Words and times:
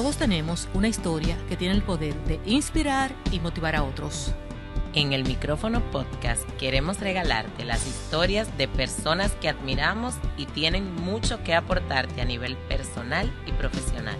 Todos 0.00 0.16
tenemos 0.16 0.66
una 0.72 0.88
historia 0.88 1.36
que 1.50 1.58
tiene 1.58 1.74
el 1.74 1.82
poder 1.82 2.14
de 2.24 2.40
inspirar 2.46 3.12
y 3.30 3.38
motivar 3.38 3.76
a 3.76 3.82
otros. 3.82 4.32
En 4.94 5.12
el 5.12 5.24
micrófono 5.24 5.82
podcast 5.92 6.48
queremos 6.58 7.00
regalarte 7.00 7.66
las 7.66 7.86
historias 7.86 8.56
de 8.56 8.66
personas 8.66 9.32
que 9.42 9.50
admiramos 9.50 10.14
y 10.38 10.46
tienen 10.46 10.94
mucho 10.94 11.44
que 11.44 11.52
aportarte 11.52 12.22
a 12.22 12.24
nivel 12.24 12.56
personal 12.56 13.30
y 13.46 13.52
profesional. 13.52 14.16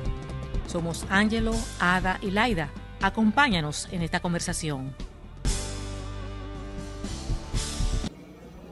Somos 0.67 1.07
Angelo, 1.09 1.55
Ada 1.79 2.19
y 2.21 2.31
Laida. 2.31 2.71
Acompáñanos 3.01 3.89
en 3.91 4.03
esta 4.03 4.21
conversación. 4.21 4.95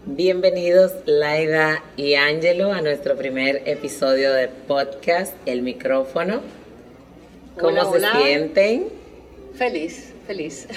Bienvenidos 0.05 0.93
Laida 1.07 1.83
y 1.97 2.17
Angelo 2.17 2.71
a 2.71 2.83
nuestro 2.83 3.17
primer 3.17 3.63
episodio 3.67 4.31
de 4.35 4.49
podcast 4.49 5.35
El 5.47 5.63
micrófono. 5.63 6.43
¿Cómo 7.61 7.93
se 7.93 8.01
sienten? 8.01 8.89
Feliz, 9.55 10.13
feliz. 10.27 10.69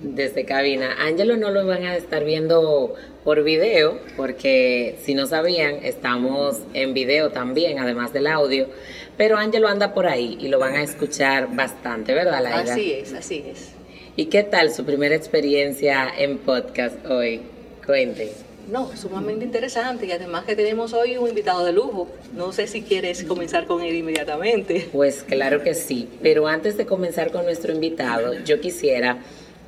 Desde 0.00 0.44
cabina. 0.44 0.96
Angelo 0.98 1.36
no 1.36 1.50
lo 1.50 1.66
van 1.66 1.84
a 1.84 1.96
estar 1.96 2.24
viendo 2.24 2.94
por 3.24 3.44
video, 3.44 4.00
porque 4.16 4.96
si 5.02 5.14
no 5.14 5.26
sabían, 5.26 5.76
estamos 5.84 6.60
en 6.74 6.92
video 6.94 7.30
también, 7.30 7.78
además 7.78 8.12
del 8.12 8.26
audio. 8.26 8.68
Pero 9.16 9.36
Angelo 9.36 9.68
anda 9.68 9.94
por 9.94 10.06
ahí 10.06 10.38
y 10.40 10.48
lo 10.48 10.58
van 10.58 10.74
a 10.74 10.82
escuchar 10.82 11.54
bastante, 11.54 12.14
¿verdad, 12.14 12.42
Laida? 12.42 12.72
Así 12.72 12.92
es, 12.92 13.12
así 13.12 13.44
es. 13.46 13.72
¿Y 14.16 14.26
qué 14.26 14.42
tal 14.42 14.72
su 14.72 14.84
primera 14.84 15.14
experiencia 15.14 16.08
en 16.18 16.38
podcast 16.38 17.06
hoy? 17.06 17.42
Cuente. 17.86 18.32
No, 18.68 18.96
sumamente 18.96 19.44
interesante 19.44 20.06
y 20.06 20.12
además 20.12 20.44
que 20.44 20.54
tenemos 20.54 20.92
hoy 20.92 21.16
un 21.16 21.28
invitado 21.28 21.64
de 21.64 21.72
lujo. 21.72 22.08
No 22.34 22.52
sé 22.52 22.66
si 22.66 22.82
quieres 22.82 23.24
comenzar 23.24 23.66
con 23.66 23.82
él 23.82 23.94
inmediatamente. 23.94 24.88
Pues 24.92 25.22
claro 25.22 25.62
que 25.62 25.74
sí, 25.74 26.08
pero 26.22 26.46
antes 26.46 26.76
de 26.76 26.86
comenzar 26.86 27.32
con 27.32 27.44
nuestro 27.44 27.72
invitado, 27.72 28.34
yo 28.44 28.60
quisiera 28.60 29.18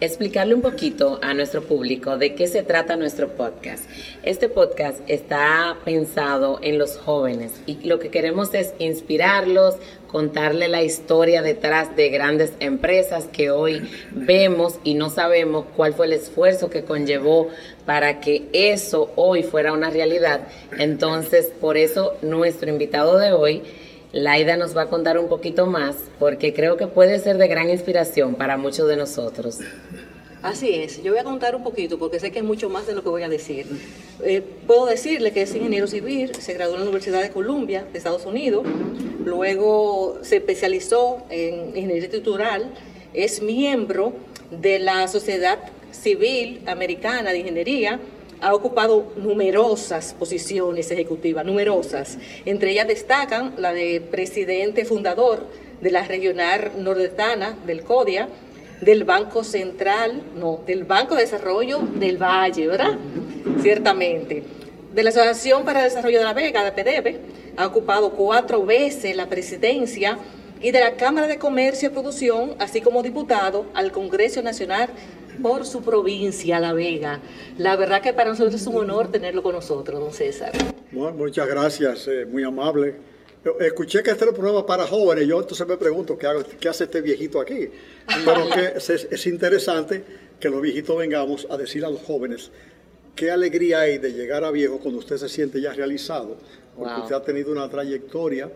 explicarle 0.04 0.54
un 0.54 0.62
poquito 0.62 1.18
a 1.22 1.34
nuestro 1.34 1.62
público 1.62 2.18
de 2.18 2.34
qué 2.34 2.46
se 2.46 2.62
trata 2.62 2.96
nuestro 2.96 3.28
podcast. 3.28 3.84
Este 4.22 4.48
podcast 4.48 5.00
está 5.06 5.76
pensado 5.84 6.58
en 6.62 6.78
los 6.78 6.96
jóvenes 6.98 7.52
y 7.66 7.76
lo 7.86 7.98
que 7.98 8.10
queremos 8.10 8.52
es 8.54 8.74
inspirarlos, 8.78 9.76
contarle 10.06 10.68
la 10.68 10.82
historia 10.82 11.42
detrás 11.42 11.96
de 11.96 12.10
grandes 12.10 12.52
empresas 12.60 13.26
que 13.26 13.50
hoy 13.50 13.88
vemos 14.12 14.78
y 14.84 14.94
no 14.94 15.10
sabemos 15.10 15.64
cuál 15.74 15.94
fue 15.94 16.06
el 16.06 16.12
esfuerzo 16.12 16.70
que 16.70 16.84
conllevó 16.84 17.48
para 17.86 18.20
que 18.20 18.48
eso 18.52 19.10
hoy 19.16 19.42
fuera 19.42 19.72
una 19.72 19.90
realidad. 19.90 20.48
Entonces, 20.78 21.46
por 21.60 21.76
eso 21.76 22.14
nuestro 22.22 22.68
invitado 22.68 23.18
de 23.18 23.32
hoy 23.32 23.62
Laida 24.14 24.56
nos 24.56 24.76
va 24.76 24.82
a 24.82 24.86
contar 24.86 25.18
un 25.18 25.28
poquito 25.28 25.66
más 25.66 25.96
porque 26.20 26.54
creo 26.54 26.76
que 26.76 26.86
puede 26.86 27.18
ser 27.18 27.36
de 27.36 27.48
gran 27.48 27.68
inspiración 27.68 28.36
para 28.36 28.56
muchos 28.56 28.86
de 28.86 28.96
nosotros. 28.96 29.58
Así 30.40 30.72
es, 30.72 31.02
yo 31.02 31.10
voy 31.10 31.18
a 31.18 31.24
contar 31.24 31.56
un 31.56 31.64
poquito 31.64 31.98
porque 31.98 32.20
sé 32.20 32.30
que 32.30 32.38
es 32.38 32.44
mucho 32.44 32.70
más 32.70 32.86
de 32.86 32.94
lo 32.94 33.02
que 33.02 33.08
voy 33.08 33.24
a 33.24 33.28
decir. 33.28 33.66
Eh, 34.22 34.40
puedo 34.68 34.86
decirle 34.86 35.32
que 35.32 35.42
es 35.42 35.52
ingeniero 35.56 35.88
civil, 35.88 36.32
se 36.36 36.54
graduó 36.54 36.74
en 36.74 36.80
la 36.82 36.84
Universidad 36.84 37.22
de 37.22 37.30
Columbia 37.30 37.86
de 37.90 37.98
Estados 37.98 38.24
Unidos, 38.24 38.64
luego 39.24 40.18
se 40.22 40.36
especializó 40.36 41.24
en 41.28 41.70
ingeniería 41.70 42.04
estructural, 42.04 42.70
es 43.14 43.42
miembro 43.42 44.12
de 44.52 44.78
la 44.78 45.08
Sociedad 45.08 45.58
Civil 45.90 46.62
Americana 46.66 47.32
de 47.32 47.38
Ingeniería, 47.38 47.98
ha 48.40 48.54
ocupado 48.54 49.12
numerosas 49.16 50.14
posiciones 50.18 50.90
ejecutivas, 50.90 51.44
numerosas. 51.44 52.18
Entre 52.44 52.72
ellas 52.72 52.88
destacan 52.88 53.54
la 53.58 53.72
de 53.72 54.00
presidente 54.00 54.84
fundador 54.84 55.46
de 55.80 55.90
la 55.90 56.04
regional 56.04 56.72
nordestana 56.78 57.56
del 57.66 57.82
CODIA, 57.82 58.28
del 58.80 59.04
Banco 59.04 59.44
Central, 59.44 60.22
no, 60.36 60.60
del 60.66 60.84
Banco 60.84 61.14
de 61.14 61.22
Desarrollo 61.22 61.78
del 61.78 62.18
Valle, 62.18 62.66
¿verdad? 62.66 62.98
Ciertamente. 63.62 64.42
De 64.94 65.02
la 65.02 65.10
Asociación 65.10 65.64
para 65.64 65.80
el 65.80 65.90
Desarrollo 65.90 66.18
de 66.18 66.24
la 66.24 66.34
Vega, 66.34 66.64
de 66.64 66.72
PDB, 66.72 67.18
ha 67.56 67.66
ocupado 67.66 68.10
cuatro 68.10 68.64
veces 68.64 69.16
la 69.16 69.28
presidencia 69.28 70.18
y 70.60 70.70
de 70.70 70.80
la 70.80 70.96
Cámara 70.96 71.26
de 71.26 71.38
Comercio 71.38 71.88
y 71.88 71.92
Producción, 71.92 72.54
así 72.58 72.80
como 72.80 73.02
diputado 73.02 73.66
al 73.74 73.92
Congreso 73.92 74.42
Nacional 74.42 74.88
por 75.42 75.66
su 75.66 75.82
provincia, 75.82 76.60
La 76.60 76.72
Vega. 76.72 77.20
La 77.58 77.76
verdad 77.76 78.02
que 78.02 78.12
para 78.12 78.30
nosotros 78.30 78.54
es 78.54 78.66
un 78.66 78.76
honor 78.76 79.10
tenerlo 79.10 79.42
con 79.42 79.54
nosotros, 79.54 80.00
don 80.00 80.12
César. 80.12 80.52
muchas 80.92 81.46
gracias, 81.46 82.08
eh, 82.08 82.26
muy 82.26 82.44
amable. 82.44 82.96
Escuché 83.60 84.02
que 84.02 84.10
este 84.10 84.24
era 84.24 84.30
un 84.30 84.36
programa 84.36 84.64
para 84.64 84.86
jóvenes, 84.86 85.28
yo 85.28 85.38
entonces 85.38 85.66
me 85.66 85.76
pregunto, 85.76 86.16
¿qué, 86.16 86.28
qué 86.58 86.68
hace 86.68 86.84
este 86.84 87.02
viejito 87.02 87.40
aquí? 87.40 87.68
Pero 88.24 88.48
que 88.48 88.72
es, 88.76 89.26
interesante 89.26 90.02
que 90.40 90.48
los 90.48 90.62
viejitos 90.62 90.96
vengamos 90.96 91.46
a 91.50 91.58
decir 91.58 91.84
a 91.84 91.90
los 91.90 92.00
jóvenes 92.00 92.50
qué 93.14 93.30
alegría 93.30 93.80
hay 93.80 93.98
de 93.98 94.12
llegar 94.12 94.44
a 94.44 94.50
viejo 94.50 94.78
cuando 94.78 94.98
usted 94.98 95.18
se 95.18 95.28
siente 95.28 95.60
ya 95.60 95.74
realizado, 95.74 96.38
porque 96.76 97.00
usted 97.02 97.14
ha 97.14 97.22
tenido 97.22 97.52
una 97.52 97.68
trayectoria 97.68 98.50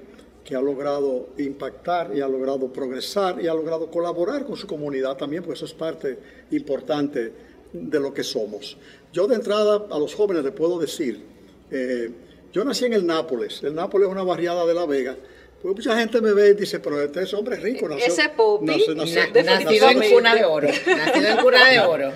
que 0.49 0.57
ha 0.57 0.63
logrado 0.63 1.29
impactar 1.37 2.11
y 2.17 2.23
ha 2.23 2.27
logrado 2.27 2.73
progresar 2.73 3.39
y 3.39 3.49
ha 3.49 3.53
logrado 3.53 3.91
colaborar 3.91 4.47
con 4.47 4.57
su 4.57 4.67
comunidad 4.67 5.15
también, 5.15 5.43
porque 5.43 5.59
eso 5.59 5.67
es 5.67 5.75
parte 5.75 6.19
importante 6.53 7.31
de 7.71 8.01
lo 8.01 8.15
que 8.15 8.25
somos. 8.25 8.79
Yo 9.13 9.27
de 9.27 9.35
entrada 9.35 9.89
a 9.91 9.99
los 9.99 10.15
jóvenes 10.15 10.43
les 10.43 10.55
puedo 10.55 10.79
decir, 10.79 11.23
eh, 11.71 12.11
yo 12.51 12.65
nací 12.65 12.87
en 12.87 12.95
el 12.95 13.07
Nápoles, 13.07 13.63
el 13.63 13.75
Nápoles 13.75 14.09
es 14.09 14.13
una 14.13 14.23
barriada 14.23 14.65
de 14.65 14.73
La 14.73 14.87
Vega, 14.87 15.19
pues 15.61 15.75
mucha 15.75 15.99
gente 15.99 16.19
me 16.23 16.33
ve 16.33 16.49
y 16.49 16.55
dice, 16.55 16.81
pero 16.81 16.99
este 17.03 17.25
es 17.25 17.35
hombre 17.35 17.57
rico. 17.57 17.87
Nació, 17.87 18.07
Ese 18.07 18.31
Popi, 18.31 18.65
nacido 18.65 19.91
en 19.91 20.11
cuna 20.11 20.35
de 20.35 20.45
oro. 20.47 20.69
Nacido 20.69 21.29
en 21.29 21.37
cuna 21.37 21.71
de 21.71 21.81
oro. 21.81 22.13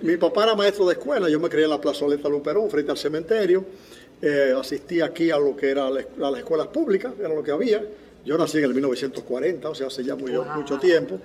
Mi, 0.00 0.16
papá 0.16 0.44
era 0.44 0.54
maestro 0.54 0.86
de 0.86 0.92
escuela, 0.92 1.28
yo 1.28 1.40
me 1.40 1.48
crié 1.48 1.64
en 1.64 1.70
la 1.70 1.80
plazoleta 1.80 2.28
Luperón, 2.28 2.70
frente 2.70 2.92
al 2.92 2.98
cementerio. 2.98 3.64
Eh, 4.26 4.54
asistí 4.58 5.02
aquí 5.02 5.30
a 5.30 5.36
lo 5.36 5.54
que 5.54 5.68
era 5.68 5.90
la, 5.90 6.00
a 6.00 6.30
las 6.30 6.38
escuelas 6.38 6.68
públicas, 6.68 7.12
era 7.18 7.28
lo 7.28 7.42
que 7.42 7.50
había. 7.50 7.84
Yo 8.24 8.38
nací 8.38 8.56
en 8.56 8.64
el 8.64 8.72
1940, 8.72 9.68
o 9.68 9.74
sea, 9.74 9.88
hace 9.88 10.02
ya 10.02 10.16
mucho 10.16 10.78
tiempo. 10.78 11.18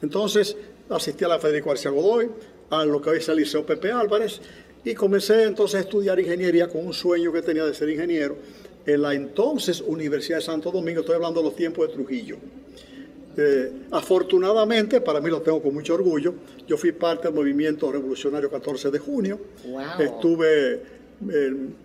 Entonces, 0.00 0.56
asistí 0.88 1.24
a 1.24 1.28
la 1.28 1.40
Federico 1.40 1.70
García 1.70 1.90
Godoy, 1.90 2.30
a 2.70 2.84
lo 2.84 3.02
que 3.02 3.10
hoy 3.10 3.18
es 3.18 3.28
el 3.28 3.38
Liceo 3.38 3.66
Pepe 3.66 3.90
Álvarez, 3.90 4.40
y 4.84 4.94
comencé 4.94 5.42
entonces 5.42 5.80
a 5.80 5.80
estudiar 5.80 6.20
ingeniería 6.20 6.68
con 6.68 6.86
un 6.86 6.92
sueño 6.92 7.32
que 7.32 7.42
tenía 7.42 7.64
de 7.64 7.74
ser 7.74 7.88
ingeniero 7.88 8.36
en 8.86 9.02
la 9.02 9.14
entonces 9.14 9.80
Universidad 9.80 10.38
de 10.38 10.44
Santo 10.44 10.70
Domingo, 10.70 11.00
estoy 11.00 11.16
hablando 11.16 11.40
de 11.40 11.46
los 11.46 11.56
tiempos 11.56 11.88
de 11.88 11.94
Trujillo. 11.94 12.36
Eh, 13.36 13.72
afortunadamente, 13.90 15.00
para 15.00 15.20
mí 15.20 15.28
lo 15.28 15.42
tengo 15.42 15.60
con 15.60 15.74
mucho 15.74 15.94
orgullo, 15.94 16.34
yo 16.68 16.76
fui 16.76 16.92
parte 16.92 17.26
del 17.26 17.34
movimiento 17.34 17.90
revolucionario 17.90 18.48
14 18.48 18.92
de 18.92 18.98
junio, 19.00 19.40
estuve 19.98 20.93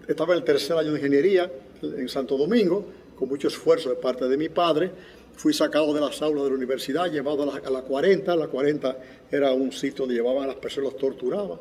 estaba 0.08 0.34
en 0.34 0.40
el 0.40 0.44
tercer 0.44 0.78
año 0.78 0.92
de 0.92 1.00
ingeniería 1.00 1.52
en 1.82 2.10
Santo 2.10 2.38
Domingo, 2.38 2.86
con 3.18 3.30
mucho 3.30 3.48
esfuerzo 3.48 3.90
de 3.90 3.96
parte 3.96 4.28
de 4.28 4.38
mi 4.38 4.50
padre. 4.50 4.92
Fui 5.36 5.54
sacado 5.54 5.94
de 5.94 6.02
las 6.02 6.22
aulas 6.22 6.44
de 6.44 6.50
la 6.50 6.56
universidad, 6.56 7.10
llevado 7.12 7.44
a 7.44 7.70
la, 7.70 7.82
40. 7.82 8.36
La 8.36 8.48
40 8.48 8.98
era 9.32 9.54
un 9.54 9.72
sitio 9.72 10.00
donde 10.00 10.16
llevaban 10.16 10.44
a 10.44 10.48
las 10.48 10.56
personas, 10.58 10.92
los 10.92 11.00
torturaban. 11.00 11.60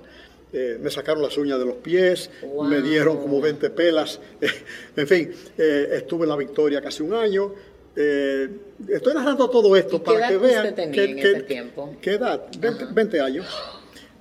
Eh, 0.53 0.79
me 0.81 0.91
sacaron 0.91 1.23
las 1.23 1.37
uñas 1.37 1.59
de 1.59 1.67
los 1.67 1.77
pies, 1.77 2.31
me 2.69 2.81
dieron 2.81 3.19
como 3.19 3.41
20 3.41 3.71
pelas. 3.71 4.19
en 4.97 5.07
fin, 5.07 5.31
eh, 5.57 5.89
estuve 5.93 6.25
en 6.25 6.31
la 6.31 6.37
Victoria 6.37 6.81
casi 6.81 7.03
un 7.03 7.15
año. 7.15 7.53
Eh, 7.95 8.49
estoy 8.89 9.15
narrando 9.15 9.49
todo 9.51 9.77
esto 9.77 10.03
para 10.03 10.29
que 10.29 10.39
vean. 10.39 10.75
¿Qué 12.01 12.11
edad? 12.15 12.47
20 12.93 13.21
años 13.21 13.47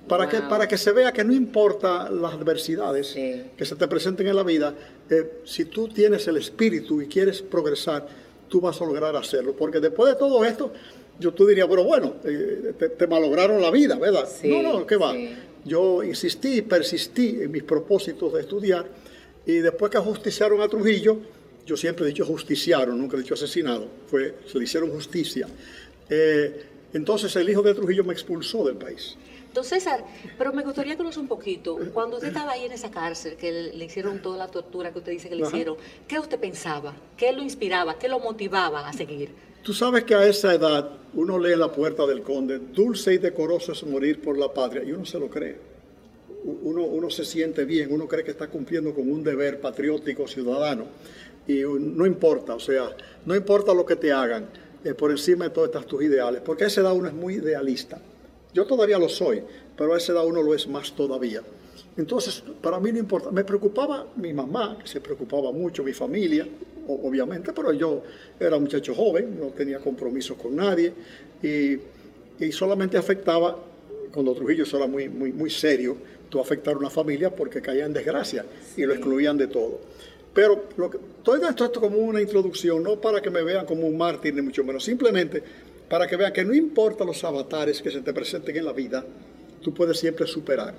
para, 0.08 0.28
que, 0.28 0.40
para 0.40 0.66
que 0.66 0.78
se 0.78 0.92
vea 0.92 1.12
que 1.12 1.24
no 1.24 1.32
importa 1.32 2.10
las 2.10 2.34
adversidades 2.34 3.14
que 3.14 3.64
se 3.64 3.76
te 3.76 3.86
presenten 3.86 4.26
en 4.26 4.36
la 4.36 4.42
vida, 4.42 4.74
eh, 5.08 5.40
si 5.44 5.66
tú 5.66 5.88
tienes 5.88 6.26
el 6.28 6.36
espíritu 6.36 7.00
y 7.02 7.06
quieres 7.06 7.42
progresar, 7.42 8.06
tú 8.48 8.60
vas 8.60 8.80
a 8.80 8.84
lograr 8.84 9.14
hacerlo. 9.16 9.54
Porque 9.54 9.80
después 9.80 10.12
de 10.12 10.18
todo 10.18 10.44
esto, 10.44 10.72
yo 11.20 11.32
tú 11.32 11.46
diría, 11.46 11.68
pero 11.68 11.84
bueno, 11.84 12.16
eh, 12.24 12.74
te, 12.96 13.06
malograron 13.06 13.60
la 13.60 13.70
vida, 13.70 13.96
¿verdad? 13.96 14.28
no, 14.44 14.62
no, 14.62 14.86
¿qué 14.86 14.96
va? 14.96 15.14
Yo 15.64 16.02
insistí 16.02 16.58
y 16.58 16.62
persistí 16.62 17.38
en 17.42 17.50
mis 17.50 17.62
propósitos 17.62 18.32
de 18.32 18.40
estudiar 18.40 18.86
y 19.44 19.58
después 19.58 19.90
que 19.90 19.98
ajusticiaron 19.98 20.60
a 20.60 20.68
Trujillo, 20.68 21.18
yo 21.66 21.76
siempre 21.76 22.04
he 22.04 22.08
dicho 22.08 22.24
justiciaron, 22.24 22.98
nunca 22.98 23.16
he 23.16 23.20
dicho 23.20 23.34
asesinado, 23.34 23.88
fue, 24.06 24.36
se 24.46 24.58
le 24.58 24.64
hicieron 24.64 24.90
justicia. 24.90 25.48
Eh, 26.08 26.64
entonces 26.94 27.34
el 27.36 27.48
hijo 27.50 27.62
de 27.62 27.74
Trujillo 27.74 28.04
me 28.04 28.12
expulsó 28.12 28.64
del 28.64 28.76
país. 28.76 29.16
Entonces, 29.58 29.82
César, 29.82 30.04
pero 30.38 30.52
me 30.52 30.62
gustaría 30.62 30.96
conocer 30.96 31.20
un 31.20 31.26
poquito, 31.26 31.78
cuando 31.92 32.18
usted 32.18 32.28
estaba 32.28 32.52
ahí 32.52 32.64
en 32.64 32.70
esa 32.70 32.92
cárcel, 32.92 33.34
que 33.34 33.50
le, 33.50 33.84
hicieron 33.84 34.22
toda 34.22 34.38
la 34.38 34.46
tortura 34.46 34.92
que 34.92 34.98
usted 34.98 35.10
dice 35.10 35.28
que 35.28 35.34
le 35.34 35.42
hicieron, 35.42 35.76
¿qué 36.06 36.20
usted 36.20 36.38
pensaba? 36.38 36.94
¿Qué 37.16 37.32
lo 37.32 37.42
inspiraba? 37.42 37.98
¿Qué 37.98 38.08
lo 38.08 38.20
motivaba 38.20 38.88
a 38.88 38.92
seguir? 38.92 39.30
Tú 39.64 39.74
sabes 39.74 40.04
que 40.04 40.14
a 40.14 40.24
esa 40.24 40.54
edad 40.54 40.90
uno 41.12 41.40
lee 41.40 41.56
la 41.56 41.72
puerta 41.72 42.06
del 42.06 42.22
conde, 42.22 42.60
dulce 42.72 43.14
y 43.14 43.18
decoroso 43.18 43.72
es 43.72 43.82
morir 43.82 44.22
por 44.22 44.38
la 44.38 44.54
patria, 44.54 44.84
y 44.84 44.92
uno 44.92 45.04
se 45.04 45.18
lo 45.18 45.28
cree. 45.28 45.56
Uno, 46.44 46.84
uno 46.84 47.10
se 47.10 47.24
siente 47.24 47.64
bien, 47.64 47.92
uno 47.92 48.06
cree 48.06 48.22
que 48.22 48.30
está 48.30 48.46
cumpliendo 48.46 48.94
con 48.94 49.10
un 49.10 49.24
deber 49.24 49.60
patriótico 49.60 50.28
ciudadano. 50.28 50.86
y 51.48 51.62
no 51.62 52.06
importa, 52.06 52.54
o 52.54 52.60
sea, 52.60 52.96
no 53.26 53.34
importa 53.34 53.74
lo 53.74 53.84
que 53.84 53.96
te 53.96 54.12
hagan, 54.12 54.50
eh, 54.84 54.94
por 54.94 55.10
encima 55.10 55.46
de 55.46 55.50
todas 55.50 55.70
estas 55.70 55.84
tus 55.86 56.04
ideales, 56.04 56.42
porque 56.44 56.62
a 56.62 56.68
esa 56.68 56.82
edad 56.82 56.94
uno 56.94 57.08
es 57.08 57.14
muy 57.14 57.34
idealista. 57.34 58.00
Yo 58.58 58.66
todavía 58.66 58.98
lo 58.98 59.08
soy, 59.08 59.40
pero 59.76 59.94
a 59.94 59.98
esa 59.98 60.10
edad 60.10 60.26
uno 60.26 60.42
lo 60.42 60.52
es 60.52 60.66
más 60.66 60.90
todavía. 60.90 61.42
Entonces, 61.96 62.42
para 62.60 62.80
mí 62.80 62.90
no 62.90 62.98
importa, 62.98 63.30
me 63.30 63.44
preocupaba 63.44 64.08
mi 64.16 64.32
mamá, 64.32 64.76
que 64.80 64.88
se 64.88 65.00
preocupaba 65.00 65.52
mucho, 65.52 65.84
mi 65.84 65.92
familia, 65.92 66.44
obviamente, 66.88 67.52
pero 67.52 67.72
yo 67.72 68.02
era 68.40 68.56
un 68.56 68.64
muchacho 68.64 68.96
joven, 68.96 69.38
no 69.38 69.46
tenía 69.50 69.78
compromisos 69.78 70.36
con 70.36 70.56
nadie 70.56 70.92
y, 71.40 72.50
solamente 72.50 72.98
afectaba, 72.98 73.56
cuando 74.12 74.34
Trujillo 74.34 74.64
eso 74.64 74.76
era 74.76 74.88
muy, 74.88 75.08
muy, 75.08 75.32
muy 75.32 75.50
serio, 75.50 75.96
tú 76.28 76.40
afectar 76.40 76.74
a 76.74 76.78
una 76.78 76.90
familia 76.90 77.30
porque 77.32 77.62
caía 77.62 77.86
en 77.86 77.92
desgracia 77.92 78.44
y 78.76 78.82
lo 78.82 78.92
excluían 78.92 79.38
de 79.38 79.46
todo. 79.46 79.78
Pero 80.34 80.64
lo 80.76 80.90
que, 80.90 80.98
todo 81.22 81.36
esto 81.36 81.80
como 81.80 81.98
una 81.98 82.20
introducción, 82.20 82.82
no 82.82 83.00
para 83.00 83.20
que 83.20 83.30
me 83.30 83.40
vean 83.42 83.66
como 83.66 83.86
un 83.86 83.96
mártir, 83.96 84.34
ni 84.34 84.42
mucho 84.42 84.64
menos, 84.64 84.82
simplemente 84.82 85.44
para 85.88 86.06
que 86.06 86.16
vean 86.16 86.32
que 86.32 86.44
no 86.44 86.54
importa 86.54 87.04
los 87.04 87.22
avatares 87.24 87.80
que 87.80 87.90
se 87.90 88.00
te 88.00 88.12
presenten 88.12 88.56
en 88.56 88.64
la 88.64 88.72
vida, 88.72 89.04
tú 89.62 89.72
puedes 89.72 89.98
siempre 89.98 90.26
superar. 90.26 90.74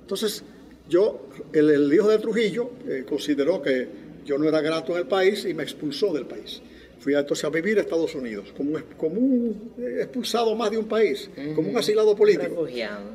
Entonces, 0.00 0.42
yo, 0.88 1.28
el, 1.52 1.92
hijo 1.92 2.08
de 2.08 2.18
Trujillo, 2.18 2.70
eh, 2.86 3.04
consideró 3.08 3.60
que 3.62 3.88
yo 4.24 4.38
no 4.38 4.48
era 4.48 4.60
grato 4.60 4.92
en 4.92 4.98
el 4.98 5.06
país 5.06 5.44
y 5.44 5.54
me 5.54 5.62
expulsó 5.62 6.12
del 6.12 6.26
país. 6.26 6.62
Fui 7.00 7.14
entonces 7.14 7.44
a 7.44 7.50
vivir 7.50 7.78
a 7.78 7.80
Estados 7.80 8.14
Unidos, 8.14 8.52
como 8.56 8.76
un, 8.76 8.82
como 8.96 9.20
un 9.20 9.72
eh, 9.78 10.02
expulsado 10.02 10.54
más 10.54 10.70
de 10.70 10.78
un 10.78 10.86
país, 10.86 11.28
como 11.56 11.68
un 11.68 11.76
asilado 11.76 12.14
político. 12.14 12.66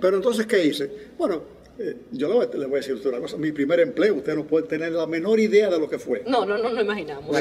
Pero 0.01 0.17
entonces, 0.17 0.45
¿qué 0.45 0.65
hice? 0.65 0.91
Bueno, 1.17 1.41
eh, 1.79 1.95
yo 2.11 2.27
le 2.27 2.33
voy, 2.33 2.47
le 2.53 2.65
voy, 2.65 2.75
a 2.75 2.77
decir 2.77 2.95
usted 2.95 3.09
una 3.09 3.19
cosa, 3.19 3.37
mi 3.37 3.51
primer 3.51 3.79
empleo, 3.79 4.15
usted 4.15 4.35
no 4.35 4.45
puede 4.45 4.65
tener 4.65 4.91
la 4.91 5.05
menor 5.05 5.39
idea 5.39 5.69
de 5.69 5.79
lo 5.79 5.87
que 5.87 5.99
fue. 5.99 6.23
No, 6.25 6.43
no, 6.43 6.57
no, 6.57 6.71
no 6.71 6.81
imaginamos. 6.81 7.35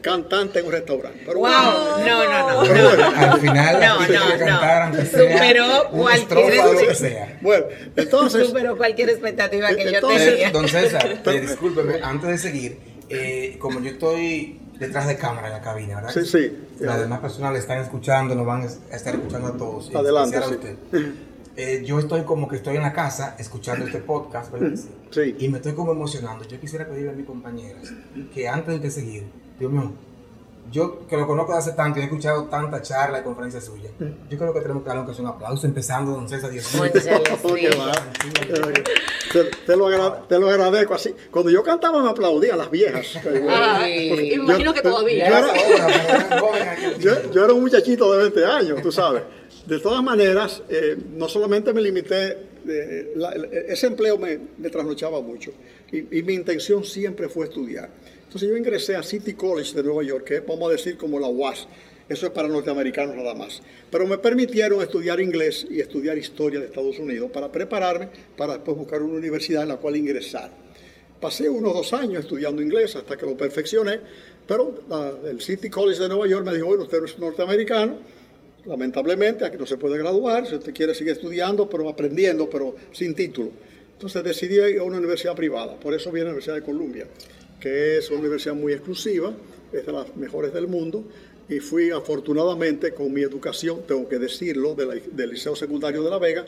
Cantante 0.00 0.60
en 0.60 0.66
un 0.66 0.72
restaurante. 0.72 1.20
Pero 1.26 1.40
wow, 1.40 1.50
no, 1.50 2.24
no, 2.24 2.64
no, 2.96 3.16
Al 3.16 3.40
final, 3.40 3.80
no, 3.80 4.06
no, 4.08 4.90
no. 4.90 5.04
Superó 5.04 5.90
cualquier, 5.90 7.38
Bueno, 7.42 7.66
entonces. 7.94 8.46
Superó 8.46 8.76
cualquier 8.76 9.10
expectativa 9.10 9.68
que 9.74 9.92
yo 9.92 10.06
tenía. 10.06 10.50
Don 10.50 10.66
César, 10.66 11.22
eh, 11.26 11.40
discúlpeme, 11.40 12.00
antes 12.02 12.30
de 12.30 12.38
seguir, 12.38 12.78
eh, 13.10 13.56
como 13.58 13.80
yo 13.80 13.90
estoy 13.90 14.60
detrás 14.78 15.06
de 15.06 15.16
cámara 15.18 15.48
en 15.48 15.52
la 15.52 15.60
cabina, 15.60 15.96
¿verdad? 15.96 16.10
Sí, 16.10 16.24
sí. 16.24 16.56
Las 16.80 17.00
demás 17.00 17.20
personas 17.20 17.52
le 17.52 17.58
están 17.58 17.80
escuchando, 17.80 18.34
nos 18.34 18.46
van 18.46 18.62
a 18.62 18.96
estar 18.96 19.14
escuchando 19.14 19.48
a 19.48 19.56
todos. 19.58 19.94
Adelante. 19.94 20.76
Eh, 21.56 21.82
yo 21.84 22.00
estoy 22.00 22.22
como 22.22 22.48
que 22.48 22.56
estoy 22.56 22.76
en 22.76 22.82
la 22.82 22.92
casa 22.92 23.36
escuchando 23.38 23.86
este 23.86 23.98
podcast, 23.98 24.50
¿verdad? 24.50 24.76
Sí. 25.10 25.36
Y 25.38 25.48
me 25.48 25.58
estoy 25.58 25.74
como 25.74 25.92
emocionando. 25.92 26.44
Yo 26.44 26.58
quisiera 26.58 26.86
pedirle 26.86 27.10
a 27.10 27.14
mis 27.14 27.26
compañeras 27.26 27.92
que 28.32 28.48
antes 28.48 28.82
de 28.82 28.90
seguir, 28.90 29.24
Dios 29.58 29.70
mío, 29.70 29.92
yo 30.72 31.06
que 31.06 31.16
lo 31.16 31.26
conozco 31.26 31.54
desde 31.54 31.70
hace 31.70 31.76
tanto 31.76 31.98
y 31.98 32.02
he 32.02 32.04
escuchado 32.06 32.44
tanta 32.44 32.80
charla 32.82 33.20
y 33.20 33.22
conferencias 33.22 33.64
suyas, 33.64 33.92
yo 34.00 34.38
creo 34.38 34.52
que 34.52 34.60
tenemos 34.60 34.82
que 34.82 34.88
darle 34.88 35.04
un 35.20 35.26
aplauso 35.26 35.66
empezando, 35.66 36.12
don 36.12 36.28
César 36.28 36.50
Dios 36.50 36.74
mío. 36.74 36.90
te, 39.66 39.76
lo 39.76 40.12
te, 40.26 40.38
lo 40.38 40.48
agradezco 40.48 40.94
así. 40.94 41.14
Cuando 41.30 41.50
yo 41.50 41.62
cantaba 41.62 42.02
me 42.02 42.10
aplaudían 42.10 42.58
las 42.58 42.70
viejas. 42.70 43.06
imagino 44.32 44.74
que 44.74 44.82
todavía. 44.82 45.42
yo, 46.98 47.44
era 47.44 47.52
un 47.52 47.60
muchachito 47.60 48.12
de 48.12 48.18
20 48.30 48.44
años, 48.44 48.82
tú 48.82 48.90
sabes. 48.90 49.22
De 49.66 49.78
todas 49.78 50.02
maneras, 50.02 50.62
eh, 50.68 50.94
no 51.16 51.26
solamente 51.26 51.72
me 51.72 51.80
limité, 51.80 52.36
eh, 52.68 53.64
ese 53.68 53.86
empleo 53.86 54.18
me, 54.18 54.38
trasnochaba 54.68 55.22
mucho 55.22 55.52
y, 55.90 56.22
mi 56.22 56.34
intención 56.34 56.84
siempre 56.84 57.30
fue 57.30 57.46
estudiar. 57.46 57.88
Entonces 58.24 58.48
yo 58.48 58.56
ingresé 58.56 58.94
a 58.94 59.02
City 59.02 59.32
College 59.32 59.74
de 59.74 59.82
Nueva 59.82 60.02
York, 60.02 60.24
que 60.24 60.40
vamos 60.40 60.68
a 60.68 60.72
decir 60.72 60.98
como 60.98 61.18
la 61.18 61.28
UAS, 61.28 61.66
eso 62.10 62.26
es 62.26 62.32
para 62.32 62.48
norteamericanos 62.48 63.16
nada 63.16 63.34
más. 63.34 63.62
Pero 63.90 64.06
me 64.06 64.18
permitieron 64.18 64.82
estudiar 64.82 65.18
inglés 65.20 65.66
y 65.70 65.80
estudiar 65.80 66.18
historia 66.18 66.60
de 66.60 66.66
Estados 66.66 66.98
Unidos 66.98 67.30
para 67.30 67.50
prepararme 67.50 68.08
para 68.36 68.54
después 68.54 68.76
buscar 68.76 69.02
una 69.02 69.14
universidad 69.14 69.62
en 69.62 69.68
la 69.68 69.76
cual 69.76 69.96
ingresar. 69.96 70.50
Pasé 71.20 71.48
unos 71.48 71.72
dos 71.72 71.94
años 71.94 72.24
estudiando 72.24 72.60
inglés 72.60 72.96
hasta 72.96 73.16
que 73.16 73.24
lo 73.24 73.34
perfeccioné, 73.34 74.00
pero 74.46 74.74
el 75.26 75.40
City 75.40 75.70
College 75.70 76.02
de 76.02 76.08
Nueva 76.10 76.26
York 76.26 76.44
me 76.44 76.52
dijo, 76.52 76.66
bueno, 76.66 76.82
usted 76.82 77.02
es 77.02 77.18
norteamericano, 77.18 77.96
lamentablemente, 78.66 79.44
aquí 79.44 79.56
no 79.58 79.66
se 79.66 79.76
puede 79.76 79.98
graduar, 79.98 80.46
si 80.46 80.54
usted 80.54 80.72
quiere 80.72 80.94
seguir 80.94 81.12
estudiando, 81.12 81.68
pero 81.68 81.88
aprendiendo, 81.88 82.48
pero 82.48 82.74
sin 82.92 83.14
título. 83.14 83.50
Entonces 83.92 84.22
decidí 84.24 84.54
ir 84.54 84.78
a 84.80 84.82
una 84.82 84.98
universidad 84.98 85.34
privada, 85.34 85.78
por 85.78 85.94
eso 85.94 86.10
viene 86.10 86.22
a 86.22 86.24
la 86.26 86.30
Universidad 86.32 86.56
de 86.56 86.62
Columbia, 86.62 87.06
que 87.60 87.98
es 87.98 88.10
una 88.10 88.20
universidad 88.20 88.54
muy 88.54 88.72
exclusiva, 88.72 89.32
es 89.72 89.86
de 89.86 89.92
las 89.92 90.14
mejores 90.16 90.52
del 90.52 90.66
mundo, 90.66 91.04
y 91.48 91.60
fui 91.60 91.90
afortunadamente 91.90 92.92
con 92.92 93.12
mi 93.12 93.22
educación, 93.22 93.82
tengo 93.86 94.08
que 94.08 94.18
decirlo, 94.18 94.74
del 94.74 95.30
Liceo 95.30 95.54
Secundario 95.54 96.02
de 96.02 96.10
La 96.10 96.18
Vega, 96.18 96.46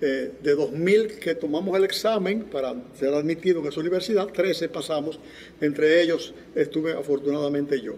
eh, 0.00 0.30
de 0.42 0.54
2000 0.54 1.18
que 1.18 1.34
tomamos 1.34 1.74
el 1.76 1.84
examen 1.84 2.44
para 2.44 2.74
ser 2.98 3.14
admitido 3.14 3.60
en 3.60 3.66
esa 3.66 3.80
universidad, 3.80 4.26
13 4.26 4.68
pasamos, 4.68 5.18
entre 5.60 6.02
ellos 6.02 6.34
estuve 6.54 6.92
afortunadamente 6.92 7.80
yo. 7.80 7.94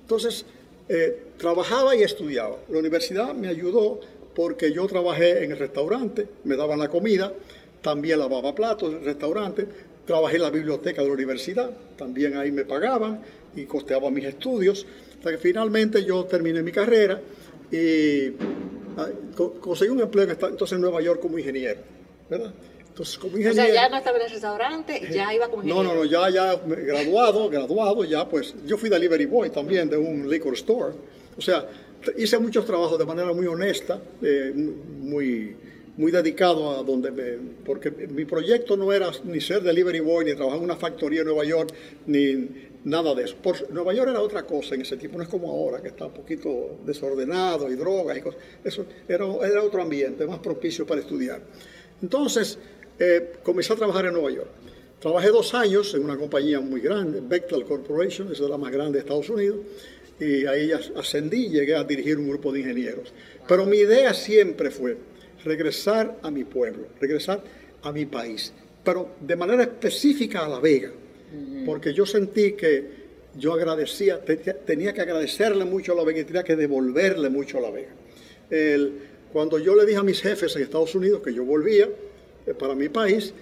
Entonces, 0.00 0.46
eh, 0.88 1.22
trabajaba 1.38 1.94
y 1.96 2.02
estudiaba. 2.02 2.56
La 2.68 2.78
universidad 2.78 3.34
me 3.34 3.48
ayudó 3.48 4.00
porque 4.34 4.72
yo 4.72 4.86
trabajé 4.86 5.44
en 5.44 5.52
el 5.52 5.58
restaurante, 5.58 6.26
me 6.44 6.56
daban 6.56 6.78
la 6.78 6.88
comida, 6.88 7.32
también 7.82 8.18
lavaba 8.18 8.54
platos 8.54 8.90
en 8.90 8.98
el 8.98 9.04
restaurante, 9.04 9.66
trabajé 10.06 10.36
en 10.36 10.42
la 10.42 10.50
biblioteca 10.50 11.02
de 11.02 11.08
la 11.08 11.14
universidad, 11.14 11.70
también 11.96 12.36
ahí 12.36 12.50
me 12.50 12.64
pagaban 12.64 13.20
y 13.54 13.64
costeaba 13.64 14.10
mis 14.10 14.24
estudios, 14.24 14.86
hasta 15.16 15.30
que 15.30 15.38
finalmente 15.38 16.04
yo 16.04 16.24
terminé 16.24 16.62
mi 16.62 16.72
carrera 16.72 17.20
y 17.70 18.28
ah, 18.96 19.08
conseguí 19.60 19.90
un 19.90 20.00
empleo 20.00 20.28
entonces 20.30 20.72
en 20.72 20.80
Nueva 20.80 21.00
York 21.02 21.20
como 21.20 21.38
ingeniero, 21.38 21.80
¿verdad? 22.28 22.52
Entonces, 22.92 23.16
como 23.16 23.38
ingeniero... 23.38 23.62
O 23.62 23.66
sea, 23.66 23.74
ya 23.74 23.88
no 23.88 23.96
estaba 23.96 24.18
en 24.18 24.24
el 24.24 24.30
restaurante, 24.30 25.08
ya 25.10 25.32
iba 25.32 25.48
como 25.48 25.62
ingeniero. 25.62 25.82
No, 25.82 25.94
no, 25.94 26.00
no, 26.00 26.04
ya, 26.04 26.28
ya 26.28 26.56
graduado, 26.56 27.48
graduado, 27.48 28.04
ya 28.04 28.28
pues, 28.28 28.54
yo 28.66 28.76
fui 28.76 28.90
delivery 28.90 29.24
boy 29.24 29.48
también 29.48 29.88
de 29.88 29.96
un 29.96 30.28
liquor 30.28 30.52
store. 30.52 30.92
O 31.38 31.40
sea, 31.40 31.66
hice 32.18 32.38
muchos 32.38 32.66
trabajos 32.66 32.98
de 32.98 33.06
manera 33.06 33.32
muy 33.32 33.46
honesta, 33.46 33.98
eh, 34.20 34.52
muy, 34.54 35.56
muy 35.96 36.12
dedicado 36.12 36.78
a 36.78 36.82
donde 36.82 37.10
me... 37.10 37.38
Porque 37.64 37.90
mi 37.90 38.26
proyecto 38.26 38.76
no 38.76 38.92
era 38.92 39.10
ni 39.24 39.40
ser 39.40 39.62
delivery 39.62 40.00
boy, 40.00 40.26
ni 40.26 40.34
trabajar 40.34 40.58
en 40.58 40.64
una 40.64 40.76
factoría 40.76 41.20
en 41.20 41.28
Nueva 41.28 41.46
York, 41.46 41.72
ni 42.04 42.46
nada 42.84 43.14
de 43.14 43.24
eso. 43.24 43.36
Por, 43.42 43.70
Nueva 43.70 43.94
York 43.94 44.10
era 44.10 44.20
otra 44.20 44.42
cosa 44.42 44.74
en 44.74 44.82
ese 44.82 44.98
tiempo, 44.98 45.16
no 45.16 45.24
es 45.24 45.30
como 45.30 45.50
ahora, 45.50 45.80
que 45.80 45.88
está 45.88 46.04
un 46.04 46.12
poquito 46.12 46.78
desordenado 46.84 47.72
y 47.72 47.74
drogas 47.74 48.18
y 48.18 48.20
cosas. 48.20 48.40
Eso 48.62 48.84
era, 49.08 49.24
era 49.46 49.62
otro 49.62 49.80
ambiente, 49.80 50.26
más 50.26 50.40
propicio 50.40 50.86
para 50.86 51.00
estudiar. 51.00 51.40
Entonces, 52.02 52.58
eh, 52.98 53.32
comencé 53.42 53.72
a 53.72 53.76
trabajar 53.76 54.06
en 54.06 54.12
Nueva 54.14 54.30
York. 54.30 54.48
Trabajé 55.00 55.28
dos 55.28 55.52
años 55.54 55.92
en 55.94 56.04
una 56.04 56.16
compañía 56.16 56.60
muy 56.60 56.80
grande, 56.80 57.20
Bechtel 57.20 57.64
Corporation, 57.64 58.30
es 58.30 58.38
la 58.38 58.56
más 58.56 58.70
grande 58.70 58.92
de 58.92 58.98
Estados 59.00 59.28
Unidos, 59.30 59.58
y 60.20 60.46
ahí 60.46 60.70
ascendí 60.70 61.46
y 61.46 61.50
llegué 61.50 61.74
a 61.74 61.82
dirigir 61.82 62.18
un 62.18 62.28
grupo 62.28 62.52
de 62.52 62.60
ingenieros. 62.60 63.12
Pero 63.48 63.66
mi 63.66 63.78
idea 63.78 64.14
siempre 64.14 64.70
fue 64.70 64.96
regresar 65.44 66.18
a 66.22 66.30
mi 66.30 66.44
pueblo, 66.44 66.86
regresar 67.00 67.42
a 67.82 67.90
mi 67.90 68.06
país, 68.06 68.52
pero 68.84 69.16
de 69.20 69.34
manera 69.34 69.64
específica 69.64 70.44
a 70.44 70.48
La 70.48 70.60
Vega, 70.60 70.92
porque 71.66 71.92
yo 71.92 72.06
sentí 72.06 72.52
que 72.52 73.02
yo 73.36 73.54
agradecía, 73.54 74.20
tenía 74.20 74.92
que 74.92 75.00
agradecerle 75.00 75.64
mucho 75.64 75.94
a 75.94 75.96
La 75.96 76.04
Vega 76.04 76.20
y 76.20 76.24
tenía 76.24 76.44
que 76.44 76.54
devolverle 76.54 77.28
mucho 77.28 77.58
a 77.58 77.60
La 77.60 77.70
Vega. 77.70 77.90
cuando 79.32 79.58
yo 79.58 79.74
le 79.74 79.84
dije 79.84 79.98
a 79.98 80.04
mis 80.04 80.20
jefes 80.20 80.54
en 80.54 80.62
Estados 80.62 80.94
Unidos 80.94 81.22
que 81.24 81.34
yo 81.34 81.44
volvía, 81.44 81.88
para 82.58 82.74
mi 82.74 82.88
país, 82.88 83.32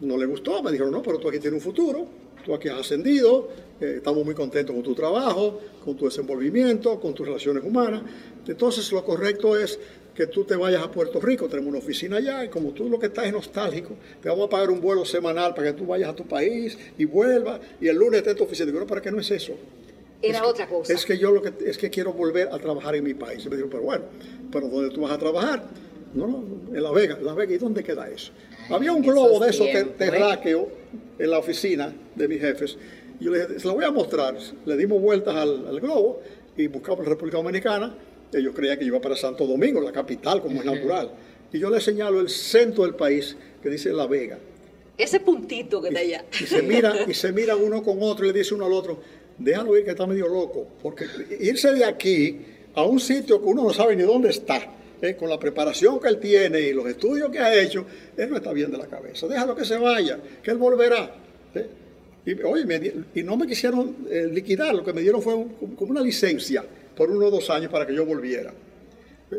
no 0.00 0.16
le 0.16 0.26
gustó, 0.26 0.62
me 0.62 0.70
dijeron, 0.70 0.92
no, 0.92 1.02
pero 1.02 1.18
tú 1.18 1.28
aquí 1.28 1.38
tienes 1.38 1.64
un 1.64 1.72
futuro, 1.72 2.06
tú 2.44 2.54
aquí 2.54 2.68
has 2.68 2.80
ascendido, 2.80 3.48
eh, 3.80 3.94
estamos 3.96 4.24
muy 4.24 4.34
contentos 4.34 4.74
con 4.74 4.82
tu 4.82 4.94
trabajo, 4.94 5.60
con 5.84 5.96
tu 5.96 6.06
desenvolvimiento, 6.06 7.00
con 7.00 7.14
tus 7.14 7.26
relaciones 7.26 7.64
humanas. 7.64 8.02
Entonces 8.46 8.90
lo 8.92 9.04
correcto 9.04 9.56
es 9.56 9.78
que 10.14 10.26
tú 10.26 10.44
te 10.44 10.56
vayas 10.56 10.82
a 10.82 10.90
Puerto 10.90 11.20
Rico, 11.20 11.46
tenemos 11.46 11.70
una 11.70 11.78
oficina 11.78 12.16
allá, 12.16 12.44
y 12.44 12.48
como 12.48 12.70
tú 12.70 12.88
lo 12.88 12.98
que 12.98 13.06
estás 13.06 13.26
es 13.26 13.32
nostálgico, 13.32 13.94
te 14.20 14.28
vamos 14.28 14.46
a 14.46 14.50
pagar 14.50 14.70
un 14.70 14.80
vuelo 14.80 15.04
semanal 15.04 15.54
para 15.54 15.68
que 15.68 15.78
tú 15.78 15.86
vayas 15.86 16.10
a 16.10 16.16
tu 16.16 16.26
país 16.26 16.76
y 16.96 17.04
vuelvas, 17.04 17.60
y 17.80 17.88
el 17.88 17.96
lunes 17.96 18.18
estés 18.18 18.32
en 18.32 18.38
tu 18.38 18.44
oficina. 18.44 18.66
Digo, 18.66 18.80
no, 18.80 18.86
¿para 18.86 19.00
qué 19.00 19.12
no 19.12 19.20
es 19.20 19.30
eso? 19.30 19.54
Era 20.20 20.44
otra 20.44 20.66
cosa. 20.66 20.92
Es 20.92 21.06
que 21.06 21.16
yo 21.16 21.30
lo 21.30 21.40
que, 21.40 21.52
es 21.64 21.78
que 21.78 21.90
quiero 21.90 22.12
volver 22.12 22.48
a 22.48 22.58
trabajar 22.58 22.96
en 22.96 23.04
mi 23.04 23.14
país. 23.14 23.44
Y 23.46 23.48
me 23.48 23.56
dijo, 23.56 23.68
pero 23.70 23.84
bueno, 23.84 24.04
¿pero 24.50 24.68
dónde 24.68 24.92
tú 24.92 25.02
vas 25.02 25.12
a 25.12 25.18
trabajar? 25.18 25.64
No, 26.14 26.26
no, 26.26 26.44
en 26.74 26.82
La 26.82 26.90
Vega. 26.90 27.18
La 27.20 27.34
Vega, 27.34 27.54
¿y 27.54 27.58
dónde 27.58 27.84
queda 27.84 28.08
eso? 28.08 28.32
Había 28.70 28.92
un 28.92 29.02
globo 29.02 29.38
de 29.40 29.50
esos 29.50 29.68
terráqueos 29.96 30.66
en 31.18 31.30
la 31.30 31.38
oficina 31.38 31.92
de 32.14 32.28
mis 32.28 32.40
jefes. 32.40 32.76
Y 33.20 33.24
yo 33.24 33.30
le 33.32 33.46
dije, 33.46 33.60
se 33.60 33.66
lo 33.66 33.74
voy 33.74 33.84
a 33.84 33.90
mostrar. 33.90 34.36
Le 34.64 34.76
dimos 34.76 35.00
vueltas 35.00 35.34
al, 35.34 35.80
globo 35.80 36.20
y 36.56 36.66
buscamos 36.66 37.00
la 37.00 37.10
República 37.10 37.38
Dominicana. 37.38 37.94
Ellos 38.32 38.54
creían 38.54 38.78
que 38.78 38.84
iba 38.84 39.00
para 39.00 39.16
Santo 39.16 39.46
Domingo, 39.46 39.80
la 39.80 39.92
capital, 39.92 40.42
como 40.42 40.60
es 40.60 40.64
natural. 40.66 41.10
Y 41.52 41.58
yo 41.58 41.70
le 41.70 41.80
señalo 41.80 42.20
el 42.20 42.28
centro 42.28 42.84
del 42.84 42.94
país, 42.94 43.36
que 43.62 43.70
dice 43.70 43.90
La 43.92 44.06
Vega. 44.06 44.38
Ese 44.98 45.20
puntito 45.20 45.80
que 45.80 45.88
está 45.88 46.00
allá. 46.00 46.24
Y 46.38 46.44
se 46.44 46.62
mira, 46.62 46.94
y 47.06 47.14
se 47.14 47.32
mira 47.32 47.56
uno 47.56 47.82
con 47.82 47.98
otro 48.02 48.26
y 48.26 48.32
le 48.32 48.38
dice 48.38 48.54
uno 48.54 48.66
al 48.66 48.72
otro, 48.72 49.00
déjalo 49.38 49.76
ir 49.76 49.84
que 49.84 49.90
está 49.90 50.06
medio 50.06 50.28
loco, 50.28 50.66
porque 50.82 51.06
irse 51.40 51.72
de 51.72 51.84
aquí 51.84 52.40
a 52.74 52.82
un 52.82 53.00
sitio 53.00 53.40
que 53.40 53.46
uno 53.46 53.62
no 53.62 53.72
sabe 53.72 53.96
ni 53.96 54.02
dónde 54.02 54.30
está, 54.30 54.60
eh, 55.02 55.14
con 55.16 55.28
la 55.28 55.38
preparación 55.38 56.00
que 56.00 56.08
él 56.08 56.18
tiene 56.18 56.60
y 56.60 56.72
los 56.72 56.86
estudios 56.86 57.30
que 57.30 57.38
ha 57.38 57.54
hecho, 57.60 57.86
él 58.16 58.30
no 58.30 58.36
está 58.36 58.52
bien 58.52 58.70
de 58.70 58.78
la 58.78 58.86
cabeza. 58.86 59.26
Déjalo 59.26 59.54
que 59.56 59.64
se 59.64 59.76
vaya, 59.78 60.18
que 60.42 60.50
él 60.50 60.56
volverá. 60.58 61.14
eh. 61.54 61.66
Y, 62.26 62.42
oye, 62.42 62.66
me 62.66 62.78
di- 62.78 62.92
y 63.14 63.22
no 63.22 63.36
me 63.36 63.46
quisieron 63.46 63.96
eh, 64.10 64.28
liquidar, 64.30 64.74
lo 64.74 64.84
que 64.84 64.92
me 64.92 65.00
dieron 65.00 65.22
fue 65.22 65.34
un- 65.34 65.74
como 65.76 65.92
una 65.92 66.02
licencia 66.02 66.64
por 66.94 67.10
uno 67.10 67.26
o 67.26 67.30
dos 67.30 67.48
años 67.48 67.70
para 67.70 67.86
que 67.86 67.94
yo 67.94 68.04
volviera. 68.04 68.52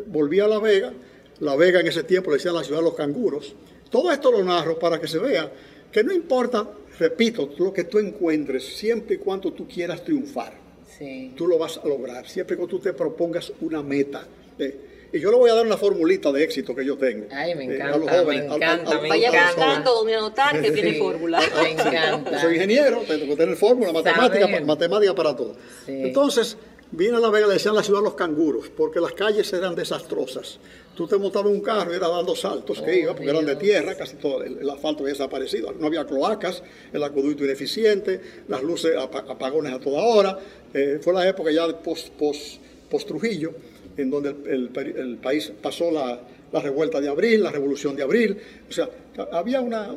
Volví 0.06 0.40
a 0.40 0.46
La 0.48 0.58
Vega, 0.58 0.92
La 1.40 1.56
Vega 1.56 1.80
en 1.80 1.86
ese 1.86 2.02
tiempo 2.04 2.30
le 2.30 2.36
decían 2.36 2.54
la 2.54 2.64
ciudad 2.64 2.78
de 2.80 2.84
los 2.84 2.94
canguros. 2.94 3.54
Todo 3.90 4.10
esto 4.12 4.30
lo 4.30 4.42
narro 4.44 4.78
para 4.78 5.00
que 5.00 5.08
se 5.08 5.18
vea 5.18 5.50
que 5.90 6.02
no 6.04 6.12
importa, 6.12 6.68
repito, 6.98 7.50
lo 7.58 7.72
que 7.72 7.84
tú 7.84 7.98
encuentres, 7.98 8.64
siempre 8.76 9.16
y 9.16 9.18
cuando 9.18 9.52
tú 9.52 9.66
quieras 9.68 10.04
triunfar 10.04 10.52
Sí. 10.98 11.32
tú 11.36 11.46
lo 11.46 11.58
vas 11.58 11.78
a 11.78 11.86
lograr, 11.88 12.28
siempre 12.28 12.56
que 12.56 12.66
tú 12.66 12.78
te 12.78 12.92
propongas 12.92 13.52
una 13.60 13.82
meta. 13.82 14.26
eh. 14.58 14.76
Y 15.12 15.18
yo 15.18 15.30
le 15.30 15.36
voy 15.38 15.50
a 15.50 15.54
dar 15.54 15.66
una 15.66 15.76
formulita 15.76 16.30
de 16.30 16.44
éxito 16.44 16.74
que 16.74 16.84
yo 16.84 16.96
tengo. 16.96 17.26
Ay, 17.32 17.54
me 17.56 17.64
eh, 17.64 17.74
encanta, 17.76 18.24
me 18.24 18.36
encanta, 18.36 19.00
me 19.00 19.08
Vaya 19.08 19.28
encanta. 19.28 19.54
buscando 19.66 19.94
donde 19.94 20.14
anotar 20.14 20.62
que 20.62 20.70
tiene 20.70 20.94
fórmula. 20.98 21.40
Me 21.62 21.70
encanta. 21.72 22.40
Soy 22.40 22.54
ingeniero, 22.54 23.02
tengo 23.08 23.26
que 23.26 23.36
tener 23.36 23.56
fórmula, 23.56 23.92
matemática, 23.92 24.46
Saber. 24.46 24.64
matemática 24.64 25.14
para 25.14 25.34
todo. 25.34 25.56
Sí. 25.84 25.92
Entonces, 26.04 26.56
vine 26.92 27.16
a 27.16 27.20
La 27.20 27.28
Vega, 27.30 27.48
le 27.48 27.54
decían 27.54 27.74
la 27.74 27.82
ciudad 27.82 27.98
de 28.00 28.04
los 28.04 28.14
canguros, 28.14 28.70
porque 28.76 29.00
las 29.00 29.12
calles 29.12 29.52
eran 29.52 29.74
desastrosas. 29.74 30.60
Tú 30.94 31.06
te 31.08 31.16
montabas 31.16 31.50
un 31.50 31.60
carro 31.60 31.92
y 31.92 31.96
era 31.96 32.08
dando 32.08 32.36
saltos 32.36 32.80
que 32.80 32.90
Oh, 32.90 32.94
iba, 32.94 33.14
porque 33.14 33.30
eran 33.30 33.46
de 33.46 33.56
tierra, 33.56 33.96
casi 33.96 34.16
todo 34.16 34.42
el, 34.44 34.58
el 34.58 34.70
asfalto 34.70 35.00
había 35.02 35.14
desaparecido. 35.14 35.72
No 35.72 35.86
había 35.86 36.04
cloacas, 36.04 36.62
el 36.92 37.02
acueducto 37.02 37.44
ineficiente, 37.44 38.20
las 38.48 38.62
luces 38.62 38.96
apa- 38.96 39.24
apagones 39.28 39.72
a 39.72 39.80
toda 39.80 40.02
hora. 40.02 40.38
Eh, 40.74 40.98
fue 41.02 41.12
la 41.14 41.26
época 41.28 41.50
ya 41.50 41.66
de 41.66 41.74
post, 41.74 42.10
post, 42.10 42.60
post 42.90 43.08
Trujillo, 43.08 43.52
en 43.96 44.10
donde 44.10 44.30
el, 44.50 44.70
el 44.76 44.96
el 44.96 45.16
país 45.18 45.52
pasó 45.62 45.90
la, 45.90 46.20
la 46.52 46.60
revuelta 46.60 47.00
de 47.00 47.08
abril, 47.08 47.42
la 47.42 47.50
revolución 47.52 47.94
de 47.96 48.02
abril. 48.02 48.36
O 48.68 48.72
sea, 48.72 48.88
había 49.32 49.60
una, 49.60 49.94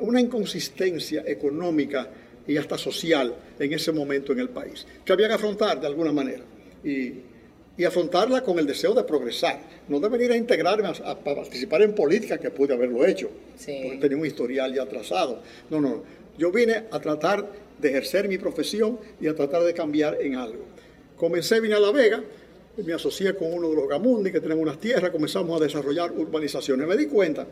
una 0.00 0.20
inconsistencia 0.20 1.22
económica 1.26 2.08
y 2.46 2.56
hasta 2.56 2.76
social 2.78 3.34
en 3.58 3.72
ese 3.72 3.92
momento 3.92 4.32
en 4.32 4.40
el 4.40 4.48
país, 4.48 4.86
que 5.04 5.12
había 5.12 5.28
que 5.28 5.34
afrontar 5.34 5.80
de 5.80 5.86
alguna 5.86 6.12
manera. 6.12 6.42
Y, 6.84 7.12
y 7.76 7.84
afrontarla 7.84 8.42
con 8.42 8.58
el 8.58 8.66
deseo 8.66 8.92
de 8.92 9.04
progresar, 9.04 9.58
no 9.88 10.00
de 10.00 10.08
venir 10.08 10.32
a 10.32 10.36
integrarme 10.36 10.88
a, 10.88 11.10
a 11.10 11.18
participar 11.18 11.80
en 11.82 11.94
política, 11.94 12.36
que 12.38 12.50
pude 12.50 12.74
haberlo 12.74 13.06
hecho, 13.06 13.30
Sí. 13.56 13.78
porque 13.82 13.98
tenía 13.98 14.18
un 14.18 14.26
historial 14.26 14.74
ya 14.74 14.82
atrasado. 14.82 15.40
No, 15.70 15.80
no, 15.80 16.02
yo 16.36 16.50
vine 16.52 16.84
a 16.90 17.00
tratar 17.00 17.46
de 17.78 17.88
ejercer 17.88 18.28
mi 18.28 18.36
profesión 18.38 18.98
y 19.20 19.28
a 19.28 19.34
tratar 19.34 19.62
de 19.62 19.72
cambiar 19.72 20.18
en 20.20 20.34
algo. 20.34 20.64
Comencé, 21.16 21.60
vine 21.60 21.74
a 21.74 21.80
La 21.80 21.90
Vega, 21.92 22.22
me 22.76 22.92
asocié 22.92 23.34
con 23.34 23.52
uno 23.52 23.68
de 23.68 23.76
los 23.76 23.88
Gamundi 23.88 24.32
que 24.32 24.40
tienen 24.40 24.58
unas 24.58 24.78
tierras, 24.78 25.10
comenzamos 25.10 25.60
a 25.60 25.64
desarrollar 25.64 26.12
urbanizaciones. 26.12 26.86
Me 26.86 26.96
di 26.96 27.06
cuenta 27.06 27.46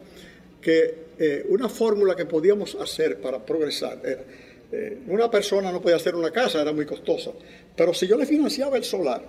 que 0.61 1.09
eh, 1.19 1.47
una 1.49 1.69
fórmula 1.69 2.15
que 2.17 2.27
podíamos 2.27 2.75
hacer 2.77 3.21
para 3.21 3.45
progresar 3.45 4.01
era, 4.05 4.25
eh, 4.71 4.99
una 5.09 5.31
persona 5.31 5.73
no 5.73 5.81
podía 5.81 5.97
hacer 5.97 6.15
una 6.15 6.31
casa, 6.31 6.61
era 6.61 6.73
muy 6.73 6.87
costosa, 6.87 7.33
pero 7.77 7.95
si 7.95 8.07
yo 8.07 8.17
le 8.17 8.27
financiaba 8.27 8.77
el 8.77 8.85
solar 8.85 9.23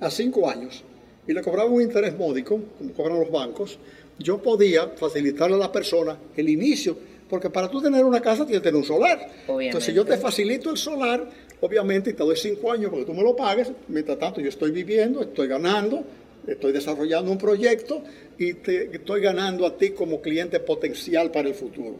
a 0.00 0.10
cinco 0.10 0.48
años 0.48 0.82
y 1.26 1.32
le 1.32 1.42
cobraba 1.42 1.68
un 1.68 1.82
interés 1.82 2.16
módico, 2.16 2.60
como 2.78 2.92
cobran 2.92 3.20
los 3.20 3.30
bancos, 3.30 3.78
yo 4.18 4.40
podía 4.42 4.88
facilitarle 4.88 5.56
a 5.56 5.58
la 5.58 5.72
persona 5.72 6.18
el 6.36 6.48
inicio, 6.48 6.96
porque 7.28 7.50
para 7.50 7.70
tú 7.70 7.80
tener 7.80 8.04
una 8.04 8.20
casa 8.20 8.44
tienes 8.44 8.60
que 8.60 8.68
tener 8.68 8.80
un 8.80 8.86
solar. 8.86 9.18
Obviamente. 9.46 9.66
Entonces, 9.66 9.86
si 9.86 9.92
yo 9.94 10.04
te 10.04 10.16
facilito 10.18 10.70
el 10.70 10.76
solar, 10.76 11.28
obviamente, 11.62 12.12
te 12.12 12.22
doy 12.22 12.36
cinco 12.36 12.72
años 12.72 12.90
porque 12.90 13.06
tú 13.06 13.14
me 13.14 13.22
lo 13.22 13.34
pagues, 13.34 13.70
mientras 13.88 14.18
tanto 14.18 14.40
yo 14.40 14.48
estoy 14.48 14.72
viviendo, 14.72 15.22
estoy 15.22 15.46
ganando, 15.46 16.02
estoy 16.46 16.72
desarrollando 16.72 17.30
un 17.30 17.38
proyecto 17.38 18.02
y 18.36 18.54
te 18.54 18.94
estoy 18.96 19.20
ganando 19.20 19.64
a 19.64 19.76
ti 19.76 19.90
como 19.90 20.20
cliente 20.20 20.58
potencial 20.58 21.30
para 21.30 21.48
el 21.48 21.54
futuro. 21.54 21.96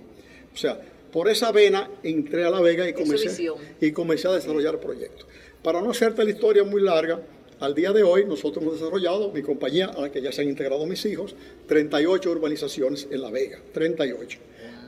O 0.52 0.56
sea, 0.56 0.80
por 1.12 1.28
esa 1.28 1.52
vena 1.52 1.88
entré 2.02 2.44
a 2.44 2.50
La 2.50 2.60
Vega 2.60 2.88
y 2.88 2.92
comencé, 2.92 3.50
y 3.80 3.92
comencé 3.92 4.26
a 4.26 4.32
desarrollar 4.32 4.80
proyectos. 4.80 5.26
Para 5.62 5.80
no 5.80 5.90
hacerte 5.90 6.24
la 6.24 6.30
historia 6.30 6.64
muy 6.64 6.82
larga, 6.82 7.20
al 7.60 7.76
día 7.76 7.92
de 7.92 8.02
hoy 8.02 8.24
nosotros 8.24 8.64
hemos 8.64 8.80
desarrollado, 8.80 9.30
mi 9.30 9.42
compañía, 9.42 9.86
a 9.86 10.00
la 10.00 10.10
que 10.10 10.20
ya 10.20 10.32
se 10.32 10.42
han 10.42 10.48
integrado 10.48 10.84
mis 10.86 11.04
hijos, 11.06 11.36
38 11.68 12.30
urbanizaciones 12.32 13.06
en 13.12 13.22
La 13.22 13.30
Vega, 13.30 13.60
38. 13.72 14.38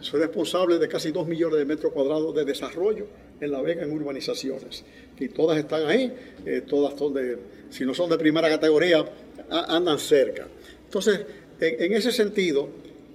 Soy 0.01 0.21
responsable 0.21 0.79
de 0.79 0.89
casi 0.89 1.13
2 1.13 1.29
millones 1.29 1.59
de 1.61 1.65
metros 1.65 1.93
cuadrados 1.93 2.35
de 2.35 2.45
desarrollo 2.45 3.07
en 3.41 3.51
La 3.51 3.61
Vega 3.63 3.83
en 3.83 3.93
urbanizaciones. 3.93 4.85
Y 5.19 5.29
todas 5.29 5.59
están 5.59 5.87
ahí, 5.87 6.13
eh, 6.45 6.63
todas 6.67 6.99
son 6.99 7.15
de, 7.15 7.39
si 7.71 7.85
no 7.85 7.95
son 7.95 8.11
de 8.11 8.19
primera 8.19 8.49
categoría, 8.49 9.05
andan 9.51 9.99
cerca. 9.99 10.47
Entonces, 10.85 11.21
en, 11.61 11.83
en 11.83 11.93
ese 11.93 12.13
sentido, 12.13 12.69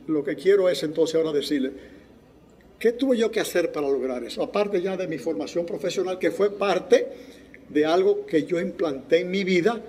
lo 0.08 0.24
que 0.24 0.36
quiero 0.36 0.70
es 0.70 0.84
entonces 0.84 1.16
ahora 1.16 1.32
decirle, 1.32 1.72
¿Qué 2.80 2.94
tuve 2.94 3.18
yo 3.18 3.30
que 3.30 3.42
hacer 3.42 3.74
para 3.74 3.90
lograr 3.90 4.24
eso? 4.24 4.42
Aparte 4.42 4.82
ya 4.82 4.96
de 4.96 5.06
mi 5.06 5.18
formación 5.18 5.66
profesional, 5.66 6.18
que 6.18 6.32
fue 6.32 6.50
parte 6.58 7.08
de 7.68 7.86
algo 7.86 8.26
que 8.26 8.46
yo 8.46 8.60
implanté 8.60 9.20
en 9.20 9.30
mi 9.30 9.44
vida, 9.44 9.82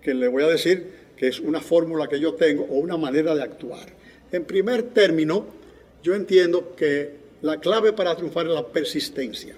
que 0.00 0.14
le 0.14 0.26
voy 0.26 0.44
a 0.44 0.46
decir 0.46 1.00
que 1.18 1.28
es 1.28 1.38
una 1.38 1.60
fórmula 1.60 2.08
que 2.08 2.18
yo 2.18 2.32
tengo 2.34 2.64
o 2.64 2.78
una 2.78 2.96
manera 2.96 3.34
de 3.34 3.42
actuar. 3.42 3.86
En 4.32 4.46
primer 4.46 4.84
término, 4.84 5.44
yo 6.02 6.14
entiendo 6.14 6.74
que 6.74 7.10
la 7.42 7.60
clave 7.60 7.92
para 7.92 8.16
triunfar 8.16 8.46
es 8.46 8.52
la 8.52 8.66
persistencia. 8.66 9.54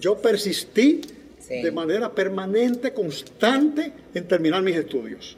Yo 0.00 0.16
persistí 0.16 1.00
Sí. 1.38 1.62
de 1.62 1.70
manera 1.70 2.10
permanente, 2.12 2.92
constante, 2.92 3.92
en 4.14 4.26
terminar 4.26 4.62
mis 4.62 4.74
estudios. 4.76 5.36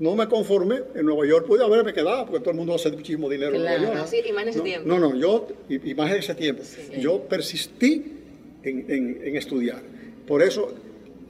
No 0.00 0.16
me 0.16 0.26
conformé, 0.28 0.80
en 0.96 1.06
Nueva 1.06 1.24
York 1.26 1.46
pude 1.46 1.62
haberme 1.62 1.92
quedado, 1.92 2.26
porque 2.26 2.40
todo 2.40 2.50
el 2.50 2.56
mundo 2.56 2.74
hace 2.74 2.90
muchísimo 2.90 3.28
dinero 3.30 3.54
en. 3.54 3.62
Nueva 3.62 3.94
York. 3.94 4.06
Sí, 4.08 4.16
y 4.28 4.32
más 4.32 4.42
en 4.42 4.48
ese 4.48 4.58
no, 4.58 4.64
tiempo. 4.64 4.88
No, 4.88 4.98
no, 4.98 5.14
yo, 5.16 5.46
y, 5.68 5.90
y 5.90 5.94
más 5.94 6.10
en 6.10 6.16
ese 6.18 6.34
tiempo, 6.34 6.62
yo 6.98 7.20
persistí 7.28 8.02
en, 8.64 8.90
en- 8.90 9.20
en 9.24 9.36
estudiar. 9.36 9.80
Por 10.26 10.42
eso, 10.42 10.74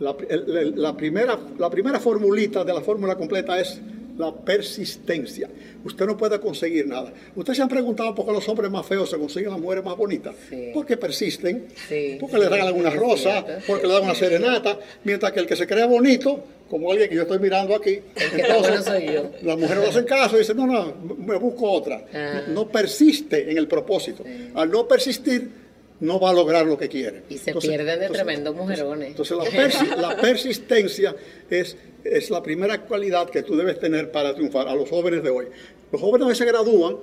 la, 0.01 0.17
el- 0.31 0.57
el- 0.57 0.75
la 0.83 0.97
primera, 0.97 1.39
la 1.59 1.69
primera 1.69 2.01
formulita 2.01 2.65
de 2.65 2.73
la 2.73 2.81
fórmula 2.81 3.17
completa 3.17 3.61
es 3.61 3.79
la 4.17 4.33
persistencia. 4.33 5.49
Usted 5.85 6.07
no 6.07 6.17
puede 6.17 6.41
conseguir 6.41 6.87
nada. 6.87 7.13
Ustedes 7.35 7.57
se 7.57 7.63
han 7.63 7.69
preguntado 7.69 8.15
por 8.15 8.27
qué 8.27 8.33
los 8.33 8.49
hombres 8.49 8.71
más 8.71 8.87
feos 8.87 9.11
se 9.11 9.19
consiguen 9.19 9.51
las 9.51 9.61
mujeres 9.61 9.85
más 9.85 9.97
bonitas. 9.97 10.35
Sí. 10.49 10.71
Porque 10.73 10.97
persisten, 10.97 11.67
Sí, 11.89 12.17
porque 12.21 12.39
le 12.39 12.49
regalan 12.49 12.75
una 12.75 12.91
rosa, 12.91 13.45
porque 13.67 13.87
le 13.87 13.93
dan 13.93 14.05
una 14.05 14.15
serenata, 14.15 14.79
mientras 15.05 15.33
que 15.33 15.41
el 15.41 15.47
que 15.47 15.57
se 15.57 15.67
crea 15.67 15.87
bonito, 15.87 16.43
como 16.71 16.91
alguien 16.91 17.09
que 17.11 17.17
yo 17.17 17.23
estoy 17.23 17.39
mirando 17.39 17.75
aquí, 17.75 18.01
yo. 18.39 19.31
las 19.43 19.59
mujeres 19.59 19.83
no 19.83 19.91
hacen 19.91 20.05
caso 20.05 20.37
y 20.37 20.41
dicen, 20.41 20.57
no, 20.57 20.67
no, 20.67 20.95
me 21.19 21.37
busco 21.37 21.71
otra. 21.71 22.05
Ah. 22.15 22.43
No 22.49 22.69
persiste 22.69 23.51
en 23.51 23.59
el 23.59 23.69
propósito. 23.69 24.25
Al 24.55 24.71
no 24.71 24.89
persistir, 24.89 25.64
no 26.05 26.21
va 26.21 26.31
a 26.31 26.33
lograr 26.33 26.67
lo 26.67 26.77
que 26.79 26.89
quiere. 26.89 27.23
Y 27.29 27.39
se 27.39 27.55
pierden 27.55 27.99
de 28.01 28.09
tremendos 28.09 28.55
mujerones. 28.55 29.09
Entonces, 29.09 29.37
la, 29.37 29.45
persi- 29.45 29.97
la 29.97 30.17
persistencia 30.17 31.15
es, 31.51 31.77
es 32.05 32.31
la 32.31 32.43
primera 32.43 32.81
cualidad 32.83 33.29
que 33.31 33.43
tú 33.43 33.57
debes 33.57 33.79
tener 33.81 34.11
para 34.13 34.35
triunfar 34.35 34.69
a 34.69 34.75
los 34.75 34.89
jóvenes 34.89 35.23
de 35.23 35.31
hoy. 35.31 35.47
Los 35.91 36.01
jóvenes 36.01 36.29
hoy 36.29 36.35
se 36.35 36.45
gradúan, 36.45 36.97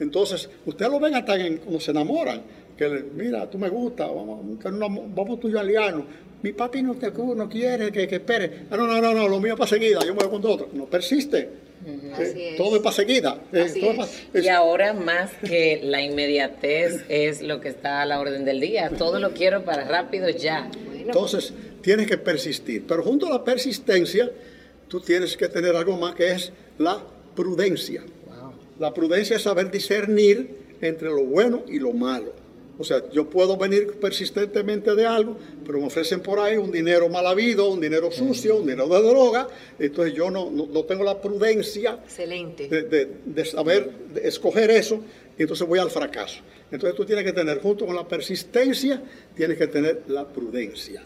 entonces, 0.00 0.48
ustedes 0.66 0.90
lo 0.90 0.98
ven 1.00 1.14
hasta 1.14 1.36
en, 1.36 1.58
cuando 1.58 1.80
se 1.80 1.90
enamoran, 1.90 2.42
que 2.76 2.88
le, 2.88 3.02
mira, 3.02 3.48
tú 3.48 3.58
me 3.58 3.68
gusta, 3.68 4.06
vamos, 4.06 4.40
vamos 5.14 5.40
tú 5.40 5.48
y 5.48 5.52
yo. 5.52 6.04
Mi 6.42 6.52
papi 6.52 6.82
no 6.82 6.94
te 6.94 7.10
no 7.10 7.48
quiere 7.48 7.90
que, 7.90 8.06
que 8.06 8.16
espere. 8.16 8.66
Ah, 8.70 8.76
no, 8.76 8.86
no, 8.86 9.00
no, 9.00 9.14
no, 9.14 9.28
lo 9.28 9.40
mío 9.40 9.56
para 9.56 9.70
seguida, 9.70 10.00
yo 10.04 10.14
me 10.14 10.24
voy 10.24 10.40
con 10.40 10.50
otro. 10.50 10.68
No 10.74 10.84
persiste. 10.86 11.63
Todo 12.56 12.76
es 12.76 12.82
para 12.82 12.94
seguida. 12.96 13.42
Eh, 13.52 13.60
Así 13.62 13.80
todo 13.80 13.90
es. 13.92 13.96
pa- 13.98 14.08
es- 14.38 14.44
Y 14.44 14.48
ahora 14.48 14.92
más 14.94 15.30
que 15.46 15.80
la 15.82 16.00
inmediatez 16.02 17.04
es 17.08 17.42
lo 17.42 17.60
que 17.60 17.68
está 17.68 18.02
a 18.02 18.06
la 18.06 18.20
orden 18.20 18.44
del 18.44 18.60
día. 18.60 18.90
Todo 18.90 19.18
lo 19.20 19.32
quiero 19.32 19.64
para 19.64 19.84
rápido 19.86 20.28
ya. 20.30 20.70
Entonces, 20.96 21.52
tienes 21.82 22.06
que 22.06 22.16
persistir. 22.18 22.84
Pero 22.86 23.02
junto 23.02 23.26
a 23.26 23.30
la 23.30 23.44
persistencia, 23.44 24.30
tú 24.88 25.00
tienes 25.00 25.36
que 25.36 25.48
tener 25.48 25.76
algo 25.76 25.96
más 25.96 26.14
que 26.14 26.30
es 26.32 26.52
la 26.78 27.02
prudencia. 27.34 28.02
La 28.78 28.92
prudencia 28.94 29.36
es 29.36 29.42
saber 29.42 29.70
discernir 29.70 30.76
entre 30.80 31.08
lo 31.08 31.24
bueno 31.24 31.62
y 31.68 31.78
lo 31.78 31.92
malo. 31.92 32.32
O 32.76 32.82
sea, 32.82 33.08
yo 33.12 33.30
puedo 33.30 33.56
venir 33.56 33.98
persistentemente 34.00 34.94
de 34.96 35.06
algo, 35.06 35.36
pero 35.64 35.78
me 35.78 35.86
ofrecen 35.86 36.20
por 36.20 36.40
ahí 36.40 36.56
un 36.56 36.72
dinero 36.72 37.08
mal 37.08 37.24
habido, 37.26 37.68
un 37.70 37.80
dinero 37.80 38.10
sucio, 38.10 38.56
un 38.56 38.62
dinero 38.66 38.88
de 38.88 39.00
droga. 39.08 39.46
Entonces 39.78 40.12
yo 40.14 40.28
no, 40.30 40.50
no- 40.50 40.66
no 40.66 40.82
tengo 40.84 41.04
la 41.04 41.20
prudencia 41.20 42.00
Excelente. 42.04 42.68
de, 42.68 42.82
de- 42.82 43.08
de 43.24 43.44
saber 43.44 43.90
de 44.12 44.26
escoger 44.26 44.70
eso, 44.72 45.00
y 45.38 45.42
entonces 45.42 45.66
voy 45.68 45.78
al 45.78 45.90
fracaso. 45.90 46.40
Entonces 46.72 46.96
tú 46.96 47.04
tienes 47.04 47.24
que 47.24 47.32
tener, 47.32 47.60
junto 47.60 47.86
con 47.86 47.94
la 47.94 48.08
persistencia, 48.08 49.00
tienes 49.36 49.56
que 49.56 49.68
tener 49.68 50.02
la 50.08 50.26
prudencia. 50.26 51.02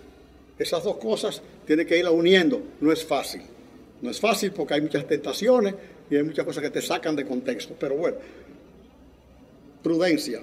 Esas 0.58 0.82
dos 0.84 0.96
cosas 0.96 1.42
tienes 1.66 1.86
que 1.86 1.98
irla 1.98 2.10
uniendo. 2.10 2.62
No 2.80 2.90
es 2.90 3.04
fácil. 3.04 3.42
No 4.00 4.10
es 4.10 4.18
fácil 4.18 4.52
porque 4.52 4.72
hay 4.74 4.80
muchas 4.80 5.06
tentaciones 5.06 5.74
y 6.10 6.16
hay 6.16 6.22
muchas 6.22 6.46
cosas 6.46 6.62
que 6.62 6.70
te 6.70 6.80
sacan 6.80 7.14
de 7.14 7.26
contexto. 7.26 7.74
Pero 7.78 7.94
bueno, 7.96 8.16
prudencia. 9.82 10.42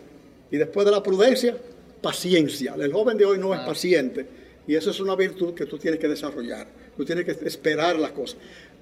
Y 0.56 0.58
después 0.58 0.86
de 0.86 0.92
la 0.94 1.04
prudencia, 1.04 1.54
paciencia. 2.02 2.76
El 2.80 2.94
joven 2.94 3.18
de 3.18 3.26
hoy 3.26 3.38
no 3.38 3.54
es 3.54 3.60
paciente 3.60 4.26
y 4.66 4.74
eso 4.74 4.90
es 4.90 5.02
una 5.02 5.14
virtud 5.14 5.54
que 5.54 5.66
tú 5.66 5.78
tienes 5.78 6.00
que 6.00 6.08
desarrollar. 6.08 6.66
Tú 6.96 7.04
tienes 7.04 7.26
que 7.26 7.32
esperar 7.46 8.00
las 8.00 8.12
cosas. 8.12 8.38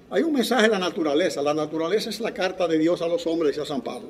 Hay 0.08 0.22
un 0.22 0.32
mensaje 0.32 0.66
en 0.66 0.70
la 0.70 0.78
naturaleza. 0.78 1.42
La 1.42 1.52
naturaleza 1.52 2.10
es 2.10 2.20
la 2.20 2.32
carta 2.32 2.68
de 2.68 2.78
Dios 2.78 3.02
a 3.02 3.08
los 3.08 3.26
hombres, 3.26 3.58
a 3.58 3.66
San 3.66 3.80
Pablo. 3.80 4.08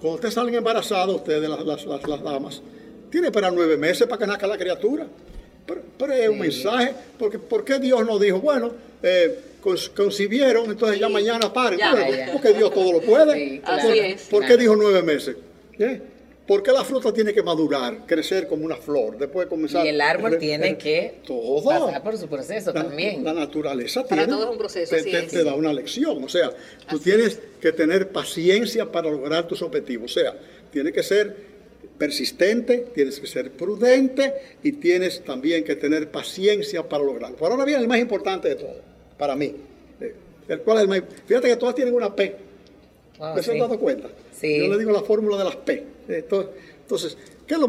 Cuando 0.00 0.14
ustedes 0.14 0.32
salen 0.32 0.54
embarazados, 0.54 1.16
ustedes, 1.16 1.46
las, 1.50 1.66
las, 1.66 1.84
las, 1.84 2.22
damas, 2.22 2.62
tiene 3.10 3.30
para 3.30 3.50
nueve 3.50 3.76
meses 3.76 4.06
para 4.06 4.20
que 4.20 4.26
nazca 4.26 4.46
la 4.46 4.56
criatura. 4.56 5.06
Pero, 5.66 6.12
es 6.14 6.28
un 6.30 6.38
mensaje, 6.38 6.94
porque 7.18 7.38
¿por 7.38 7.62
qué 7.62 7.78
Dios 7.78 8.06
nos 8.06 8.18
dijo, 8.18 8.40
bueno, 8.40 8.72
eh, 9.02 9.38
concibieron, 9.94 10.70
entonces 10.70 10.98
ya 10.98 11.10
mañana 11.10 11.52
paren? 11.52 11.78
Porque 12.32 12.54
Dios 12.54 12.72
todo 12.72 12.90
lo 12.90 13.02
puede. 13.02 13.60
Así 13.66 13.98
es. 13.98 14.22
¿Por 14.28 14.46
qué 14.46 14.56
dijo 14.56 14.74
nueve 14.74 15.02
meses? 15.02 15.36
¿Eh? 15.78 16.00
¿Por 16.48 16.62
qué 16.62 16.72
la 16.72 16.82
fruta 16.82 17.12
tiene 17.12 17.34
que 17.34 17.42
madurar, 17.42 18.06
crecer 18.06 18.48
como 18.48 18.64
una 18.64 18.76
flor, 18.76 19.18
después 19.18 19.44
de 19.44 19.50
comenzar? 19.50 19.84
Y 19.84 19.90
el 19.90 20.00
árbol 20.00 20.38
tiene 20.38 20.78
que 20.78 21.16
todo, 21.26 21.62
pasar 21.62 22.02
por 22.02 22.16
su 22.16 22.26
proceso 22.26 22.72
también. 22.72 23.22
La 23.22 23.34
naturaleza 23.34 24.02
para 24.02 24.22
tiene, 24.22 24.32
todo 24.32 24.44
es 24.44 24.50
un 24.52 24.58
proceso, 24.58 24.96
te, 24.96 25.44
da 25.44 25.54
una 25.54 25.74
lección. 25.74 26.24
O 26.24 26.28
sea, 26.30 26.50
tú 26.88 26.98
tienes 27.00 27.38
que 27.60 27.70
tener 27.72 28.08
paciencia 28.08 28.90
para 28.90 29.10
lograr 29.10 29.46
tus 29.46 29.60
objetivos. 29.60 30.16
O 30.16 30.20
sea, 30.20 30.34
tienes 30.72 30.94
que 30.94 31.02
ser 31.02 31.36
persistente, 31.98 32.86
tienes 32.94 33.20
que 33.20 33.26
ser 33.26 33.52
prudente 33.52 34.32
y 34.62 34.72
tienes 34.72 35.22
también 35.22 35.64
que 35.64 35.76
tener 35.76 36.10
paciencia 36.10 36.88
para 36.88 37.04
lograrlo. 37.04 37.36
Pero 37.36 37.50
ahora 37.52 37.66
bien, 37.66 37.78
el 37.78 37.88
más 37.88 37.98
importante 37.98 38.48
de 38.48 38.54
todo, 38.54 38.80
para 39.18 39.36
mí, 39.36 39.54
eh, 40.00 40.14
el 40.48 40.60
cual 40.60 40.78
es 40.78 40.82
el 40.84 40.88
más, 40.88 41.02
fíjate 41.26 41.48
que 41.48 41.56
todas 41.56 41.74
tienen 41.74 41.92
una 41.92 42.16
P. 42.16 42.47
¿Me 43.18 43.40
has 43.40 43.46
dado 43.46 43.78
cuenta? 43.78 44.08
Sí. 44.32 44.58
Yo 44.58 44.68
le 44.68 44.78
digo 44.78 44.92
la 44.92 45.02
fórmula 45.02 45.36
de 45.36 45.44
las 45.44 45.56
P. 45.56 45.84
Entonces, 46.08 47.16
¿qué 47.46 47.54
es 47.54 47.60
lo 47.60 47.68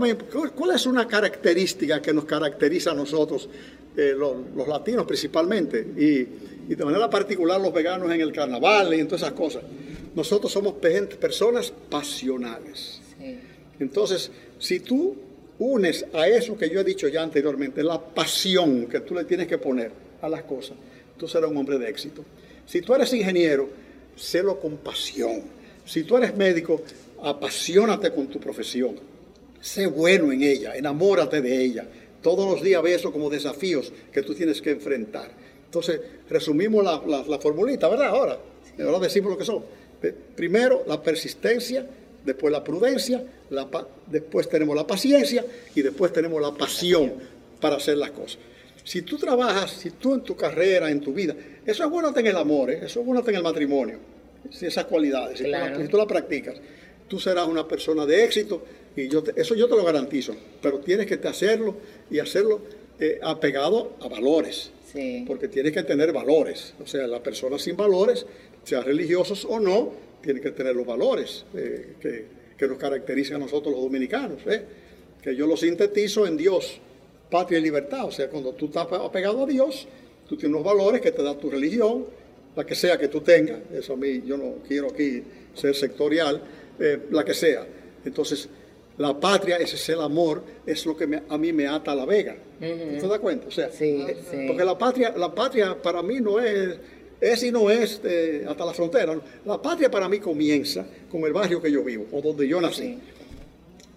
¿cuál 0.55 0.75
es 0.75 0.85
una 0.85 1.07
característica 1.07 2.01
que 2.01 2.13
nos 2.13 2.25
caracteriza 2.25 2.91
a 2.91 2.93
nosotros, 2.93 3.49
eh, 3.97 4.13
los, 4.15 4.67
latinos 4.67 5.05
principalmente, 5.05 5.79
y, 5.97 6.73
de 6.73 6.85
manera 6.85 7.09
particular 7.09 7.59
los 7.59 7.73
veganos 7.73 8.11
en 8.11 8.21
el 8.21 8.31
carnaval 8.31 8.93
y 8.93 8.99
en 8.99 9.07
todas 9.07 9.23
esas 9.23 9.33
cosas? 9.33 9.63
Nosotros 10.15 10.51
somos 10.51 10.73
personas 10.73 11.73
pasionales. 11.89 13.01
Entonces, 13.79 14.31
si 14.57 14.81
tú 14.81 15.15
unes 15.59 16.05
a 16.13 16.27
eso 16.27 16.57
que 16.57 16.69
yo 16.69 16.79
he 16.79 16.83
dicho 16.83 17.07
ya 17.07 17.23
anteriormente, 17.23 17.83
la 17.83 17.99
pasión 17.99 18.87
que 18.87 19.01
tú 19.01 19.15
le 19.15 19.25
tienes 19.25 19.47
que 19.47 19.57
poner 19.57 19.91
a 20.21 20.29
las 20.29 20.43
cosas, 20.43 20.77
tú 21.17 21.27
serás 21.27 21.49
un 21.49 21.57
hombre 21.57 21.77
de 21.77 21.89
éxito. 21.89 22.23
Si 22.65 22.81
tú 22.81 22.93
eres 22.93 23.11
ingeniero, 23.13 23.69
sélo 24.19 24.59
con 24.59 24.77
pasión. 24.77 25.43
Si 25.85 26.03
tú 26.03 26.17
eres 26.17 26.35
médico, 26.35 26.81
apasionate 27.23 28.11
con 28.11 28.27
tu 28.27 28.39
profesión, 28.39 28.95
sé 29.61 29.87
bueno 29.87 30.31
en 30.31 30.43
ella, 30.43 30.75
enamórate 30.75 31.41
de 31.41 31.63
ella. 31.63 31.87
Todos 32.21 32.49
los 32.51 32.61
días 32.61 32.81
ve 32.83 32.93
eso 32.93 33.11
como 33.11 33.29
desafíos 33.29 33.91
que 34.11 34.21
tú 34.21 34.33
tienes 34.35 34.61
que 34.61 34.71
enfrentar. 34.71 35.31
Entonces, 35.65 36.01
resumimos 36.29 36.83
la, 36.83 37.01
la, 37.27 37.39
formulita, 37.39 37.87
¿verdad? 37.87 38.07
Ahora, 38.07 38.39
ahora 38.79 38.99
decimos 38.99 39.31
lo 39.31 39.37
que 39.37 39.45
son. 39.45 39.63
Primero, 40.35 40.83
la 40.87 41.01
persistencia, 41.01 41.85
después 42.25 42.51
la 42.51 42.63
prudencia, 42.63 43.23
después 44.07 44.49
tenemos 44.49 44.75
la 44.75 44.87
paciencia 44.87 45.45
y 45.75 45.81
después 45.81 46.11
tenemos 46.11 46.41
la 46.41 46.51
pasión 46.51 47.13
para 47.61 47.75
hacer 47.75 47.97
las 47.97 48.11
cosas. 48.11 48.39
Si 48.83 49.01
tú 49.01 49.17
trabajas, 49.17 49.71
si 49.71 49.91
tú 49.91 50.13
en 50.13 50.21
tu 50.21 50.35
carrera, 50.35 50.89
en 50.89 51.01
tu 51.01 51.13
vida, 51.13 51.35
eso 51.65 51.83
es 51.83 51.89
bueno 51.89 52.13
en 52.15 52.27
el 52.27 52.37
amor, 52.37 52.71
¿eh? 52.71 52.79
eso 52.83 53.01
es 53.01 53.05
bueno 53.05 53.23
en 53.25 53.35
el 53.35 53.43
matrimonio, 53.43 53.99
esas 54.61 54.85
cualidades, 54.85 55.39
si 55.39 55.87
tú 55.87 55.97
la 55.97 56.07
practicas 56.07 56.55
tú 57.09 57.19
serás 57.19 57.47
una 57.47 57.67
persona 57.67 58.05
de 58.05 58.23
éxito 58.23 58.63
y 58.95 59.09
yo 59.09 59.23
eso 59.35 59.55
yo 59.55 59.67
te 59.67 59.75
lo 59.75 59.83
garantizo, 59.83 60.35
pero 60.61 60.79
tienes 60.79 61.07
que 61.07 61.15
hacerlo 61.27 61.75
y 62.09 62.19
hacerlo 62.19 62.61
eh, 62.99 63.19
apegado 63.21 63.97
a 63.99 64.07
valores, 64.07 64.71
porque 65.27 65.47
tienes 65.47 65.73
que 65.73 65.83
tener 65.83 66.13
valores, 66.13 66.73
o 66.81 66.87
sea, 66.87 67.07
la 67.07 67.21
persona 67.21 67.59
sin 67.59 67.75
valores, 67.75 68.25
sea 68.63 68.81
religiosos 68.81 69.45
o 69.45 69.59
no, 69.59 69.91
tiene 70.21 70.39
que 70.39 70.51
tener 70.51 70.75
los 70.75 70.85
valores 70.85 71.45
eh, 71.53 71.95
que, 72.57 72.67
nos 72.67 72.77
caracterizan 72.77 73.37
a 73.37 73.39
nosotros 73.39 73.73
los 73.73 73.83
dominicanos, 73.83 74.41
¿eh? 74.47 74.61
que 75.21 75.33
yo 75.33 75.47
lo 75.47 75.55
sintetizo 75.55 76.27
en 76.27 76.35
Dios, 76.35 76.81
patria 77.29 77.59
y 77.59 77.61
libertad, 77.61 78.05
o 78.05 78.11
sea, 78.11 78.29
cuando 78.29 78.53
tú 78.53 78.65
estás 78.65 78.87
apegado 78.91 79.43
a 79.43 79.45
Dios, 79.45 79.87
tú 80.27 80.35
tienes 80.35 80.55
unos 80.55 80.65
valores 80.65 81.01
que 81.01 81.11
te 81.11 81.23
da 81.23 81.37
tu 81.37 81.49
religión, 81.49 82.05
la 82.55 82.65
que 82.65 82.75
sea 82.75 82.97
que 82.97 83.07
tú 83.07 83.21
tengas, 83.21 83.59
eso 83.73 83.93
a 83.93 83.97
mí 83.97 84.23
yo 84.25 84.37
no 84.37 84.55
quiero 84.67 84.87
aquí 84.87 85.23
ser 85.53 85.75
sectorial, 85.75 86.41
eh, 86.79 86.99
la 87.11 87.23
que 87.23 87.33
sea. 87.33 87.65
Entonces, 88.03 88.49
la 88.97 89.17
patria, 89.17 89.57
ese 89.57 89.75
es 89.75 89.89
el 89.89 90.01
amor, 90.01 90.43
es 90.65 90.85
lo 90.85 90.95
que 90.95 91.21
a 91.27 91.37
mí 91.37 91.53
me 91.53 91.67
ata 91.67 91.93
a 91.93 91.95
la 91.95 92.05
vega. 92.05 92.35
¿Te 92.59 93.07
das 93.07 93.19
cuenta? 93.19 93.47
O 93.47 93.51
sea, 93.51 93.69
eh, 93.79 94.45
porque 94.47 94.65
la 94.65 94.77
patria, 94.77 95.13
la 95.15 95.33
patria 95.33 95.81
para 95.81 96.03
mí 96.03 96.19
no 96.19 96.39
es, 96.39 96.77
es 97.21 97.43
y 97.43 97.51
no 97.51 97.69
es 97.69 98.01
eh, 98.03 98.45
hasta 98.47 98.65
la 98.65 98.73
frontera. 98.73 99.17
La 99.45 99.61
patria 99.61 99.89
para 99.89 100.09
mí 100.09 100.19
comienza 100.19 100.85
con 101.09 101.23
el 101.23 101.31
barrio 101.31 101.61
que 101.61 101.71
yo 101.71 101.83
vivo 101.83 102.07
o 102.11 102.21
donde 102.21 102.45
yo 102.47 102.59
nací. 102.59 102.99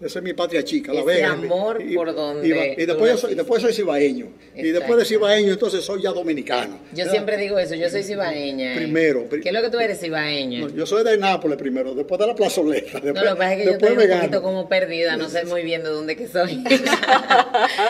Esa 0.01 0.19
es 0.19 0.25
mi 0.25 0.33
patria 0.33 0.63
chica, 0.63 0.91
La 0.93 1.03
Vega. 1.03 1.31
amor 1.31 1.81
por 1.95 2.13
donde. 2.13 2.75
Y, 2.77 2.85
después, 2.85 3.19
soy, 3.19 3.35
después 3.35 3.61
soy 3.61 3.73
cibaeño. 3.73 4.27
Y 4.55 4.69
después 4.69 4.99
de 4.99 5.05
cibaeño, 5.05 5.53
entonces 5.53 5.83
soy 5.83 6.01
ya 6.01 6.11
dominicano. 6.11 6.79
Yo 6.93 7.05
siempre 7.09 7.37
digo 7.37 7.57
eso, 7.57 7.75
yo 7.75 7.89
soy 7.89 8.03
cibaeña. 8.03 8.75
Primero. 8.75 9.27
¿Qué 9.29 9.49
es 9.49 9.53
lo 9.53 9.61
que 9.61 9.69
tú 9.69 9.79
eres 9.79 9.99
cibaeño? 9.99 10.69
yo 10.69 10.85
soy 10.85 11.03
de 11.03 11.17
Nápoles 11.17 11.57
primero, 11.57 11.93
después 11.93 12.19
de 12.19 12.27
la 12.27 12.35
plazoleta. 12.35 12.99
Después, 12.99 13.13
no, 13.13 13.23
lo 13.23 13.31
que 13.31 13.37
pasa 13.37 13.53
es 13.53 13.59
que 13.59 13.65
yo 13.65 13.71
estoy 13.71 13.89
un 13.91 14.19
poquito 14.19 14.41
como 14.41 14.67
perdida, 14.67 15.15
no 15.15 15.29
sé 15.29 15.45
muy 15.45 15.63
bien 15.63 15.83
de 15.83 15.89
dónde 15.89 16.15
que 16.15 16.27
soy. 16.27 16.51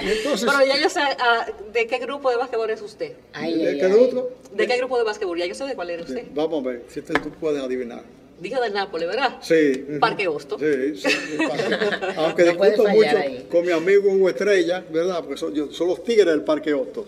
entonces, 0.02 0.50
Pero 0.50 0.66
ya 0.66 0.82
yo 0.82 0.90
sé, 0.90 1.00
ah, 1.00 1.48
¿de 1.74 1.88
qué 1.88 1.98
grupo 1.98 2.30
de 2.30 2.38
básquetbol 2.38 2.70
es 2.70 2.82
usted? 2.82 3.14
¿De 3.34 3.78
qué 3.80 3.88
grupo? 3.88 4.30
¿De 4.54 4.68
qué 4.68 4.78
grupo 4.78 4.98
de 4.98 5.04
básquetbol? 5.04 5.38
Ya 5.40 5.46
yo 5.46 5.56
sé 5.56 5.66
de 5.66 5.76
cuál 5.76 5.90
era 5.90 6.04
usted. 6.04 6.26
Vamos 6.34 6.64
a 6.64 6.70
ver, 6.70 6.84
si 6.90 7.02
tú 7.02 7.32
puedes 7.40 7.62
adivinar. 7.62 8.04
Dije 8.44 8.60
del 8.60 8.74
Nápoles, 8.74 9.08
¿verdad? 9.08 9.38
Sí. 9.42 9.86
Parque 10.02 10.28
Hosto. 10.28 10.60
Sí, 10.60 10.98
sí. 10.98 11.08
Aunque 12.18 12.44
discuto 12.44 12.84
mucho 12.90 13.18
con 13.50 13.66
mi 13.66 13.72
amigo 13.72 14.12
Hugo 14.12 14.28
Estrella, 14.28 14.84
¿verdad? 14.92 15.24
Porque 15.24 15.38
son, 15.38 15.54
los 15.56 16.04
tigres 16.04 16.28
del 16.28 16.42
Parque 16.42 16.74
Hosto. 16.74 17.06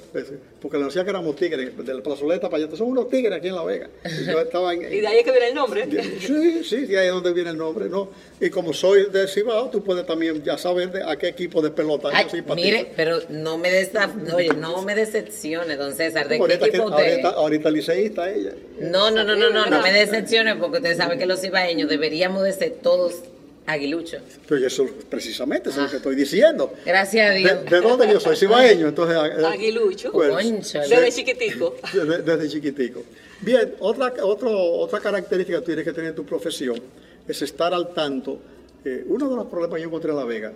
Porque 0.66 0.80
le 0.80 0.86
decía 0.86 1.04
que 1.04 1.12
éramos 1.12 1.36
tigres, 1.36 1.78
de 1.78 1.94
la 1.94 2.02
plazoleta 2.02 2.50
para 2.50 2.64
allá. 2.64 2.76
Son 2.76 2.88
unos 2.88 3.08
tigres 3.08 3.38
aquí 3.38 3.50
en 3.50 3.56
La 3.56 3.64
Vega. 3.64 3.88
Y, 4.04 4.26
yo 4.26 4.40
estaba 4.40 4.74
en, 4.74 4.82
¿Y 4.92 5.00
de 5.00 5.06
ahí 5.06 5.20
es 5.20 5.24
que 5.24 5.30
viene 5.30 5.50
el 5.50 5.54
nombre? 5.54 5.86
Sí, 6.20 6.64
sí, 6.64 6.86
de 6.88 6.98
ahí 6.98 7.06
es 7.06 7.14
donde 7.14 7.34
viene 7.34 7.52
el 7.52 7.58
nombre, 7.58 7.88
¿no? 7.88 8.10
Y 8.42 8.50
como 8.50 8.74
soy 8.74 9.12
de 9.12 9.28
Cibao, 9.28 9.70
tú 9.70 9.84
puedes 9.84 10.08
también 10.08 10.44
ya 10.44 10.58
saber 10.58 10.92
de 10.92 11.04
a 11.04 11.18
qué 11.18 11.28
equipo 11.28 11.62
de 11.62 11.70
pelota 11.70 12.10
Ay, 12.12 12.26
Mire, 12.56 12.92
pero 12.96 13.20
no 13.30 13.60
me, 13.60 13.70
desa, 13.70 14.12
oye, 14.36 14.56
no 14.56 14.82
me 14.82 14.96
decepcione, 14.96 15.76
don 15.76 15.94
César. 15.94 16.28
¿De 16.28 16.40
qué 16.40 16.54
equipo 16.56 16.86
usted? 16.86 17.12
Ahorita, 17.12 17.30
ahorita 17.30 17.70
liceísta 17.70 18.32
ella. 18.32 18.54
No, 18.80 19.12
no, 19.12 19.24
no, 19.24 19.36
no, 19.36 19.52
no, 19.52 19.68
no 19.68 19.82
me 19.84 19.92
decepcione 19.92 20.56
porque 20.56 20.78
usted 20.78 20.98
sabe 20.98 21.20
que 21.20 21.28
los 21.28 21.42
cibaeños 21.42 21.88
deberíamos 21.90 22.42
de 22.42 22.54
ser 22.54 22.72
todos 22.82 23.22
aguiluchos. 23.66 24.22
Pero 24.48 24.66
eso 24.66 24.86
precisamente 25.10 25.70
es 25.70 25.78
lo 25.78 25.90
que 25.90 25.98
estoy 25.98 26.16
diciendo. 26.16 26.74
Gracias 26.86 27.32
a 27.32 27.34
Dios. 27.34 27.66
¿De, 27.70 27.82
dónde 27.82 28.08
yo 28.08 28.20
soy? 28.20 28.36
Cibaeño, 28.36 28.88
entonces... 28.88 29.16
Eh, 29.16 29.46
Aguilucho. 29.46 30.12
Pues, 30.12 30.74
desde 30.74 31.12
chiquitico. 31.12 31.76
Desde, 31.94 32.50
chiquitico. 32.50 33.04
Bien, 33.42 33.76
otra, 33.80 34.14
otro, 34.24 34.52
otra 34.52 35.00
característica 35.00 35.60
que 35.60 35.66
tienes 35.66 35.86
que 35.86 35.94
tener 35.94 36.10
en 36.12 36.16
tu 36.16 36.26
profesión 36.26 36.80
es 37.28 37.42
estar 37.42 37.74
al 37.74 37.94
tanto. 37.94 38.40
Eh, 38.84 39.04
uno 39.08 39.30
de 39.30 39.36
los 39.36 39.48
problemas 39.48 39.76
que 39.76 39.82
yo 39.82 39.88
encontré 39.88 40.12
en 40.12 40.18
La 40.18 40.26
Vega 40.26 40.54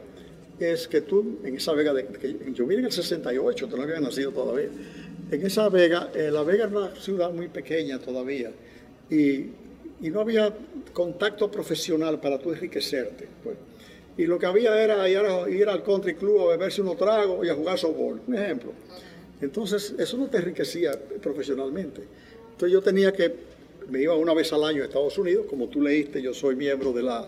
es 0.59 0.87
que 0.87 1.01
tú, 1.01 1.39
en 1.43 1.55
esa 1.55 1.73
Vega, 1.73 1.93
de, 1.93 2.05
que 2.05 2.35
yo 2.53 2.65
vine 2.65 2.81
en 2.81 2.85
el 2.87 2.91
68, 2.91 3.67
tú 3.67 3.77
no 3.77 3.83
habías 3.83 4.01
nacido 4.01 4.31
todavía, 4.31 4.69
en 5.31 5.45
esa 5.45 5.69
Vega, 5.69 6.09
eh, 6.13 6.29
La 6.31 6.43
Vega 6.43 6.65
era 6.65 6.77
una 6.77 6.95
ciudad 6.95 7.31
muy 7.31 7.47
pequeña 7.47 7.99
todavía, 7.99 8.51
y 9.09 9.45
y 10.01 10.09
no 10.09 10.21
había 10.21 10.53
contacto 10.93 11.51
profesional 11.51 12.19
para 12.19 12.39
tú 12.39 12.51
enriquecerte. 12.51 13.27
Pues. 13.43 13.57
Y 14.17 14.25
lo 14.25 14.37
que 14.37 14.45
había 14.45 14.81
era 14.83 15.07
ir, 15.07 15.69
al 15.69 15.83
country 15.83 16.15
club 16.15 16.41
a 16.41 16.47
beberse 16.51 16.81
unos 16.81 16.97
tragos 16.97 17.45
y 17.45 17.49
a 17.49 17.55
jugar 17.55 17.77
softball, 17.77 18.19
un 18.27 18.35
ejemplo. 18.35 18.73
Entonces, 19.41 19.95
eso 19.97 20.17
no 20.17 20.27
te 20.27 20.37
enriquecía 20.37 20.91
profesionalmente. 21.21 22.01
Entonces 22.51 22.73
yo 22.73 22.81
tenía 22.81 23.13
que, 23.13 23.33
me 23.89 24.01
iba 24.01 24.15
una 24.15 24.33
vez 24.33 24.51
al 24.51 24.63
año 24.65 24.81
a 24.81 24.85
Estados 24.85 25.17
Unidos, 25.17 25.45
como 25.49 25.67
tú 25.69 25.81
leíste, 25.81 26.21
yo 26.21 26.33
soy 26.33 26.55
miembro 26.55 26.91
de 26.91 27.03
la, 27.03 27.27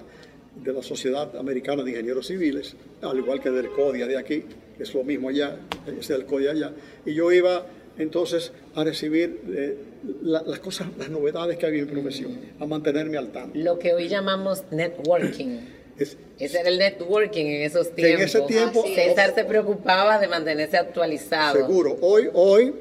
de 0.61 0.73
la 0.73 0.83
Sociedad 0.83 1.33
Americana 1.37 1.83
de 1.83 1.91
Ingenieros 1.91 2.27
Civiles, 2.27 2.75
al 3.01 3.17
igual 3.17 3.39
que 3.39 3.51
del 3.51 3.69
CODIA 3.69 4.07
de 4.07 4.17
aquí, 4.17 4.43
que 4.75 4.83
es 4.83 4.93
lo 4.93 5.05
mismo 5.05 5.29
allá, 5.29 5.57
es 5.97 6.09
el 6.09 6.25
CODIA 6.25 6.51
allá. 6.51 6.73
Y 7.05 7.13
yo 7.13 7.31
iba 7.31 7.65
entonces 7.97 8.51
a 8.75 8.83
recibir 8.83 9.41
eh, 9.53 9.77
las 10.23 10.59
cosas, 10.59 10.87
las 10.97 11.09
novedades 11.09 11.57
que 11.57 11.65
había 11.65 11.81
en 11.81 11.87
mi 11.87 11.91
profesión, 11.91 12.39
a 12.59 12.65
mantenerme 12.65 13.17
al 13.17 13.31
tanto. 13.31 13.57
Lo 13.57 13.77
que 13.77 13.93
hoy 13.93 14.07
llamamos 14.07 14.63
networking. 14.71 15.59
ese 15.97 16.59
era 16.59 16.69
el 16.69 16.79
networking 16.79 17.45
en 17.45 17.61
esos 17.63 17.93
tiempos. 17.93 18.19
En 18.19 18.25
ese 18.25 18.41
tiempo. 18.41 18.83
César 18.95 19.35
se 19.35 19.43
preocupaba 19.43 20.19
de 20.19 20.27
mantenerse 20.27 20.77
actualizado. 20.77 21.57
Seguro. 21.57 21.97
Hoy, 22.01 22.29
hoy 22.33 22.73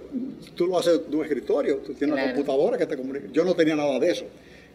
tú 0.55 0.67
lo 0.67 0.79
haces 0.79 1.01
de 1.09 1.17
un 1.17 1.23
escritorio, 1.23 1.79
tú 1.79 1.93
tienes 1.95 2.15
una 2.15 2.33
computadora 2.33 2.79
que 2.79 2.87
te 2.87 2.97
comunica. 2.97 3.27
Yo 3.33 3.45
no 3.45 3.55
tenía 3.55 3.77
nada 3.77 3.99
de 3.99 4.11
eso. 4.11 4.25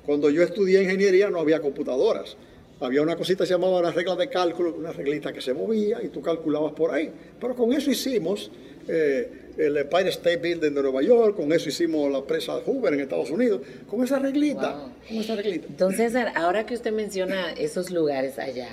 Cuando 0.06 0.30
yo 0.30 0.43
estudié 0.43 0.84
ingeniería 0.84 1.30
no 1.30 1.39
había 1.39 1.60
computadoras. 1.60 2.38
había 2.80 3.02
una 3.02 3.15
cosita 3.15 3.43
que 3.43 3.48
se 3.48 3.54
llamaba 3.54 3.82
la 3.82 3.91
regla 3.91 4.15
de 4.15 4.30
cálculo, 4.30 4.76
una 4.76 4.91
reglita 4.91 5.34
que 5.34 5.41
se 5.41 5.54
movía 5.54 6.04
y 6.04 6.10
tú 6.10 6.21
calculabas 6.21 6.74
por 6.74 6.93
ahí. 6.93 7.12
Pero 7.39 7.56
con 7.56 7.74
eso 7.74 7.89
hicimos 7.89 8.52
eh, 8.88 9.44
el 9.57 9.77
Empire 9.77 10.09
State 10.09 10.37
Building 10.37 10.73
de 10.73 10.81
Nueva 10.81 11.01
York, 11.01 11.35
con 11.35 11.51
eso 11.51 11.69
hicimos 11.69 12.11
la 12.11 12.21
presa 12.21 12.53
Hoover 12.65 12.93
en 12.93 13.01
Estados 13.01 13.29
Unidos, 13.31 13.61
con 13.89 14.03
esa 14.03 14.19
reglita. 14.19 14.73
Wow. 14.73 14.89
Con 15.07 15.17
esa 15.17 15.35
reglita. 15.35 15.67
Entonces, 15.69 16.13
ahora 16.35 16.65
que 16.65 16.73
usted 16.73 16.91
menciona 16.91 17.51
esos 17.53 17.91
lugares 17.91 18.37
allá, 18.39 18.69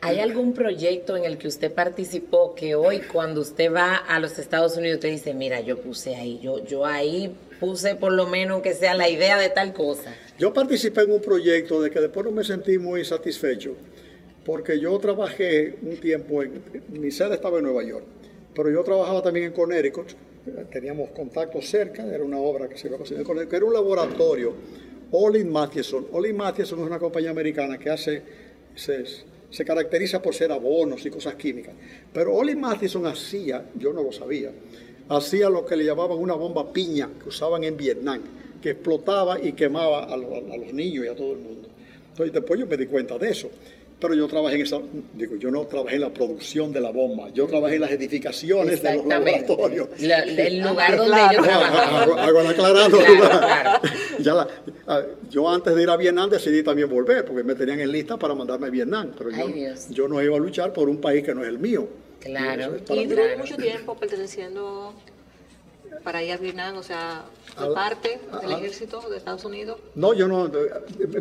¿hay 0.00 0.20
algún 0.20 0.52
proyecto 0.52 1.16
en 1.16 1.24
el 1.24 1.38
que 1.38 1.48
usted 1.48 1.72
participó 1.72 2.54
que 2.54 2.74
hoy 2.74 3.00
cuando 3.12 3.40
usted 3.40 3.72
va 3.72 3.96
a 3.96 4.18
los 4.20 4.38
Estados 4.38 4.76
Unidos 4.76 4.96
usted 4.96 5.10
dice, 5.10 5.34
mira, 5.34 5.60
yo 5.60 5.78
puse 5.78 6.16
ahí, 6.16 6.40
yo, 6.42 6.64
yo 6.64 6.84
ahí 6.84 7.34
puse 7.60 7.94
por 7.94 8.12
lo 8.12 8.26
menos 8.26 8.62
que 8.62 8.74
sea 8.74 8.94
la 8.94 9.08
idea 9.08 9.38
de 9.38 9.48
tal 9.48 9.72
cosa? 9.72 10.14
Yo 10.38 10.52
participé 10.52 11.02
en 11.02 11.12
un 11.12 11.20
proyecto 11.20 11.80
de 11.80 11.90
que 11.90 12.00
después 12.00 12.26
no 12.26 12.32
me 12.32 12.44
sentí 12.44 12.78
muy 12.78 13.04
satisfecho, 13.04 13.74
porque 14.44 14.78
yo 14.78 14.96
trabajé 14.98 15.76
un 15.82 15.96
tiempo, 15.96 16.42
en, 16.42 16.62
mi 16.88 17.10
sede 17.10 17.34
estaba 17.34 17.58
en 17.58 17.64
Nueva 17.64 17.84
York, 17.84 18.04
pero 18.56 18.70
yo 18.70 18.82
trabajaba 18.82 19.22
también 19.22 19.46
en 19.46 19.52
Connecticut, 19.52 20.12
teníamos 20.72 21.10
contactos 21.10 21.68
cerca, 21.68 22.06
era 22.06 22.24
una 22.24 22.38
obra 22.38 22.68
que 22.68 22.78
se 22.78 22.88
iba 22.88 22.96
a 22.96 23.02
hacer 23.02 23.20
en 23.20 23.54
era 23.54 23.64
un 23.66 23.72
laboratorio, 23.74 24.54
Olin 25.10 25.50
Mathieson. 25.50 26.06
Olin 26.12 26.36
Mathieson 26.36 26.80
es 26.80 26.86
una 26.86 26.98
compañía 26.98 27.30
americana 27.30 27.78
que 27.78 27.90
hace, 27.90 28.22
se, 28.74 29.04
se 29.50 29.64
caracteriza 29.64 30.22
por 30.22 30.34
ser 30.34 30.50
abonos 30.52 31.04
y 31.04 31.10
cosas 31.10 31.34
químicas, 31.34 31.74
pero 32.14 32.34
Olin 32.34 32.58
Mathieson 32.58 33.04
hacía, 33.04 33.66
yo 33.74 33.92
no 33.92 34.02
lo 34.02 34.10
sabía, 34.10 34.50
hacía 35.10 35.50
lo 35.50 35.66
que 35.66 35.76
le 35.76 35.84
llamaban 35.84 36.18
una 36.18 36.34
bomba 36.34 36.72
piña 36.72 37.10
que 37.22 37.28
usaban 37.28 37.62
en 37.62 37.76
Vietnam, 37.76 38.22
que 38.62 38.70
explotaba 38.70 39.38
y 39.38 39.52
quemaba 39.52 40.04
a, 40.04 40.14
a 40.14 40.16
los 40.16 40.72
niños 40.72 41.04
y 41.04 41.08
a 41.08 41.14
todo 41.14 41.32
el 41.32 41.38
mundo. 41.40 41.68
Entonces 42.08 42.32
después 42.32 42.58
yo 42.58 42.66
me 42.66 42.78
di 42.78 42.86
cuenta 42.86 43.18
de 43.18 43.28
eso. 43.28 43.50
Pero 43.98 44.14
yo 44.14 44.28
trabajé 44.28 44.56
en 44.56 44.62
esa, 44.62 44.78
digo, 45.14 45.36
yo 45.36 45.50
no 45.50 45.62
trabajé 45.66 45.94
en 45.96 46.02
la 46.02 46.10
producción 46.12 46.70
de 46.70 46.80
la 46.82 46.90
bomba, 46.90 47.30
yo 47.30 47.46
trabajé 47.46 47.76
en 47.76 47.80
las 47.80 47.90
edificaciones 47.92 48.82
de 48.82 48.96
los 48.96 49.06
laboratorios. 49.06 49.88
La- 50.00 50.18
el 50.22 50.60
lugar 50.60 50.96
donde 50.98 51.12
claro. 51.12 51.32
ellos 51.32 51.46
Hago- 51.46 51.60
trabajaban. 51.60 52.02
hago- 52.02 52.14
hago 52.18 52.42
la 52.42 52.50
aclarando. 52.50 52.98
Claro, 52.98 53.16
claro. 53.40 53.80
Ya 54.20 54.34
la- 54.34 54.48
yo 55.30 55.48
antes 55.48 55.74
de 55.74 55.82
ir 55.82 55.88
a 55.88 55.96
Vietnam 55.96 56.28
decidí 56.28 56.62
también 56.62 56.90
volver, 56.90 57.24
porque 57.24 57.42
me 57.42 57.54
tenían 57.54 57.80
en 57.80 57.90
lista 57.90 58.18
para 58.18 58.34
mandarme 58.34 58.66
a 58.66 58.70
Vietnam, 58.70 59.12
pero 59.16 59.30
yo, 59.30 59.48
Dios. 59.48 59.86
yo 59.88 60.08
no 60.08 60.22
iba 60.22 60.36
a 60.36 60.40
luchar 60.40 60.74
por 60.74 60.90
un 60.90 61.00
país 61.00 61.24
que 61.24 61.34
no 61.34 61.42
es 61.42 61.48
el 61.48 61.58
mío. 61.58 61.88
Claro. 62.20 62.74
Eso 62.76 62.94
es 62.94 63.00
Y 63.00 63.06
duró 63.06 63.22
mucho 63.38 63.56
tiempo 63.56 63.96
perteneciendo 63.96 64.92
para 66.04 66.22
ir 66.22 66.32
a 66.32 66.36
Vietnam, 66.36 66.76
o 66.76 66.82
sea, 66.82 67.24
Al- 67.56 67.72
parte 67.72 68.20
del 68.42 68.52
ejército 68.52 69.00
de 69.08 69.16
Estados 69.16 69.44
Unidos. 69.44 69.78
No, 69.94 70.12
yo 70.14 70.28
no. 70.28 70.50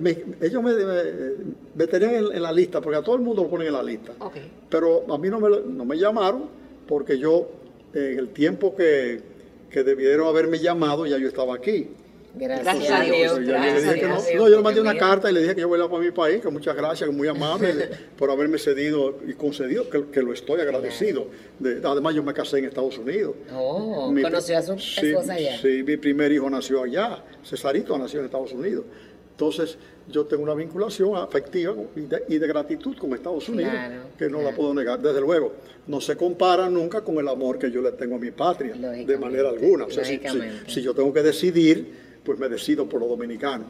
me- 0.01 0.23
ellos 0.41 0.63
me, 0.63 0.73
me- 0.73 1.53
me 1.75 1.87
tenían 1.87 2.15
en, 2.15 2.25
en 2.33 2.41
la 2.41 2.51
lista, 2.51 2.81
porque 2.81 2.97
a 2.97 3.01
todo 3.03 3.15
el 3.15 3.21
mundo 3.21 3.43
lo 3.43 3.49
ponen 3.49 3.67
en 3.67 3.73
la 3.73 3.83
lista. 3.83 4.13
Ok. 4.19 4.35
Pero 4.69 5.05
a 5.13 5.17
mí 5.17 5.29
no 5.29 5.39
me, 5.39 5.49
no 5.61 5.85
me 5.85 5.97
llamaron, 5.97 6.45
porque 6.87 7.17
yo, 7.17 7.47
en 7.93 8.19
el 8.19 8.29
tiempo 8.29 8.75
que, 8.75 9.21
que 9.69 9.83
debieron 9.83 10.27
haberme 10.27 10.59
llamado, 10.59 11.05
ya 11.05 11.17
yo 11.17 11.27
estaba 11.27 11.55
aquí. 11.55 11.89
Gracias, 12.37 12.65
Gracias 12.65 12.91
a 12.91 13.03
Dios. 13.03 13.39
Le 13.39 13.45
gracias 13.47 13.83
dije 13.83 13.89
a 13.89 13.93
que 13.95 14.07
no, 14.07 14.21
Dios. 14.21 14.35
no, 14.35 14.49
yo 14.49 14.55
le 14.57 14.61
mandé 14.61 14.81
una 14.81 14.97
carta 14.97 15.29
y 15.31 15.33
le 15.33 15.41
dije 15.41 15.55
que 15.55 15.61
yo 15.61 15.67
voy 15.67 15.79
a 15.81 15.87
para 15.87 16.03
mi 16.03 16.11
país, 16.11 16.41
que 16.41 16.49
muchas 16.49 16.75
gracias, 16.75 17.09
que 17.09 17.15
muy 17.15 17.27
amable 17.27 17.89
por 18.17 18.29
haberme 18.29 18.57
cedido 18.57 19.19
y 19.27 19.33
concedido, 19.33 19.89
que, 19.89 20.05
que 20.11 20.21
lo 20.21 20.33
estoy 20.33 20.59
agradecido. 20.61 21.27
De- 21.59 21.79
además, 21.83 22.13
yo 22.13 22.23
me 22.23 22.33
casé 22.33 22.59
en 22.59 22.65
Estados 22.65 22.97
Unidos. 22.97 23.35
Oh, 23.53 24.11
Mi- 24.11 24.21
conoció 24.21 24.57
a 24.57 24.61
su 24.61 24.77
sí, 24.77 25.07
esposa 25.07 25.33
allá. 25.33 25.57
Sí, 25.61 25.83
mi 25.83 25.97
primer 25.97 26.31
hijo 26.31 26.49
nació 26.49 26.83
allá, 26.83 27.23
Cesarito 27.43 27.97
nació 27.97 28.19
en 28.19 28.25
Estados 28.25 28.51
Unidos. 28.51 28.83
Entonces, 29.31 29.77
yo 30.09 30.25
tengo 30.25 30.43
una 30.43 30.53
vinculación 30.53 31.15
afectiva 31.17 31.73
y 31.95 32.01
de, 32.01 32.23
y 32.29 32.37
de 32.37 32.47
gratitud 32.47 32.95
con 32.97 33.13
Estados 33.13 33.49
Unidos, 33.49 33.71
Claro, 33.73 34.01
que 34.17 34.29
no 34.29 34.41
la 34.41 34.51
puedo 34.55 34.73
negar. 34.73 34.99
Desde 35.01 35.19
luego, 35.19 35.53
no 35.87 35.99
se 35.99 36.15
compara 36.15 36.69
nunca 36.69 37.01
con 37.01 37.17
el 37.17 37.27
amor 37.27 37.59
que 37.59 37.69
yo 37.69 37.81
le 37.81 37.91
tengo 37.93 38.15
a 38.15 38.19
mi 38.19 38.31
patria, 38.31 38.73
de 38.75 39.17
manera 39.17 39.49
alguna. 39.49 39.85
O 39.85 39.89
sea, 39.89 40.05
si, 40.05 40.11
si- 40.17 40.23
lógicamente. 40.23 40.71
si 40.71 40.81
yo 40.81 40.93
tengo 40.93 41.11
que 41.13 41.21
decidir, 41.21 42.04
pues 42.25 42.39
me 42.39 42.49
decido 42.49 42.87
por 42.89 42.99
los 42.99 43.09
dominicanos. 43.09 43.67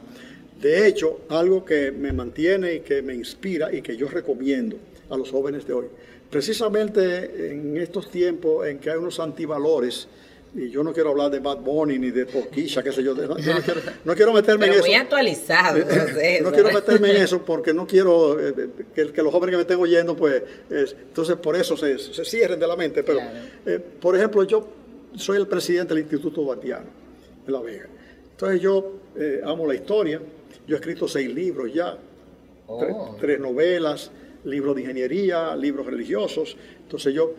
De 0.61 0.87
hecho, 0.87 1.21
algo 1.29 1.65
que 1.65 1.91
me 1.91 2.13
mantiene 2.13 2.75
y 2.75 2.79
que 2.79 3.01
me 3.01 3.13
inspira 3.13 3.73
y 3.73 3.81
que 3.81 3.97
yo 3.97 4.07
recomiendo 4.07 4.77
a 5.09 5.17
los 5.17 5.29
jóvenes 5.29 5.67
de 5.67 5.73
hoy, 5.73 5.85
precisamente 6.29 7.51
en 7.51 7.77
estos 7.77 8.09
tiempos 8.09 8.65
en 8.67 8.79
que 8.79 8.89
hay 8.89 8.97
unos 8.97 9.19
antivalores, 9.19 10.07
y 10.57 10.69
yo 10.69 10.83
no 10.85 10.93
quiero 10.93 11.09
hablar 11.09 11.29
de 11.31 11.39
Bad 11.39 11.57
Bunny 11.59 11.99
ni 11.99 12.11
de 12.11 12.25
Toquisha, 12.25 12.81
qué 12.81 12.93
sé 12.93 13.03
yo, 13.03 13.13
de- 13.13 13.23
yo 13.43 13.53
no 13.53 13.61
quiero, 13.61 13.81
no 14.05 14.15
quiero 14.15 14.33
meterme 14.33 14.67
Pero 14.67 14.75
en 14.75 14.79
muy 14.79 14.91
eso. 14.93 15.01
actualizado. 15.01 15.79
no 15.79 16.49
no 16.49 16.51
quiero 16.53 16.71
meterme 16.71 17.09
en 17.11 17.17
eso 17.17 17.41
porque 17.43 17.73
no 17.73 17.85
quiero 17.85 18.39
eh, 18.39 18.53
que, 18.95 19.11
que 19.11 19.21
los 19.21 19.33
jóvenes 19.33 19.51
que 19.51 19.57
me 19.57 19.61
estén 19.63 19.79
oyendo, 19.79 20.15
pues, 20.15 20.41
es- 20.69 20.95
entonces 21.09 21.35
por 21.35 21.57
eso 21.57 21.75
se, 21.75 21.97
se 21.99 22.23
cierren 22.23 22.57
de 22.57 22.67
la 22.67 22.77
mente. 22.77 23.03
Pero, 23.03 23.19
Claro. 23.19 23.37
eh, 23.65 23.79
por 23.99 24.15
ejemplo, 24.15 24.43
yo 24.43 24.65
soy 25.17 25.37
el 25.37 25.47
presidente 25.47 25.93
del 25.93 26.03
Instituto 26.03 26.45
Batiano 26.45 26.85
de 27.45 27.51
La 27.51 27.59
Vega. 27.59 27.87
Entonces 28.35 28.61
yo 28.61 28.99
eh, 29.17 29.41
amo 29.45 29.65
la 29.65 29.75
historia. 29.75 30.19
Yo 30.67 30.75
he 30.75 30.79
escrito 30.79 31.07
seis 31.07 31.33
libros 31.33 31.73
ya, 31.73 31.97
Oh. 32.67 32.79
tre- 32.81 33.17
tres 33.19 33.39
novelas, 33.39 34.11
libros 34.43 34.75
de 34.75 34.81
ingeniería, 34.81 35.55
libros 35.55 35.85
religiosos. 35.85 36.57
Entonces 36.81 37.13
yo, 37.13 37.33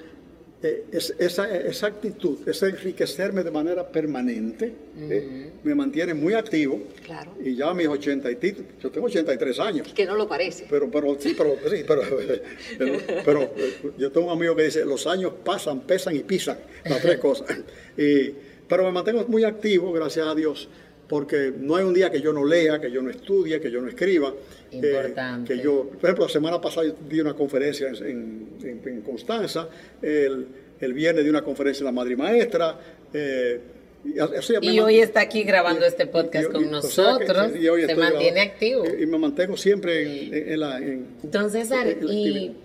eh, 0.62 0.85
es- 0.92 1.14
esa, 1.18 1.52
esa 1.54 1.88
actitud, 1.88 2.48
ese 2.48 2.68
enriquecerme 2.68 3.42
de 3.42 3.50
manera 3.50 3.87
permanente, 3.90 4.72
eh, 4.96 5.50
me 5.64 5.74
mantiene 5.74 6.14
muy 6.14 6.32
activo. 6.35 6.80
Claro. 7.04 7.32
Y 7.44 7.56
ya 7.56 7.70
a 7.70 7.74
mis 7.74 7.88
80 7.88 8.30
y 8.30 8.38
yo 8.80 8.90
tengo 8.90 9.06
83 9.09 9.59
años. 9.61 9.92
Que 9.92 10.06
no 10.06 10.14
lo 10.16 10.28
parece. 10.28 10.66
Pero, 10.70 10.88
pero, 10.90 11.16
sí, 11.18 11.35
pero, 11.37 11.56
sí, 11.68 11.85
pero, 11.87 12.02
pero, 12.78 12.98
pero, 13.24 13.50
yo 13.98 14.11
tengo 14.12 14.28
un 14.28 14.32
amigo 14.32 14.54
que 14.56 14.62
dice, 14.62 14.85
los 14.85 15.06
años 15.09 15.32
pasan, 15.44 15.80
pesan 15.80 16.14
y 16.16 16.20
pisan, 16.20 16.59
las 16.85 17.02
tres 17.02 17.18
cosas. 17.18 17.48
Y, 17.98 18.32
pero 18.68 18.85
me 18.85 18.92
mantengo 18.92 19.24
muy 19.26 19.42
activo, 19.44 19.90
gracias 19.92 20.26
a 20.26 20.35
Dios, 20.35 20.68
porque 21.09 21.53
no 21.57 21.77
hay 21.77 21.85
un 21.85 21.95
día 21.95 22.11
que 22.11 22.21
yo 22.21 22.33
no 22.33 22.45
lea, 22.45 22.81
que 22.81 22.90
yo 22.90 23.01
no 23.03 23.11
estudie, 23.11 23.61
que 23.61 23.71
yo 23.71 23.81
no 23.81 23.88
escriba. 23.88 24.29
eh, 24.73 24.77
Importante. 24.77 25.55
que 25.55 25.61
yo, 25.62 25.85
por 25.90 26.05
ejemplo, 26.05 26.27
la 26.27 26.33
semana 26.33 26.61
pasada 26.61 26.87
yo 26.88 26.95
di 27.09 27.21
una 27.21 27.35
conferencia 27.35 27.88
en, 27.88 28.49
en- 28.62 28.81
en 28.85 29.01
Constanza, 29.03 29.69
el, 30.03 30.47
el 30.81 30.92
viernes 30.92 31.23
di 31.25 31.31
una 31.31 31.42
conferencia 31.42 31.81
en 31.83 31.87
la 31.87 31.92
Madre 31.92 32.16
Maestra. 32.16 32.79
eh, 33.14 33.61
y, 34.05 34.19
así 34.21 34.55
hoy 34.79 35.01
está 35.01 35.21
aquí 35.21 35.42
grabando 35.42 35.85
y- 35.85 35.88
este 35.88 36.07
podcast 36.07 36.49
y- 36.49 36.53
con 36.53 36.62
y- 36.64 36.75
o 36.75 36.83
sea 36.83 37.05
nosotros. 37.05 37.51
hoy 37.71 37.83
Se 37.87 37.95
mantiene 37.97 38.31
grabando. 38.31 38.40
activo. 38.40 38.85
Y, 39.01 39.07
me 39.07 39.19
mantengo 39.19 39.57
siempre 39.57 40.03
en, 40.29 40.53
en- 40.53 40.61
la... 40.61 40.79
en- 40.79 41.07
Entonces, 41.25 41.71
la 41.71 41.88
y. 41.90 42.57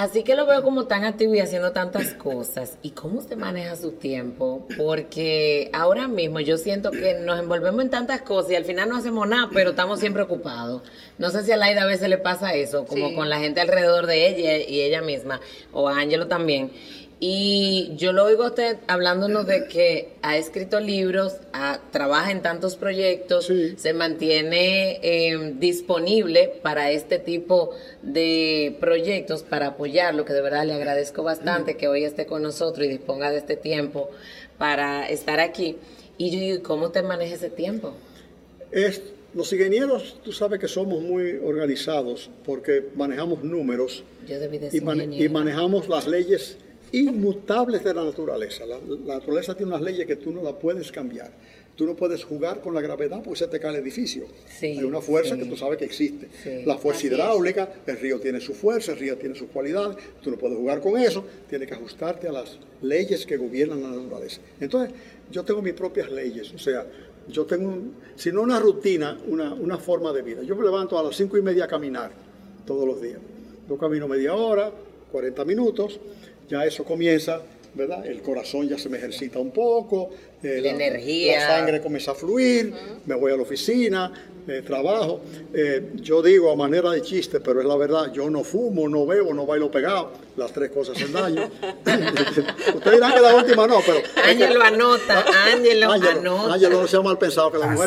así 0.00 0.22
que 0.22 0.34
lo 0.34 0.46
veo 0.46 0.62
como 0.62 0.86
tan 0.86 1.04
activo 1.04 1.34
y 1.34 1.40
haciendo 1.40 1.72
tantas 1.72 2.14
cosas. 2.14 2.78
¿Y 2.82 2.90
cómo 2.92 3.18
usted 3.18 3.36
maneja 3.36 3.76
su 3.76 3.92
tiempo? 3.92 4.66
Porque 4.78 5.68
ahora 5.74 6.08
mismo 6.08 6.40
yo 6.40 6.56
siento 6.56 6.90
que 6.90 7.14
nos 7.20 7.38
envolvemos 7.38 7.82
en 7.82 7.90
tantas 7.90 8.22
cosas 8.22 8.52
y 8.52 8.54
al 8.56 8.64
final 8.64 8.88
no 8.88 8.96
hacemos 8.96 9.28
nada, 9.28 9.50
pero 9.52 9.70
estamos 9.70 10.00
siempre 10.00 10.22
ocupados. 10.22 10.82
No 11.18 11.28
sé 11.30 11.44
si 11.44 11.52
a 11.52 11.58
Laida 11.58 11.82
a 11.82 11.86
veces 11.86 12.08
le 12.08 12.16
pasa 12.16 12.54
eso, 12.54 12.86
como 12.86 13.08
Sí. 13.10 13.14
con 13.14 13.28
la 13.28 13.40
gente 13.40 13.60
alrededor 13.60 14.06
de 14.06 14.28
ella 14.28 14.56
y 14.56 14.80
ella 14.80 15.02
misma, 15.02 15.40
o 15.72 15.86
a 15.88 15.98
Ángelo 15.98 16.28
también. 16.28 16.70
Y 17.22 17.92
yo 17.96 18.12
lo 18.14 18.24
oigo 18.24 18.44
a 18.44 18.48
usted 18.48 18.78
hablándonos 18.86 19.46
de 19.46 19.66
que 19.68 20.08
ha 20.22 20.38
escrito 20.38 20.80
libros, 20.80 21.34
ha- 21.52 21.78
trabaja 21.90 22.30
en 22.30 22.40
tantos 22.40 22.76
proyectos, 22.76 23.46
Sí. 23.46 23.74
se 23.76 23.92
mantiene 23.92 25.00
eh, 25.02 25.52
disponible 25.58 26.50
para 26.62 26.90
este 26.92 27.18
tipo 27.18 27.72
de 28.02 28.74
proyectos, 28.80 29.42
para 29.42 29.66
apoyarlo, 29.68 30.24
que 30.24 30.32
de 30.32 30.40
verdad 30.40 30.64
le 30.64 30.72
agradezco 30.72 31.22
bastante 31.22 31.76
que 31.76 31.88
hoy 31.88 32.04
esté 32.04 32.24
con 32.24 32.42
nosotros 32.42 32.86
y 32.86 32.88
disponga 32.88 33.30
de 33.30 33.36
este 33.36 33.56
tiempo 33.56 34.08
para 34.56 35.06
estar 35.10 35.40
aquí. 35.40 35.76
Y 36.16 36.30
yo 36.30 36.38
digo, 36.40 36.62
¿cómo 36.62 36.90
te 36.90 37.02
maneja 37.02 37.34
ese 37.34 37.50
tiempo? 37.50 37.92
Es, 38.72 39.02
los 39.34 39.52
ingenieros, 39.52 40.16
tú 40.24 40.32
sabes 40.32 40.58
que 40.58 40.68
somos 40.68 41.02
muy 41.02 41.32
organizados 41.44 42.30
porque 42.46 42.82
manejamos 42.96 43.44
números 43.44 44.04
Yo 44.26 44.40
debí 44.40 44.56
y, 44.56 44.60
decir 44.60 44.82
y 45.22 45.28
manejamos 45.28 45.86
las 45.88 46.06
leyes 46.06 46.56
inmutables 46.92 47.82
de 47.84 47.94
la 47.94 48.04
naturaleza. 48.04 48.66
La, 48.66 48.78
la 49.06 49.14
naturaleza 49.14 49.54
tiene 49.54 49.72
unas 49.72 49.82
leyes 49.82 50.06
que 50.06 50.16
tú 50.16 50.30
no 50.32 50.42
las 50.42 50.54
puedes 50.54 50.90
cambiar. 50.92 51.30
Tú 51.76 51.86
no 51.86 51.96
puedes 51.96 52.24
jugar 52.24 52.60
con 52.60 52.74
la 52.74 52.82
gravedad 52.82 53.22
porque 53.22 53.38
se 53.38 53.48
te 53.48 53.58
cae 53.58 53.70
el 53.70 53.76
edificio. 53.82 54.24
Sí, 54.58 54.66
Hay 54.66 54.84
una 54.84 55.00
fuerza 55.00 55.34
sí. 55.34 55.40
que 55.42 55.48
tú 55.48 55.56
sabes 55.56 55.78
que 55.78 55.86
existe. 55.86 56.28
Sí, 56.42 56.62
la 56.66 56.76
fuerza 56.76 57.06
hidráulica, 57.06 57.72
el 57.86 57.96
río 57.98 58.20
tiene 58.20 58.38
su 58.40 58.52
fuerza, 58.52 58.92
el 58.92 58.98
río 58.98 59.16
tiene 59.16 59.34
sus 59.34 59.48
cualidades. 59.48 59.96
Tú 60.22 60.30
no 60.30 60.36
puedes 60.36 60.58
jugar 60.58 60.80
con 60.80 60.98
eso. 61.00 61.24
Tienes 61.48 61.66
que 61.68 61.74
ajustarte 61.74 62.28
a 62.28 62.32
las 62.32 62.58
leyes 62.82 63.24
que 63.24 63.38
gobiernan 63.38 63.82
la 63.82 63.90
naturaleza. 63.90 64.40
Entonces, 64.60 64.94
yo 65.30 65.42
tengo 65.44 65.62
mis 65.62 65.72
propias 65.72 66.10
leyes. 66.10 66.52
O 66.52 66.58
sea, 66.58 66.84
yo 67.28 67.46
tengo, 67.46 67.68
un- 67.68 67.94
si 68.14 68.30
no 68.30 68.42
una 68.42 68.60
rutina, 68.60 69.18
una, 69.28 69.54
una 69.54 69.78
forma 69.78 70.12
de 70.12 70.20
vida. 70.20 70.42
Yo 70.42 70.56
me 70.56 70.64
levanto 70.64 70.98
a 70.98 71.02
las 71.02 71.16
cinco 71.16 71.38
y 71.38 71.42
media 71.42 71.64
a 71.64 71.68
caminar 71.68 72.10
todos 72.66 72.86
los 72.86 73.00
días. 73.00 73.20
Yo 73.68 73.78
camino 73.78 74.06
media 74.06 74.34
hora, 74.34 74.70
40 75.12 75.44
minutos, 75.46 75.98
ya 76.50 76.64
eso 76.64 76.84
comienza, 76.84 77.40
¿verdad? 77.74 78.04
El 78.04 78.20
corazón 78.20 78.68
ya 78.68 78.76
se 78.76 78.88
me 78.88 78.98
ejercita 78.98 79.38
un 79.38 79.52
poco, 79.52 80.10
eh, 80.42 80.60
La 80.62 80.70
energía. 80.70 81.38
La 81.40 81.46
sangre 81.58 81.80
comienza 81.80 82.12
a 82.12 82.14
fluir, 82.14 82.72
me 83.06 83.14
voy 83.14 83.32
a 83.32 83.36
la 83.36 83.42
oficina, 83.42 84.12
eh, 84.48 84.62
trabajo. 84.66 85.20
Eh, 85.52 85.90
yo 85.96 86.22
digo 86.22 86.50
a 86.50 86.56
manera 86.56 86.90
de 86.90 87.02
chiste, 87.02 87.40
pero 87.40 87.60
es 87.60 87.66
la 87.66 87.76
verdad, 87.76 88.10
yo 88.12 88.28
no 88.30 88.42
fumo, 88.42 88.88
no 88.88 89.04
bebo, 89.06 89.34
no 89.34 89.44
bailo 89.46 89.70
pegado. 89.70 90.12
Las 90.36 90.52
tres 90.52 90.70
cosas 90.70 90.96
hacen 90.96 91.12
daño. 91.12 91.50
Ustedes 92.74 92.92
dirán 92.96 93.12
que 93.14 93.20
la 93.20 93.36
última 93.36 93.66
no, 93.66 93.80
pero... 93.84 94.00
Ángelo 94.24 94.62
anota, 94.62 95.24
Ángelo 95.52 95.92
anota. 95.92 96.54
Ángelo 96.54 96.80
no 96.80 96.86
sea 96.88 97.00
mal 97.02 97.18
pensado, 97.18 97.52
que 97.52 97.58
la, 97.58 97.68
que 97.74 97.86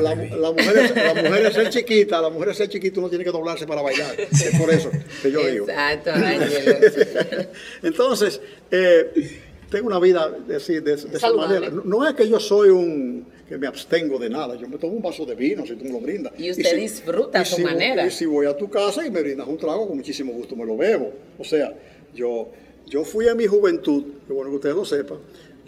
la- 0.00 0.14
la 0.14 0.52
mujeres, 0.52 0.94
la 0.94 1.14
mujeres 1.22 1.54
ser 1.54 1.70
chiquita, 1.70 2.20
la 2.22 2.30
mujer 2.30 2.54
ser 2.54 2.68
chiquita 2.68 3.00
uno 3.00 3.08
tiene 3.08 3.24
que 3.24 3.30
doblarse 3.30 3.66
para 3.66 3.82
bailar. 3.82 4.14
Es 4.20 4.54
por 4.58 4.70
eso 4.70 4.90
que 5.22 5.32
yo 5.32 5.40
digo. 5.46 5.66
Exacto, 5.68 6.12
Ángelo. 6.12 7.48
Entonces, 7.82 8.40
eh, 8.70 9.40
tengo 9.70 9.86
una 9.86 9.98
vida 9.98 10.28
de, 10.30 10.58
de- 10.58 10.80
de 10.80 10.92
esa 11.16 11.32
manera. 11.32 11.70
No, 11.70 11.82
no 11.84 12.08
es 12.08 12.14
que 12.14 12.28
yo 12.28 12.38
soy 12.40 12.70
un 12.70 13.26
que 13.48 13.56
me 13.58 13.66
abstengo 13.66 14.18
de 14.18 14.28
nada. 14.30 14.56
Yo 14.56 14.68
me 14.68 14.76
tomo 14.78 14.92
un 14.94 15.02
vaso 15.02 15.24
de 15.24 15.34
vino 15.34 15.64
si 15.66 15.74
tú 15.76 15.84
me 15.84 15.92
lo 15.92 16.00
brindas. 16.00 16.32
Y 16.38 16.50
usted 16.50 16.76
disfruta 16.76 17.40
a 17.40 17.44
su 17.44 17.56
si 17.56 17.62
voy- 17.62 17.72
manera. 17.72 18.06
y 18.06 18.10
si 18.10 18.26
voy 18.26 18.46
a 18.46 18.56
tu 18.56 18.68
casa 18.68 19.06
y 19.06 19.10
me 19.10 19.22
brindas 19.22 19.46
un 19.48 19.56
trago, 19.58 19.86
con 19.88 19.96
muchísimo 19.96 20.32
gusto 20.32 20.54
me 20.56 20.64
lo 20.66 20.76
bebo. 20.76 21.12
O 21.38 21.44
sea, 21.44 21.74
yo, 22.14 22.48
yo 22.86 23.04
fui 23.04 23.28
a 23.28 23.34
mi 23.34 23.46
juventud, 23.46 24.04
que 24.26 24.32
bueno 24.32 24.50
que 24.50 24.56
ustedes 24.56 24.76
lo 24.76 24.84
sepan, 24.84 25.18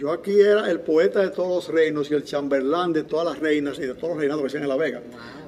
yo 0.00 0.10
aquí 0.12 0.40
era 0.40 0.70
el 0.70 0.80
poeta 0.80 1.20
de 1.20 1.28
todos 1.30 1.66
los 1.66 1.68
reinos 1.74 2.10
y 2.10 2.14
el 2.14 2.24
chambelán 2.24 2.92
de 2.94 3.02
todas 3.04 3.26
las 3.26 3.38
reinas 3.38 3.78
y 3.78 3.82
de 3.82 3.94
todos 3.94 4.10
los 4.10 4.18
reinados 4.18 4.40
que 4.42 4.46
hacían 4.48 4.62
en 4.62 4.68
La 4.70 4.76
Vega. 4.76 5.02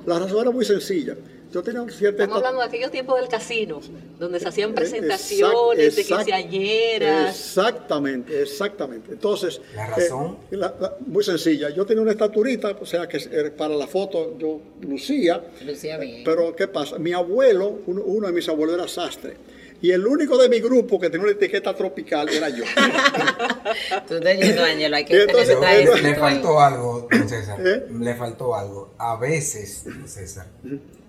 La 0.05 0.19
razón 0.19 0.41
era 0.43 0.51
muy 0.51 0.65
sencilla. 0.65 1.17
Yo 1.51 1.63
tenía 1.63 1.83
cierta 1.91 2.23
Estamos 2.25 2.39
hablando 2.39 2.61
de 2.63 2.67
aquellos 2.67 2.91
tiempos 2.91 3.19
del 3.21 3.29
casino, 3.29 3.81
donde 4.19 4.41
se 4.41 4.49
hacían 4.49 4.71
Eh, 4.71 4.75
presentaciones 4.75 5.97
de 5.97 6.03
exact- 6.03 6.25
quinceañeras. 6.25 7.31
Exactamente, 7.37 8.41
exactamente. 8.43 9.13
Entonces, 9.13 9.61
La 9.75 9.87
razón. 9.89 10.39
eh, 10.51 10.57
la- 10.57 10.75
la- 10.81 10.97
muy 11.07 11.23
sencilla. 11.23 11.69
Yo 11.71 11.85
tenía 11.85 12.03
una 12.03 12.13
estaturita, 12.13 12.77
o 12.81 12.87
sea 12.87 13.07
que 13.07 13.19
para 13.57 13.75
la 13.75 13.87
foto 13.87 14.37
yo 14.39 14.61
lucía. 14.81 15.45
Lucía 15.67 15.99
bien. 15.99 16.23
Pero 16.25 16.55
¿qué 16.57 16.69
pasa? 16.69 16.99
Mi 16.99 17.13
abuelo, 17.13 17.81
uno, 17.87 18.03
uno 18.03 18.27
de 18.29 18.33
mis 18.33 18.49
abuelos 18.49 18.75
era 18.77 18.89
sastre. 18.89 19.37
Y 19.83 19.91
el 19.91 20.07
único 20.07 20.39
de 20.39 20.49
mi 20.49 20.61
grupo 20.61 20.99
que 21.01 21.11
tenía 21.11 21.25
una 21.25 21.33
etiqueta 21.33 21.75
tropical 21.75 22.29
era 22.29 22.49
yo. 22.49 22.65
Tú 24.09 24.15
estás 24.15 24.37
yendo, 24.39 24.63
Ángelo, 24.65 24.97
hay 24.97 25.05
que 25.05 25.23
entonces, 25.23 25.59
tener 25.59 25.85
Pero 25.91 25.97
le 25.97 26.15
faltó 26.15 26.61
algo, 26.61 27.09
don 27.11 27.29
César. 27.29 27.59
¿Eh? 27.67 27.87
Le 27.99 28.15
faltó 28.15 28.55
algo. 28.55 28.95
A 28.99 29.17
veces, 29.17 29.83
don 29.85 30.07
César, 30.09 30.47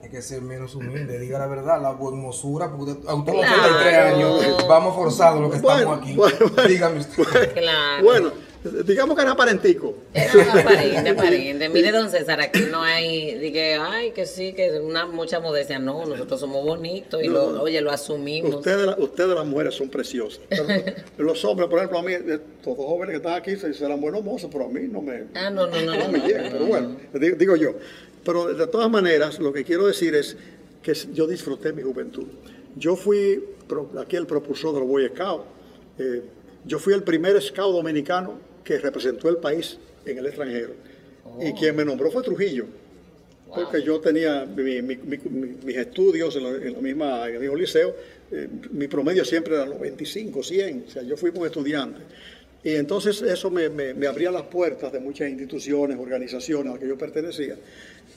hay 0.02 0.10
que 0.10 0.22
ser 0.22 0.42
menos 0.42 0.74
humilde. 0.76 1.20
Diga 1.20 1.38
la 1.40 1.48
verdad, 1.48 1.82
la 1.82 1.92
hermosura, 1.92 2.72
porque 2.72 2.94
usted- 2.94 3.08
a 3.08 3.14
usted 3.16 3.32
Claro. 3.34 3.54
83 3.54 3.96
años 4.14 4.68
vamos 4.68 4.96
forzados 4.96 5.40
los 5.42 5.54
que 5.54 5.60
Bueno, 5.60 5.80
estamos 5.80 6.00
aquí. 6.02 6.16
bueno, 6.16 6.38
bueno. 6.56 6.68
Dígame 6.70 7.00
usted. 7.00 7.54
Claro. 7.54 8.04
Bueno, 8.04 8.32
digamos 8.86 9.16
que 9.16 9.22
era 9.22 9.32
aparentico. 9.32 9.96
Es 10.14 10.34
aparente, 10.50 11.10
aparente. 11.10 11.70
Mire, 11.70 11.92
don 11.92 12.10
César, 12.10 12.40
aquí 12.42 12.62
no 12.72 12.82
hay, 12.82 13.38
dije, 13.38 13.76
ay, 13.76 14.12
que 14.12 14.26
sí, 14.26 14.54
que 14.54 14.80
una 14.80 15.06
mucha 15.06 15.40
modestia. 15.40 15.80
No, 15.80 16.06
nosotros 16.06 16.40
somos 16.40 16.64
bonitos 16.66 17.22
y 17.24 17.28
lo, 17.28 17.62
oye, 17.62 17.82
lo 17.82 17.92
asumimos. 17.92 18.56
Ustedes, 18.56 18.86
la- 18.86 18.96
ustedes 18.98 19.30
las 19.36 19.46
mujeres 19.46 19.76
son 19.76 19.90
preciosas. 19.90 20.42
Pero 20.50 20.96
los 21.18 21.44
hombres, 21.46 21.70
por 21.70 21.80
ejemplo, 21.80 22.00
a 22.00 22.04
mí, 22.04 22.14
todos 22.64 22.78
los 22.78 22.88
jóvenes 22.88 23.12
que 23.12 23.18
están 23.18 23.34
aquí 23.34 23.56
se- 23.58 23.74
serán 23.74 24.00
buenos 24.00 24.24
mozos, 24.24 24.50
pero 24.52 24.66
a 24.66 24.70
mí 24.70 24.82
no 24.90 25.02
me, 25.02 25.26
Ah, 25.36 25.50
no, 25.50 25.68
no, 25.68 25.82
no, 25.82 25.96
no 25.96 25.98
no. 25.98 26.10
me 26.10 26.20
llegan. 26.20 26.52
Pero 26.52 26.66
bueno, 26.66 26.96
digo, 27.14 27.36
digo 27.38 27.56
yo. 27.56 27.72
Pero 28.24 28.54
de 28.54 28.68
todas 28.68 28.90
maneras, 28.90 29.40
lo 29.40 29.52
que 29.52 29.64
quiero 29.66 29.88
decir 29.88 30.16
es 30.16 30.38
que 30.82 30.94
yo 31.14 31.28
disfruté 31.28 31.74
mi 31.74 31.82
juventud. 31.82 32.26
Yo 32.78 32.96
fui 32.96 33.44
aquí 34.00 34.16
el 34.16 34.26
propulsor 34.26 34.74
de 34.74 34.80
los 34.80 34.88
Boy 34.90 35.08
Scouts. 35.10 35.44
Eh, 36.00 36.22
yo 36.66 36.80
fui 36.80 36.94
el 36.94 37.04
primer 37.04 37.42
scout 37.42 37.74
dominicano 37.76 38.40
que 38.64 38.78
representó 38.80 39.30
el 39.30 39.38
país 39.38 39.78
en 40.06 40.18
el 40.18 40.26
extranjero. 40.26 40.74
Y 41.42 41.54
quien 41.54 41.76
me 41.76 41.86
nombró 41.86 42.12
fue 42.12 42.24
Trujillo. 42.24 42.66
Porque 43.54 43.84
yo 43.84 44.00
tenía 44.00 44.46
mi- 44.46 44.82
mi- 44.82 44.98
mi- 44.98 45.18
mi- 45.18 45.56
mis 45.64 45.78
estudios 45.78 46.36
en, 46.36 46.44
la, 46.44 46.50
en 46.50 46.74
la 46.74 46.80
misma, 46.80 47.28
en 47.30 47.36
el 47.36 47.42
mismo 47.42 47.56
liceo, 47.56 47.96
eh, 48.32 48.48
mi 48.72 48.88
promedio 48.88 49.24
siempre 49.24 49.54
era 49.56 49.66
95, 49.66 50.42
100, 50.42 50.86
o 50.88 50.90
sea, 50.92 51.04
yo 51.04 51.16
fui 51.16 51.32
un 51.36 51.46
estudiante. 51.46 52.00
Y 52.64 52.72
entonces 52.76 53.22
eso 53.22 53.52
me, 53.52 53.70
me- 53.70 53.94
me 53.94 54.08
abría 54.08 54.32
las 54.32 54.44
puertas 54.44 54.92
de 54.92 55.00
muchas 55.00 55.30
instituciones, 55.30 55.98
organizaciones 56.00 56.68
a 56.68 56.72
las 56.72 56.80
que 56.80 56.88
yo 56.88 56.98
pertenecía. 56.98 57.56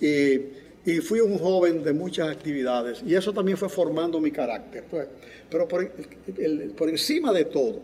Y, 0.00 0.90
y 0.90 1.00
fui 1.00 1.20
un 1.20 1.36
joven 1.38 1.82
de 1.84 1.92
muchas 1.92 2.28
actividades, 2.28 3.02
y 3.06 3.14
eso 3.14 3.32
también 3.34 3.58
fue 3.58 3.68
formando 3.68 4.20
mi 4.20 4.30
carácter. 4.30 4.84
pues. 4.90 5.06
Pero 5.50 5.68
por, 5.68 5.90
el- 6.38 6.72
por 6.76 6.88
encima 6.88 7.32
de 7.32 7.44
todo, 7.44 7.82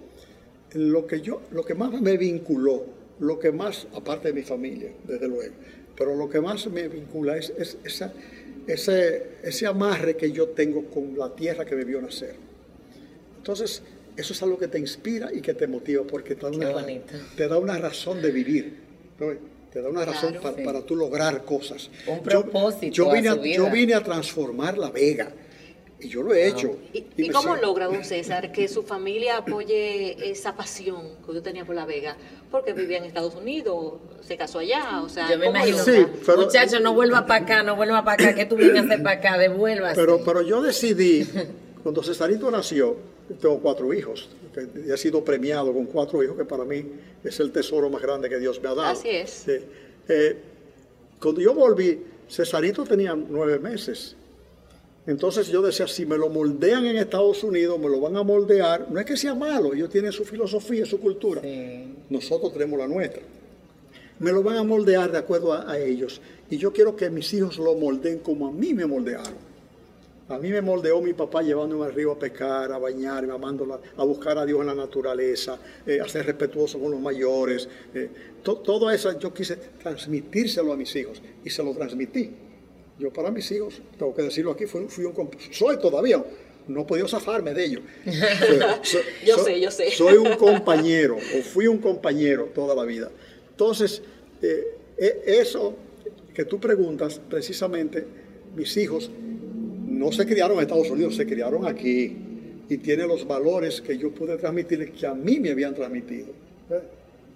lo 0.75 1.07
que 1.07 1.21
yo, 1.21 1.43
lo 1.53 1.65
que 1.65 1.75
más 1.75 1.93
me 2.01 2.17
vinculó, 2.17 2.85
lo 3.21 3.39
que 3.39 3.53
más, 3.53 3.87
aparte 3.95 4.29
de 4.29 4.35
mi 4.35 4.43
familia, 4.43 4.91
desde 5.07 5.29
luego, 5.29 5.55
pero 5.97 6.15
lo 6.17 6.29
que 6.29 6.41
más 6.41 6.67
me 6.69 6.89
vincula 6.89 7.37
es, 7.37 7.53
es 7.59 7.77
esa- 7.85 8.13
ese, 8.67 9.23
ese 9.43 9.67
amarre 9.67 10.17
que 10.17 10.31
yo 10.33 10.49
tengo 10.49 10.85
con 10.87 11.17
la 11.19 11.35
tierra 11.35 11.65
que 11.65 11.75
me 11.75 11.85
vio 11.85 12.01
nacer. 12.01 12.35
Entonces, 13.39 13.83
eso 14.17 14.33
es 14.33 14.43
algo 14.43 14.59
que 14.59 14.69
te 14.69 14.79
inspira 14.79 15.31
y 15.33 15.41
que 15.41 15.55
te 15.55 15.67
motiva, 15.67 16.05
porque 16.05 16.35
te 16.35 16.43
da 16.43 16.49
una, 16.51 16.87
te 17.37 17.49
da 17.49 17.59
una 17.59 17.79
razón 17.79 18.23
de 18.23 18.31
vivir. 18.31 18.77
¿no? 19.19 19.27
Te 19.73 19.81
da 19.81 19.89
una 19.89 20.05
razón 20.05 20.37
para, 20.43 20.57
sí. 20.57 20.63
para 20.65 20.83
tú 20.83 20.95
lograr 20.97 21.45
cosas. 21.45 21.91
Un 22.07 22.19
Yo- 22.19 22.23
propósito 22.43 22.93
Yo, 22.93 23.11
a 23.11 23.15
vine 23.15 23.29
a, 23.31 23.37
yo 23.37 23.71
vine 23.71 23.95
a 23.95 24.03
transformar 24.03 24.77
La 24.79 24.91
Vega. 24.91 25.33
Y 26.03 26.09
yo 26.09 26.23
lo 26.23 26.35
he 26.35 26.49
hecho. 26.49 26.77
¿Y, 26.93 27.31
cómo 27.31 27.57
logra, 27.57 27.87
don 27.87 28.05
César, 28.05 28.51
que 28.53 28.67
su 28.69 28.83
familia 28.83 29.39
apoye 29.39 30.31
esa 30.31 30.55
pasión 30.57 31.17
que 31.25 31.31
usted 31.31 31.43
tenía 31.43 31.65
por 31.65 31.75
La 31.75 31.87
Vega? 31.87 32.17
Porque 32.51 32.73
vivía 32.73 32.99
en 32.99 33.05
Estados 33.05 33.35
Unidos, 33.35 33.95
se 34.27 34.37
casó 34.37 34.59
allá, 34.59 35.01
o 35.03 35.09
sea, 35.09 35.31
Yo 35.31 35.39
me 35.39 35.47
¿cómo 35.47 35.59
imagino. 35.59 35.79
Sí, 35.85 36.07
pero- 36.27 36.43
Muchacho, 36.43 36.81
no 36.81 36.95
vuelva 36.95 37.27
para 37.27 37.45
acá, 37.45 37.63
no 37.63 37.77
vuelva 37.77 38.05
para 38.05 38.23
acá. 38.23 38.35
¿Qué 38.35 38.47
tú 38.47 38.57
vienes 38.57 38.83
a 38.83 38.85
hacer 38.87 39.03
para 39.03 39.19
acá? 39.19 39.39
Devuélvase. 39.39 39.95
Pero, 39.95 40.23
pero 40.25 40.43
yo 40.43 40.61
decidí, 40.61 41.27
cuando 41.83 42.03
Cesarito 42.03 42.51
nació, 42.51 42.97
tengo 43.41 43.61
cuatro 43.61 43.95
hijos, 43.95 44.29
he 44.87 44.97
sido 44.97 45.25
premiado 45.25 45.73
con 45.73 45.87
cuatro 45.87 46.23
hijos, 46.23 46.37
que 46.37 46.45
para 46.45 46.65
mí 46.65 46.85
es 47.25 47.41
el 47.41 47.53
tesoro 47.53 47.89
más 47.89 48.03
grande 48.03 48.29
que 48.29 48.39
Dios 48.39 48.61
me 48.61 48.69
ha 48.69 48.75
dado. 48.75 48.89
Así 48.89 49.09
es. 49.09 49.47
Eh, 50.09 50.37
cuando 51.21 51.41
yo 51.41 51.55
volví, 51.55 52.03
Cesarito 52.29 52.85
tenía 52.85 53.15
nueve 53.15 53.59
meses. 53.59 54.17
Entonces 55.07 55.49
yo 55.49 55.63
decía, 55.63 55.89
si 55.89 56.07
me 56.07 56.17
lo 56.17 56.29
moldean 56.29 56.87
en 56.87 56.97
Estados 56.97 57.43
Unidos, 57.43 57.79
me 57.79 57.89
lo 57.89 58.01
van 58.01 58.17
a 58.17 58.23
moldear. 58.23 58.87
No 58.91 59.01
es 59.01 59.07
que 59.07 59.17
sea 59.17 59.35
malo, 59.35 59.75
ellos 59.75 59.91
tienen 59.91 60.13
su 60.13 60.25
filosofía, 60.25 60.87
su 60.87 61.01
cultura. 61.01 61.41
Sí. 61.43 61.95
Nosotros 62.09 62.53
tenemos 62.53 62.79
la 62.79 62.87
nuestra. 62.87 63.23
Me 64.21 64.31
lo 64.31 64.43
van 64.45 64.57
a 64.59 64.63
moldear 64.63 65.11
de 65.11 65.19
acuerdo 65.19 65.53
a, 65.53 65.69
a 65.71 65.79
ellos. 65.79 66.21
Y 66.49 66.57
yo 66.57 66.73
quiero 66.73 66.95
que 66.95 67.11
mis 67.11 67.33
hijos 67.35 67.59
lo 67.59 67.75
moldeen 67.75 68.21
como 68.21 68.47
a 68.47 68.53
mí 68.53 68.73
me 68.75 68.87
moldearon. 68.87 69.51
A 70.29 70.39
mí 70.39 70.51
me 70.51 70.61
moldeó 70.63 71.01
mi 71.03 71.13
papá 71.15 71.43
llevándome 71.43 71.85
al 71.85 71.93
río 71.95 72.13
a 72.13 72.19
pescar, 72.19 72.71
a 72.73 72.79
bañarme, 72.79 73.33
amándola, 73.35 73.81
a 73.97 74.05
buscar 74.05 74.39
a 74.39 74.47
Dios 74.47 74.61
en 74.61 74.67
la 74.69 74.75
naturaleza, 74.75 75.59
eh, 75.85 76.01
a 76.01 76.09
ser 76.09 76.25
respetuoso 76.27 76.79
con 76.79 76.93
los 76.93 77.01
mayores. 77.01 77.69
eh, 77.93 78.09
to- 78.43 78.59
todo 78.59 78.89
eso 78.91 79.19
yo 79.19 79.35
quise 79.35 79.57
transmitírselo 79.83 80.73
a 80.73 80.77
mis 80.77 80.95
hijos 80.95 81.21
y 81.45 81.51
se 81.51 81.63
lo 81.65 81.73
transmití. 81.75 82.31
Yo 83.03 83.13
para 83.13 83.33
mis 83.33 83.51
hijos, 83.51 83.83
tengo 83.99 84.15
que 84.15 84.23
decirlo 84.23 84.53
aquí, 84.53 84.67
fui, 84.67 84.87
fui 84.89 85.05
un 85.05 85.13
soy 85.51 85.77
todavía, 85.81 86.23
no 86.69 86.83
he 86.83 86.85
podido 86.85 87.09
zafarme 87.09 87.53
de 87.53 87.65
ello. 87.65 87.81
So- 88.05 88.83
so- 88.85 88.99
Yo 89.27 89.37
so- 89.39 89.45
sé, 89.45 89.61
yo 89.61 89.71
sé. 89.73 89.91
Soy 89.91 90.17
un 90.19 90.37
compañero, 90.39 91.17
o 91.17 91.43
fui 91.43 91.67
un 91.67 91.79
compañero 91.79 92.45
toda 92.55 92.77
la 92.77 92.85
vida. 92.85 93.11
Entonces, 93.51 94.03
eh, 94.41 94.63
e- 94.97 95.23
eso 95.27 95.75
que 96.33 96.45
tú 96.45 96.61
preguntas, 96.61 97.21
precisamente, 97.29 98.07
mis 98.55 98.77
hijos 98.77 99.11
no 99.89 100.13
se 100.13 100.25
criaron 100.25 100.59
en 100.59 100.63
Estados 100.63 100.89
Unidos, 100.89 101.17
se 101.17 101.27
criaron 101.27 101.67
aquí 101.67 102.17
y 102.69 102.77
tienen 102.79 103.09
los 103.09 103.27
valores 103.27 103.81
que 103.81 103.99
yo 103.99 104.13
pude 104.13 104.37
transmitirles 104.37 104.93
que 104.93 105.07
a 105.09 105.15
mí 105.15 105.41
me 105.41 105.51
habían 105.51 105.75
transmitido. 105.75 106.29
¿eh? 106.71 106.81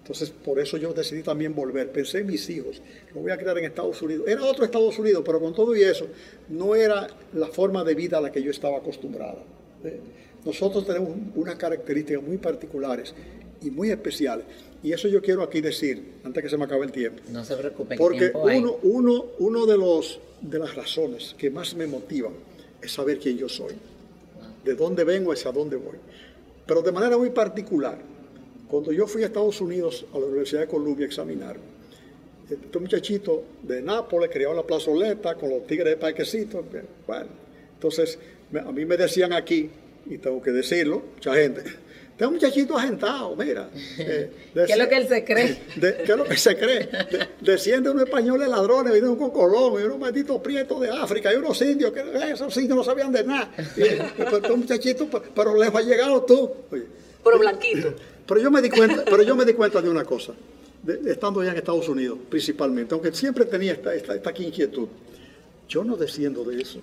Entonces, 0.07 0.29
por 0.29 0.57
eso 0.57 0.77
yo 0.77 0.93
decidí 0.93 1.21
también 1.21 1.53
volver. 1.53 1.91
Pensé 1.91 2.19
en 2.19 2.27
mis 2.27 2.49
hijos, 2.49 2.81
lo 3.13 3.19
voy 3.19 3.31
a 3.31 3.37
crear 3.37 3.57
en 3.57 3.65
Estados 3.65 4.01
Unidos. 4.01 4.25
Era 4.25 4.41
otro 4.45 4.63
Estados 4.63 4.97
Unidos, 4.97 5.21
pero 5.25 5.37
con 5.37 5.53
todo 5.53 5.75
y 5.75 5.83
eso, 5.83 6.07
no 6.47 6.75
era 6.75 7.07
la 7.33 7.47
forma 7.47 7.83
de 7.83 7.93
vida 7.93 8.17
a 8.19 8.21
la 8.21 8.31
que 8.31 8.41
yo 8.41 8.49
estaba 8.49 8.77
acostumbrada. 8.77 9.43
¿eh? 9.83 9.99
Nosotros 10.45 10.87
tenemos 10.87 11.09
unas 11.35 11.55
características 11.57 12.23
muy 12.23 12.37
particulares 12.37 13.13
y 13.61 13.69
muy 13.69 13.91
especiales. 13.91 14.45
Y 14.81 14.93
eso 14.93 15.09
yo 15.09 15.21
quiero 15.21 15.43
aquí 15.43 15.59
decir, 15.59 16.13
antes 16.23 16.41
que 16.41 16.49
se 16.49 16.55
me 16.55 16.63
acabe 16.63 16.85
el 16.85 16.93
tiempo. 16.93 17.21
No 17.29 17.43
se 17.43 17.57
preocupe, 17.57 17.95
que 17.95 17.99
Porque 17.99 18.31
uno, 18.33 18.77
uno, 18.83 19.25
uno 19.39 19.65
de, 19.65 19.77
los, 19.77 20.21
de 20.39 20.57
las 20.57 20.73
razones 20.73 21.35
que 21.37 21.49
más 21.49 21.75
me 21.75 21.85
motivan 21.85 22.31
es 22.81 22.93
saber 22.93 23.19
quién 23.19 23.37
yo 23.37 23.49
soy, 23.49 23.73
de 24.63 24.73
dónde 24.73 25.03
vengo, 25.03 25.33
hacia 25.33 25.51
dónde 25.51 25.75
voy. 25.75 25.97
Pero 26.65 26.81
de 26.81 26.93
manera 26.93 27.17
muy 27.17 27.31
particular, 27.31 27.97
cuando 28.69 28.91
yo 28.91 29.07
fui 29.07 29.23
a 29.23 29.27
Estados 29.27 29.61
Unidos, 29.61 30.05
a 30.13 30.19
la 30.19 30.25
Universidad 30.25 30.61
de 30.61 30.67
Columbia 30.67 31.05
a 31.05 31.07
examinarme, 31.07 31.63
este 32.49 32.79
muchachito 32.79 33.43
de 33.63 33.81
Nápoles, 33.81 34.29
criado 34.29 34.51
en 34.53 34.57
la 34.57 34.63
plazoleta, 34.63 35.35
con 35.35 35.49
los 35.49 35.67
tigres 35.67 35.89
de 35.89 35.97
parquecito, 35.97 36.63
bueno, 37.05 37.27
entonces 37.73 38.17
a 38.65 38.71
mí 38.71 38.85
me 38.85 38.95
decían 38.97 39.33
aquí, 39.33 39.69
y 40.09 40.17
tengo 40.17 40.41
que 40.41 40.51
decirlo, 40.51 41.03
mucha 41.15 41.33
gente, 41.33 41.63
Este 42.11 42.25
muchachito 42.27 42.77
agentado, 42.77 43.35
mira. 43.35 43.69
eh, 43.99 44.31
¿Qué 44.53 44.63
es 44.63 44.77
lo 44.77 44.87
que 44.87 44.95
él 44.97 45.07
se 45.07 45.23
cree? 45.25 45.57
¿Qué 45.79 46.03
es 46.03 46.17
lo 46.17 46.23
que 46.23 46.37
se 46.37 46.57
cree? 46.57 46.89
desciende 47.41 47.89
unos 47.89 48.03
españoles 48.03 48.47
ladrones, 48.47 48.93
vinieron 48.93 49.17
con 49.17 49.31
Colón, 49.31 49.81
y 49.81 49.85
unos 49.85 49.99
malditos 49.99 50.39
prietos 50.41 50.79
de 50.81 50.89
África, 50.89 51.33
y 51.33 51.35
unos 51.35 51.61
indios, 51.61 51.91
que 51.91 52.01
esos 52.31 52.55
indios 52.57 52.77
no 52.77 52.83
sabían 52.83 53.11
de 53.11 53.23
nada. 53.25 53.51
Y, 53.75 53.81
pero 54.17 54.37
este 54.37 54.55
muchachito, 54.55 55.07
pero 55.35 55.55
lejos 55.57 55.81
ha 55.81 55.83
llegado 55.83 56.23
tú. 56.23 56.51
Pero 57.27 57.39
blanquito. 57.39 57.93
Pero 58.27 58.41
yo 58.41 58.51
me 58.51 58.61
di 58.61 58.69
cuenta, 58.69 59.03
pero 59.05 59.23
yo 59.23 59.35
me 59.35 59.45
di 59.45 59.53
cuenta 59.53 59.81
de 59.81 59.89
una 59.89 60.03
cosa, 60.03 60.33
estando 61.05 61.43
ya 61.43 61.51
en 61.51 61.57
Estados 61.57 61.87
Unidos, 61.87 62.19
principalmente, 62.29 62.93
aunque 62.93 63.11
siempre 63.13 63.45
tenía 63.45 63.73
esta, 63.73 63.93
esta, 63.93 64.15
esta 64.15 64.33
inquietud. 64.41 64.87
Yo 65.69 65.83
no 65.83 65.95
desciendo 65.95 66.43
de 66.43 66.61
eso. 66.61 66.79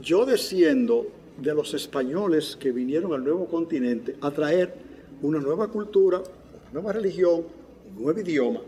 Yo 0.00 0.24
desciendo 0.24 1.08
de 1.38 1.54
los 1.54 1.74
españoles 1.74 2.56
que 2.58 2.70
vinieron 2.70 3.12
al 3.12 3.24
nuevo 3.24 3.46
continente 3.46 4.16
a 4.20 4.30
traer 4.30 4.72
una 5.22 5.38
nueva 5.38 5.68
cultura, 5.68 6.18
una 6.18 6.72
nueva 6.72 6.92
religión, 6.92 7.44
un 7.96 8.02
nuevo 8.02 8.20
idioma, 8.20 8.60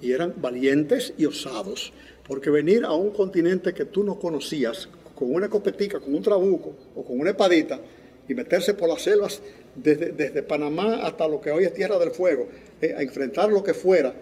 y 0.00 0.12
eran 0.12 0.34
valientes 0.36 1.14
y 1.16 1.24
osados, 1.24 1.92
porque 2.26 2.50
venir 2.50 2.84
a 2.84 2.92
un 2.92 3.10
continente 3.10 3.72
que 3.72 3.84
tú 3.84 4.04
no 4.04 4.18
conocías, 4.18 4.88
con 5.14 5.34
una 5.34 5.48
copetica, 5.48 6.00
con 6.00 6.14
un 6.14 6.22
trabuco 6.22 6.74
o 6.94 7.04
con 7.04 7.18
una 7.18 7.30
espadita, 7.30 7.80
y 8.28 8.34
meterse 8.34 8.74
por 8.74 8.88
las 8.88 9.02
selvas 9.02 9.40
desde, 9.76 10.12
desde 10.12 10.42
Panamá 10.42 11.00
hasta 11.02 11.28
lo 11.28 11.40
que 11.40 11.50
hoy 11.50 11.64
es 11.64 11.74
Tierra 11.74 11.98
del 11.98 12.10
Fuego, 12.10 12.48
eh, 12.80 12.94
a 12.96 13.02
enfrentar 13.02 13.50
lo 13.50 13.62
que 13.62 13.74
fuera, 13.74 14.14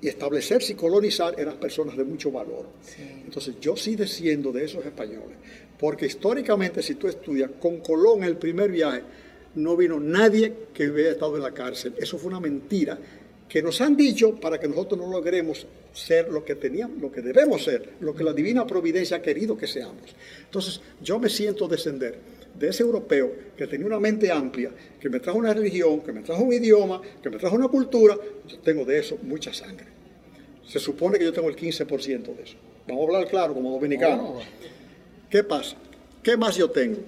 y 0.00 0.08
establecerse 0.08 0.72
y 0.72 0.76
colonizar 0.76 1.38
eran 1.38 1.56
personas 1.56 1.96
de 1.96 2.04
mucho 2.04 2.30
valor. 2.30 2.66
Entonces 3.24 3.56
yo 3.60 3.76
sí 3.76 3.96
desciendo 3.96 4.52
de 4.52 4.64
esos 4.64 4.84
españoles, 4.84 5.36
porque 5.78 6.06
históricamente, 6.06 6.82
si 6.82 6.94
tú 6.94 7.08
estudias, 7.08 7.50
con 7.60 7.78
Colón 7.78 8.22
el 8.22 8.36
primer 8.36 8.70
viaje, 8.70 9.02
no 9.56 9.76
vino 9.76 9.98
nadie 9.98 10.52
que 10.72 10.88
hubiera 10.88 11.10
estado 11.10 11.36
en 11.36 11.42
la 11.42 11.52
cárcel. 11.52 11.94
Eso 11.98 12.18
fue 12.18 12.28
una 12.28 12.40
mentira 12.40 12.98
que 13.48 13.62
nos 13.62 13.80
han 13.80 13.96
dicho 13.96 14.36
para 14.36 14.60
que 14.60 14.68
nosotros 14.68 15.00
no 15.00 15.10
logremos 15.10 15.66
ser 15.92 16.28
lo 16.28 16.44
que 16.44 16.54
teníamos, 16.54 17.00
lo 17.00 17.10
que 17.10 17.22
debemos 17.22 17.64
ser, 17.64 17.94
lo 18.00 18.14
que 18.14 18.22
la 18.22 18.32
divina 18.32 18.66
providencia 18.66 19.16
ha 19.16 19.22
querido 19.22 19.56
que 19.56 19.66
seamos. 19.66 20.14
Entonces, 20.44 20.80
yo 21.02 21.18
me 21.18 21.28
siento 21.28 21.66
descender 21.66 22.18
de 22.58 22.68
ese 22.68 22.82
europeo 22.82 23.32
que 23.56 23.66
tenía 23.66 23.86
una 23.86 24.00
mente 24.00 24.30
amplia, 24.30 24.70
que 25.00 25.08
me 25.08 25.20
trajo 25.20 25.38
una 25.38 25.54
religión, 25.54 26.00
que 26.00 26.12
me 26.12 26.22
trajo 26.22 26.42
un 26.42 26.52
idioma, 26.52 27.00
que 27.22 27.30
me 27.30 27.38
trajo 27.38 27.56
una 27.56 27.68
cultura, 27.68 28.16
yo 28.46 28.58
tengo 28.58 28.84
de 28.84 28.98
eso 28.98 29.18
mucha 29.22 29.52
sangre. 29.52 29.86
Se 30.66 30.78
supone 30.78 31.18
que 31.18 31.24
yo 31.24 31.32
tengo 31.32 31.48
el 31.48 31.56
15% 31.56 32.36
de 32.36 32.42
eso. 32.42 32.56
Vamos 32.86 33.02
a 33.02 33.06
hablar 33.06 33.28
claro 33.28 33.54
como 33.54 33.70
dominicano. 33.70 34.36
Oh. 34.36 34.40
¿Qué 35.30 35.44
pasa? 35.44 35.76
¿Qué 36.22 36.36
más 36.36 36.56
yo 36.56 36.70
tengo? 36.70 36.98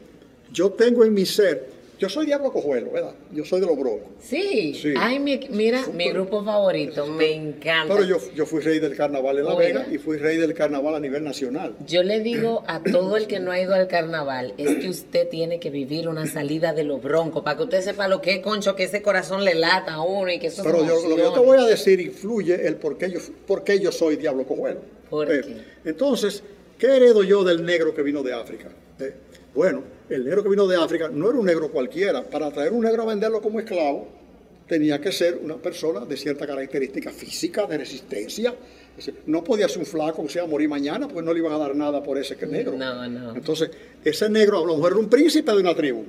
Yo 0.52 0.70
tengo 0.70 1.04
en 1.04 1.12
mi 1.12 1.26
ser 1.26 1.79
yo 2.00 2.08
soy 2.08 2.24
Diablo 2.24 2.50
Cojuelo, 2.50 2.92
¿verdad? 2.92 3.12
Yo 3.30 3.44
soy 3.44 3.60
de 3.60 3.66
los 3.66 3.78
Broncos. 3.78 4.08
Sí. 4.20 4.72
Ay, 4.96 5.18
mira, 5.18 5.82
mi 5.92 6.08
grupo 6.08 6.42
favorito, 6.42 7.06
me 7.06 7.30
encanta. 7.30 7.94
Pero 7.94 8.06
yo, 8.34 8.46
fui 8.46 8.60
rey 8.62 8.78
del 8.78 8.96
carnaval 8.96 9.38
en 9.38 9.44
La 9.44 9.54
Vega 9.54 9.86
y 9.90 9.98
fui 9.98 10.16
rey 10.16 10.38
del 10.38 10.54
carnaval 10.54 10.94
a 10.94 11.00
nivel 11.00 11.22
nacional. 11.22 11.76
Yo 11.86 12.02
le 12.02 12.20
digo 12.20 12.64
a 12.66 12.82
todo 12.82 13.18
el 13.18 13.26
que 13.26 13.38
no 13.38 13.52
ha 13.52 13.60
ido 13.60 13.74
al 13.74 13.86
carnaval, 13.86 14.54
es 14.56 14.76
que 14.76 14.88
usted 14.88 15.28
tiene 15.28 15.60
que 15.60 15.68
vivir 15.68 16.08
una 16.08 16.26
salida 16.26 16.72
de 16.72 16.84
los 16.84 17.02
Broncos, 17.02 17.42
para 17.42 17.58
que 17.58 17.64
usted 17.64 17.82
sepa 17.82 18.08
lo 18.08 18.22
que 18.22 18.36
es, 18.36 18.40
concho, 18.40 18.74
que 18.74 18.84
ese 18.84 19.02
corazón 19.02 19.44
le 19.44 19.54
lata 19.54 19.92
a 19.92 20.02
uno 20.02 20.32
y 20.32 20.38
que 20.38 20.46
eso 20.46 20.62
Pero 20.62 20.78
yo, 20.86 21.06
lo 21.06 21.16
que 21.16 21.22
yo 21.22 21.32
te 21.34 21.40
voy 21.40 21.58
a 21.58 21.66
decir 21.66 22.00
influye 22.00 22.66
el 22.66 22.76
por 22.76 22.96
qué 22.96 23.10
yo, 23.10 23.20
por 23.46 23.62
qué 23.62 23.78
yo 23.78 23.92
soy 23.92 24.16
Diablo 24.16 24.44
Cojuelo. 24.46 24.80
¿Por 25.10 25.30
eh, 25.30 25.42
Entonces, 25.84 26.42
¿qué 26.78 26.96
heredo 26.96 27.22
yo 27.22 27.44
del 27.44 27.62
negro 27.62 27.94
que 27.94 28.02
vino 28.02 28.22
de 28.22 28.32
África? 28.32 28.68
Eh, 29.00 29.12
bueno, 29.54 29.82
el 30.10 30.24
negro 30.24 30.42
que 30.42 30.48
vino 30.48 30.66
de 30.66 30.76
África 30.76 31.08
no 31.08 31.30
era 31.30 31.38
un 31.38 31.46
negro 31.46 31.70
cualquiera. 31.70 32.28
Para 32.28 32.50
traer 32.50 32.72
un 32.72 32.82
negro 32.82 33.04
a 33.04 33.06
venderlo 33.06 33.40
como 33.40 33.60
esclavo, 33.60 34.08
tenía 34.66 35.00
que 35.00 35.12
ser 35.12 35.38
una 35.42 35.56
persona 35.56 36.04
de 36.04 36.16
cierta 36.16 36.46
característica 36.46 37.10
física, 37.10 37.66
de 37.66 37.78
resistencia. 37.78 38.54
No 39.26 39.42
podía 39.42 39.68
ser 39.68 39.78
un 39.78 39.86
flaco 39.86 40.22
que 40.24 40.28
se 40.28 40.38
iba 40.38 40.46
a 40.46 40.50
morir 40.50 40.68
mañana, 40.68 41.06
porque 41.06 41.22
no 41.22 41.32
le 41.32 41.38
iban 41.38 41.52
a 41.52 41.58
dar 41.58 41.74
nada 41.76 42.02
por 42.02 42.18
ese 42.18 42.36
negro. 42.46 42.76
No, 42.76 43.08
no. 43.08 43.34
Entonces, 43.36 43.70
ese 44.04 44.28
negro 44.28 44.58
a 44.58 44.66
lo 44.66 44.76
mejor 44.76 44.92
era 44.92 45.00
un 45.00 45.08
príncipe 45.08 45.52
de 45.52 45.58
una 45.58 45.74
tribu. 45.74 46.04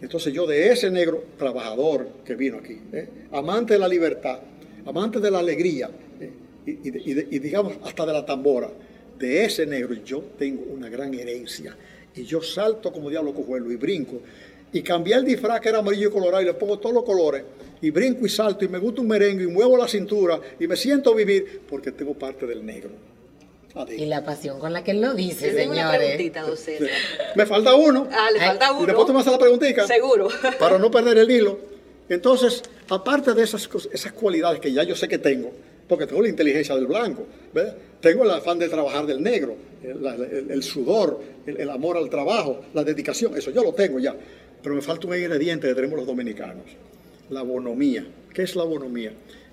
Entonces 0.00 0.32
yo 0.32 0.46
de 0.46 0.70
ese 0.70 0.90
negro 0.90 1.24
trabajador 1.36 2.08
que 2.24 2.36
vino 2.36 2.58
aquí, 2.58 2.78
¿eh? 2.92 3.08
amante 3.32 3.72
de 3.72 3.80
la 3.80 3.88
libertad, 3.88 4.38
amante 4.86 5.18
de 5.18 5.28
la 5.28 5.40
alegría, 5.40 5.90
¿eh? 6.20 6.30
y 6.66 7.38
digamos 7.40 7.78
hasta 7.82 8.06
de 8.06 8.12
la 8.12 8.24
tambora, 8.24 8.70
de 9.18 9.44
ese 9.44 9.66
negro 9.66 9.94
yo 9.94 10.22
tengo 10.38 10.62
una 10.72 10.88
gran 10.88 11.12
herencia 11.14 11.76
y 12.14 12.24
yo 12.24 12.42
salto 12.42 12.92
como 12.92 13.10
diablo 13.10 13.32
cojuelo 13.32 13.70
y 13.70 13.76
brinco. 13.76 14.20
Y 14.72 14.82
cambié 14.82 15.14
el 15.14 15.24
disfraz 15.24 15.60
que 15.60 15.70
era 15.70 15.78
amarillo 15.78 16.08
y 16.08 16.12
colorado 16.12 16.42
y 16.42 16.46
le 16.46 16.54
pongo 16.54 16.78
todos 16.78 16.94
los 16.94 17.04
colores. 17.04 17.42
Y 17.80 17.90
brinco 17.90 18.26
y 18.26 18.28
salto 18.28 18.64
y 18.64 18.68
me 18.68 18.78
gusta 18.78 19.00
un 19.00 19.08
merengue 19.08 19.44
y 19.44 19.46
muevo 19.46 19.76
la 19.76 19.88
cintura 19.88 20.40
y 20.58 20.66
me 20.66 20.76
siento 20.76 21.14
vivir 21.14 21.62
porque 21.68 21.92
tengo 21.92 22.14
parte 22.14 22.46
del 22.46 22.64
negro. 22.64 22.90
Y 23.96 24.06
la 24.06 24.24
pasión 24.24 24.58
con 24.58 24.72
la 24.72 24.82
que 24.82 24.90
él 24.90 25.00
lo 25.00 25.14
dice, 25.14 25.54
señores. 25.54 26.20
Me 27.36 27.46
falta 27.46 27.74
uno. 27.74 28.08
Ah, 28.10 28.28
le 28.32 28.40
falta 28.40 28.72
uno. 28.72 28.82
Y 28.82 28.86
después 28.86 29.06
tú 29.06 29.12
me 29.12 29.20
haces 29.20 29.32
la 29.32 29.38
preguntita. 29.38 29.86
Seguro. 29.86 30.28
Para 30.58 30.78
no 30.78 30.90
perder 30.90 31.18
el 31.18 31.30
hilo. 31.30 31.58
Entonces, 32.08 32.62
aparte 32.88 33.34
de 33.34 33.42
esas, 33.42 33.68
esas 33.92 34.12
cualidades 34.12 34.60
que 34.60 34.72
ya 34.72 34.82
yo 34.82 34.96
sé 34.96 35.06
que 35.06 35.18
tengo, 35.18 35.52
porque 35.88 36.06
tengo 36.06 36.22
la 36.22 36.28
inteligencia 36.28 36.74
del 36.74 36.86
blanco, 36.86 37.26
tengo 38.00 38.24
el 38.24 38.30
afán 38.30 38.58
de 38.58 38.68
trabajar 38.68 39.06
del 39.06 39.22
negro, 39.22 39.56
el, 39.82 40.62
sudor, 40.62 41.20
el, 41.46 41.70
amor 41.70 41.96
al 41.96 42.10
trabajo, 42.10 42.60
la 42.74 42.84
dedicación, 42.84 43.36
eso 43.36 43.50
yo 43.50 43.62
lo 43.62 43.72
tengo 43.72 43.98
ya. 43.98 44.14
Pero 44.62 44.74
me 44.74 44.82
falta 44.82 45.06
un 45.06 45.16
ingrediente 45.16 45.68
que 45.68 45.74
tenemos 45.74 45.96
los 45.96 46.06
dominicanos, 46.06 46.64
la 47.30 47.42
bonomía. 47.42 48.06
¿Qué 48.34 48.42
es 48.42 48.54
la 48.56 48.64
bonomía? 48.64 49.12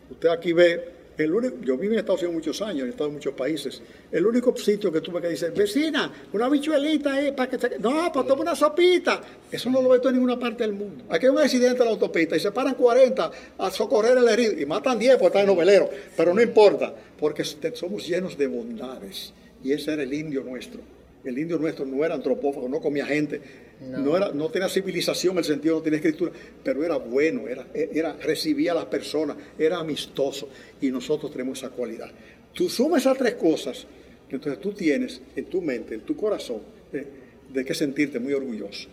Usted 0.10 0.30
aquí 0.30 0.52
ve 0.52 0.95
el 1.18 1.34
único, 1.34 1.56
yo 1.62 1.78
viví 1.78 1.94
en 1.94 2.00
Estados 2.00 2.22
Unidos 2.22 2.36
muchos 2.36 2.62
años, 2.62 2.88
he 2.88 2.90
estado 2.90 3.08
en 3.08 3.16
muchos 3.16 3.34
países. 3.34 3.82
El 4.12 4.26
único 4.26 4.56
sitio 4.58 4.92
que 4.92 5.02
tuve 5.02 5.22
que 5.22 5.30
decir, 5.30 5.52
vecina, 5.52 6.12
una 6.34 6.50
bichuelita 6.50 7.14
ahí 7.14 7.32
para 7.32 7.50
que 7.50 7.58
te... 7.58 7.80
No, 7.80 8.12
pues 8.12 8.28
toma 8.28 8.42
una 8.42 8.56
sopita. 8.56 9.22
Eso 9.50 9.70
no 9.70 9.82
lo 9.82 9.90
veo 9.90 10.08
en 10.10 10.16
ninguna 10.16 10.38
parte 10.38 10.64
del 10.64 10.74
mundo. 10.74 11.06
Aquí 11.10 11.26
hay 11.26 11.32
un 11.32 11.40
accidente 11.40 11.80
en 11.80 11.86
la 11.86 11.92
autopista 11.92 12.36
y 12.36 12.40
se 12.40 12.52
paran 12.52 12.76
40 12.76 13.32
a 13.58 13.72
socorrer 13.72 14.18
al 14.18 14.28
herido 14.28 14.60
y 14.60 14.66
matan 14.66 15.00
10 15.00 15.14
porque 15.14 15.28
están 15.28 15.42
en 15.42 15.48
novelero. 15.48 15.90
Pero 16.18 16.34
no 16.34 16.42
importa, 16.42 16.94
porque 17.18 17.44
somos 17.46 18.06
llenos 18.06 18.38
de 18.38 18.48
bondades. 18.48 19.34
Y 19.64 19.72
ese 19.72 19.94
era 19.94 20.04
el 20.04 20.14
indio 20.14 20.44
nuestro. 20.44 20.95
El 21.26 21.40
indio 21.40 21.58
nuestro 21.58 21.86
no 21.86 22.06
era 22.06 22.14
antropófago, 22.14 22.70
no 22.70 22.80
comía 22.80 23.06
gente, 23.06 23.42
no. 23.82 24.16
era, 24.16 24.32
no 24.32 24.50
tenía 24.50 24.70
civilización, 24.70 25.38
el 25.40 25.44
sentido 25.44 25.78
no 25.78 25.82
tenía 25.82 25.98
escritura, 25.98 26.32
pero 26.64 26.84
era 26.84 26.98
bueno, 26.98 27.48
era, 27.48 27.66
era, 27.74 28.14
recibía 28.14 28.74
a 28.74 28.76
las 28.76 28.86
personas, 28.86 29.36
era 29.58 29.80
amistoso 29.80 30.50
y 30.80 30.92
nosotros 30.92 31.32
tenemos 31.32 31.58
esa 31.58 31.70
cualidad. 31.72 32.12
Tú 32.54 32.70
sumas 32.70 33.02
esas 33.02 33.18
tres 33.18 33.34
cosas, 33.34 33.88
entonces 34.30 34.62
tú 34.62 34.72
tienes 34.74 35.20
en 35.36 35.46
tu 35.46 35.62
mente, 35.62 35.96
en 35.96 36.02
tu 36.02 36.16
corazón, 36.16 36.62
eh, 36.94 37.06
de 37.52 37.66
que 37.66 37.74
sentirte 37.74 38.20
muy 38.20 38.34
orgulloso. 38.34 38.88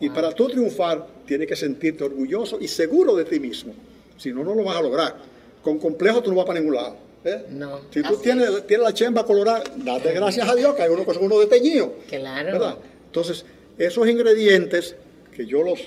Y 0.00 0.10
para 0.10 0.32
tú 0.32 0.48
triunfar, 0.48 1.06
tienes 1.26 1.48
que 1.48 1.56
sentirte 1.56 2.04
orgulloso 2.04 2.58
y 2.60 2.68
seguro 2.68 3.16
de 3.16 3.24
ti 3.24 3.40
mismo. 3.40 3.74
Si 4.16 4.30
no, 4.30 4.44
no 4.44 4.54
lo 4.54 4.62
vas 4.62 4.76
a 4.76 4.82
lograr. 4.82 5.16
Con 5.62 5.78
complejo 5.78 6.22
tú 6.22 6.30
no 6.30 6.36
vas 6.36 6.46
para 6.46 6.60
ningún 6.60 6.76
lado. 6.76 7.07
¿Eh? 7.24 7.44
No. 7.50 7.80
Si 7.90 8.02
tú 8.02 8.16
tienes, 8.16 8.48
la 8.68 8.94
chemba 8.94 9.24
colorada, 9.24 9.62
date 9.76 10.12
gracias 10.12 10.48
a 10.48 10.54
Dios 10.54 10.74
que 10.74 10.82
hay 10.82 10.90
uno 10.90 11.04
con 11.04 11.16
uno 11.18 11.38
de 11.40 11.46
teñido. 11.46 11.94
Claro. 12.08 12.78
Entonces, 13.06 13.44
esos 13.78 14.08
ingredientes 14.08 14.96
que 15.34 15.46
yo 15.46 15.62
los 15.62 15.80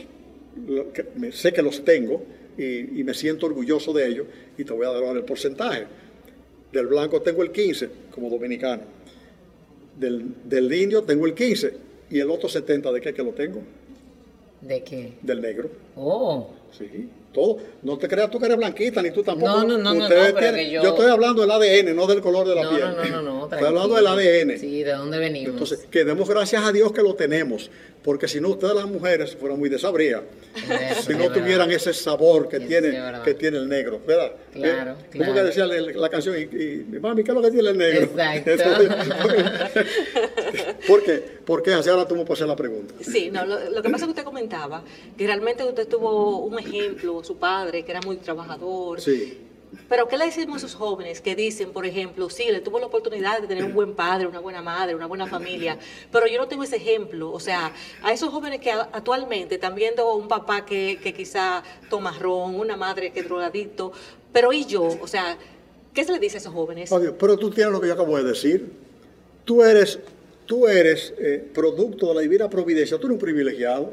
sé 1.32 1.54
que 1.54 1.62
los 1.62 1.84
tengo 1.86 2.24
y, 2.58 3.04
me 3.04 3.14
siento 3.14 3.46
orgulloso 3.46 3.94
de 3.94 4.08
ellos 4.08 4.28
y 4.58 4.64
te 4.64 4.74
voy 4.74 4.86
a 4.86 4.90
dar 4.92 5.16
el 5.16 5.24
porcentaje. 5.24 5.86
Del 6.72 6.88
blanco 6.88 7.22
tengo 7.22 7.44
el 7.44 7.52
15 7.52 7.90
como 8.14 8.30
dominicano. 8.30 8.84
Del, 10.00 10.34
del 10.46 10.74
indio 10.74 11.04
tengo 11.04 11.26
el 11.26 11.34
15 11.34 11.74
y 12.10 12.20
el 12.20 12.30
otro 12.30 12.48
70 12.48 12.92
de 12.92 13.02
qué 13.02 13.14
que 13.14 13.24
lo 13.24 13.32
tengo? 13.32 13.62
¿De 14.62 14.84
qué? 14.84 15.14
Del 15.22 15.42
negro. 15.42 15.70
Oh. 15.96 16.50
Sí 16.72 17.10
todo. 17.32 17.58
No 17.84 17.98
te 17.98 18.08
creas 18.08 18.30
tú 18.30 18.40
que 18.40 18.46
eres 18.46 18.58
blanquita, 18.58 19.02
ni 19.02 19.12
tú 19.12 19.24
tampoco. 19.24 19.52
No, 19.52 19.64
no, 19.64 19.78
no, 19.78 19.94
no, 19.94 20.10
yo... 20.10 20.82
yo... 20.84 20.90
estoy 20.90 21.10
hablando 21.10 21.42
del 21.42 21.52
ADN, 21.52 21.96
no 21.96 22.08
del 22.08 22.22
color 22.22 22.48
de 22.48 22.56
la 22.56 22.70
piel. 22.70 22.82
No, 22.82 23.04
no, 23.04 23.22
no, 23.22 23.22
no. 23.22 23.44
Estoy 23.46 23.68
hablando 23.68 23.96
del 23.96 24.08
ADN. 24.08 24.60
Sí, 24.60 24.84
de 24.84 24.92
dónde 24.92 25.18
venimos. 25.18 25.52
Entonces, 25.52 25.88
que 25.90 26.04
demos 26.04 26.30
gracias 26.30 26.64
a 26.64 26.72
Dios 26.72 26.92
que 26.92 27.02
lo 27.02 27.16
tenemos, 27.16 27.70
porque 28.04 28.28
si 28.28 28.40
no, 28.42 28.50
ustedes 28.50 28.76
las 28.76 28.88
mujeres 28.88 29.36
fueran 29.36 29.60
muy 29.60 29.70
desabrías. 29.70 30.22
si 31.06 31.14
no 31.14 31.32
tuvieran 31.32 31.72
ese 31.72 31.94
sabor 31.94 32.50
que 32.50 32.60
tiene, 32.60 33.00
que 33.24 33.34
tiene 33.34 33.58
el 33.58 33.68
negro, 33.68 34.02
¿verdad? 34.06 34.32
Claro, 34.54 34.98
eh, 35.14 35.18
¿Cómo 35.18 35.34
que 35.34 35.44
decía 35.44 35.66
la, 35.66 36.10
canción? 36.10 36.36
Y, 36.38 37.00
mami, 37.00 37.24
¿qué 37.24 37.32
es 37.32 37.36
lo 37.36 37.42
que 37.42 37.52
tiene 37.52 37.70
el 37.70 37.78
negro? 37.78 38.04
Exacto. 38.04 38.52
¿Por 40.88 41.04
qué? 41.04 41.24
Porque 41.46 41.74
así 41.74 41.90
ahora 41.90 42.08
tú 42.08 42.16
me 42.16 42.24
hacer 42.24 42.48
la 42.48 42.56
pregunta. 42.56 42.94
Sí, 43.02 43.30
no, 43.32 43.46
lo, 43.46 43.58
lo 43.70 43.82
que 43.82 43.90
pasa 43.90 44.04
es 44.04 44.08
que 44.08 44.10
usted 44.10 44.24
comentaba 44.24 44.84
que 45.18 45.26
realmente 45.26 45.64
usted 45.64 45.88
tuvo 45.88 46.40
un 46.40 46.60
ejemplo 46.60 47.24
su 47.24 47.38
padre, 47.38 47.84
que 47.84 47.92
era 47.92 48.02
muy 48.02 48.18
trabajador. 48.18 49.00
Sí. 49.00 49.48
Pero 49.88 50.08
¿qué 50.08 50.18
le 50.18 50.26
decimos 50.26 50.56
a 50.56 50.66
esos 50.66 50.76
jóvenes 50.76 51.22
que 51.22 51.36
dicen, 51.36 51.72
por 51.72 51.86
ejemplo, 51.86 52.30
sí, 52.30 52.46
le 52.52 52.60
tuvo 52.60 52.80
la 52.80 52.88
oportunidad 52.88 53.40
de 53.40 53.48
tener 53.48 53.64
un 53.64 53.74
buen 53.74 53.96
padre, 53.96 54.28
una 54.28 54.40
buena 54.40 54.62
madre, 54.62 54.96
una 54.96 55.06
buena 55.06 55.28
familia, 55.28 55.78
pero 56.12 56.28
yo 56.28 56.38
no 56.38 56.48
tengo 56.48 56.64
ese 56.64 56.76
ejemplo? 56.76 57.32
O 57.32 57.40
sea, 57.40 57.72
a 58.04 58.12
esos 58.12 58.30
jóvenes 58.30 58.60
que 58.60 58.72
actualmente 58.72 59.56
están 59.56 59.76
viendo 59.76 60.14
un 60.16 60.28
papá 60.28 60.66
que, 60.66 61.00
que 61.02 61.14
quizá 61.14 61.64
toma 61.90 62.12
ron, 62.20 62.56
una 62.56 62.76
madre 62.76 63.12
que 63.12 63.22
es 63.22 63.26
drogadicto, 63.28 63.94
pero 64.32 64.54
¿y 64.54 64.66
yo? 64.66 64.84
O 65.02 65.08
sea, 65.08 65.38
¿qué 65.94 66.04
se 66.04 66.12
le 66.12 66.20
dice 66.20 66.38
a 66.38 66.40
esos 66.40 66.54
jóvenes? 66.54 66.90
pero 67.20 67.38
tú 67.38 67.50
tienes 67.50 67.72
lo 67.72 67.82
que 67.82 67.88
yo 67.88 67.94
acabo 67.94 68.18
de 68.18 68.24
decir. 68.24 68.72
Tú 69.46 69.64
eres, 69.64 70.00
tú 70.46 70.68
eres 70.68 71.14
eh, 71.18 71.44
producto 71.54 72.10
de 72.10 72.16
la 72.16 72.22
divina 72.22 72.50
providencia, 72.50 72.98
tú 72.98 73.08
eres 73.08 73.16
un 73.16 73.20
privilegiado 73.20 73.92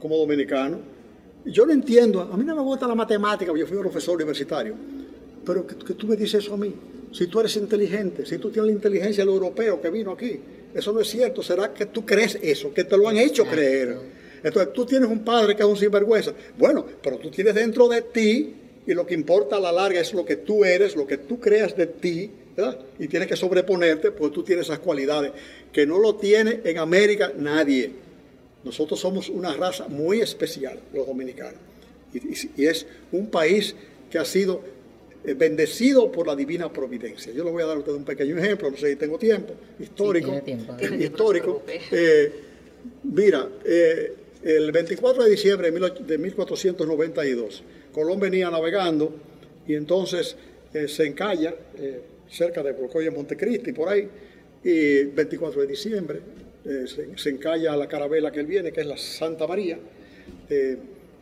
como 0.00 0.16
dominicano. 0.16 0.78
Yo 1.44 1.66
no 1.66 1.72
entiendo, 1.72 2.22
a 2.22 2.36
mí 2.36 2.44
no 2.44 2.54
me 2.56 2.62
gusta 2.62 2.86
la 2.86 2.94
matemática, 2.94 3.52
yo 3.54 3.66
fui 3.66 3.76
un 3.76 3.82
profesor 3.82 4.14
universitario, 4.14 4.74
pero 5.44 5.66
que, 5.66 5.94
tú 5.94 6.06
me 6.06 6.16
dices 6.16 6.44
eso 6.44 6.54
a 6.54 6.56
mí. 6.56 6.74
Si 7.12 7.26
tú 7.26 7.38
eres 7.40 7.54
inteligente, 7.56 8.24
si 8.24 8.38
tú 8.38 8.50
tienes 8.50 8.68
la 8.68 8.72
inteligencia 8.72 9.24
del 9.24 9.34
europeo 9.34 9.80
que 9.80 9.90
vino 9.90 10.12
aquí, 10.12 10.40
eso 10.74 10.92
no 10.92 11.00
es 11.00 11.08
cierto. 11.08 11.42
¿Será 11.42 11.72
que 11.72 11.86
tú 11.86 12.04
crees 12.04 12.38
eso? 12.42 12.72
Que 12.72 12.84
te 12.84 12.96
lo 12.96 13.08
han 13.08 13.16
hecho 13.16 13.44
creer. 13.44 13.96
Entonces 14.42 14.72
tú 14.72 14.84
tienes 14.84 15.08
un 15.08 15.24
padre 15.24 15.54
que 15.54 15.62
es 15.62 15.68
un 15.68 15.76
sinvergüenza. 15.76 16.32
Bueno, 16.58 16.84
pero 17.02 17.18
tú 17.18 17.30
tienes 17.30 17.54
dentro 17.54 17.88
de 17.88 18.02
ti 18.02 18.54
y 18.86 18.94
lo 18.94 19.06
que 19.06 19.14
importa 19.14 19.56
a 19.56 19.60
la 19.60 19.72
larga 19.72 20.00
es 20.00 20.12
lo 20.12 20.24
que 20.24 20.36
tú 20.36 20.64
eres, 20.64 20.94
lo 20.96 21.06
que 21.06 21.18
tú 21.18 21.40
creas 21.40 21.76
de 21.76 21.86
ti, 21.86 22.30
¿verdad? 22.56 22.78
Y 22.98 23.08
tienes 23.08 23.28
que 23.28 23.36
sobreponerte, 23.36 24.10
pues 24.10 24.32
tú 24.32 24.42
tienes 24.42 24.66
esas 24.66 24.78
cualidades 24.78 25.32
que 25.72 25.86
no 25.86 25.98
lo 25.98 26.16
tiene 26.16 26.60
en 26.64 26.78
América 26.78 27.32
nadie. 27.36 27.90
Nosotros 28.62 29.00
somos 29.00 29.28
una 29.28 29.54
raza 29.54 29.88
muy 29.88 30.20
especial, 30.20 30.78
los 30.92 31.06
dominicanos. 31.06 31.60
Y, 32.12 32.64
es 32.64 32.86
un 33.10 33.26
país 33.28 33.74
que 34.10 34.18
ha 34.18 34.24
sido 34.24 34.62
eh, 35.24 35.34
bendecido 35.34 36.12
por 36.12 36.26
la 36.26 36.36
divina 36.36 36.72
providencia. 36.72 37.32
Yo 37.32 37.42
le 37.42 37.50
voy 37.50 37.62
a 37.62 37.66
dar 37.66 37.76
a 37.76 37.80
usted 37.80 37.92
un 37.92 38.04
pequeño 38.04 38.38
ejemplo, 38.38 38.70
no 38.70 38.76
sé 38.76 38.90
si 38.90 38.96
tengo 38.96 39.18
tiempo, 39.18 39.54
histórico. 39.80 40.40
histórico. 40.98 41.62
Eh, 41.90 42.32
mira, 43.02 43.48
eh, 43.64 44.14
el 44.44 44.70
24 44.70 45.24
de 45.24 45.30
diciembre 45.30 45.70
de 45.70 46.18
1492, 46.18 47.62
Colón 47.94 48.18
venía 48.18 48.50
navegando 48.50 49.14
y 49.68 49.74
entonces 49.74 50.36
eh, 50.74 50.88
se 50.88 51.06
encalla 51.06 51.54
eh, 51.78 52.00
cerca 52.28 52.60
de 52.60 52.72
Brocoya, 52.72 53.12
Montecristi, 53.12 53.72
por 53.72 53.88
ahí, 53.88 54.08
y 54.64 55.04
24 55.04 55.60
de 55.60 55.66
diciembre 55.68 56.20
eh, 56.64 56.86
se, 57.16 57.30
encalla 57.30 57.76
la 57.76 57.86
carabela 57.86 58.32
que 58.32 58.40
él 58.40 58.46
viene, 58.46 58.72
que 58.72 58.80
es 58.80 58.86
la 58.86 58.96
Santa 58.96 59.46
María. 59.46 59.78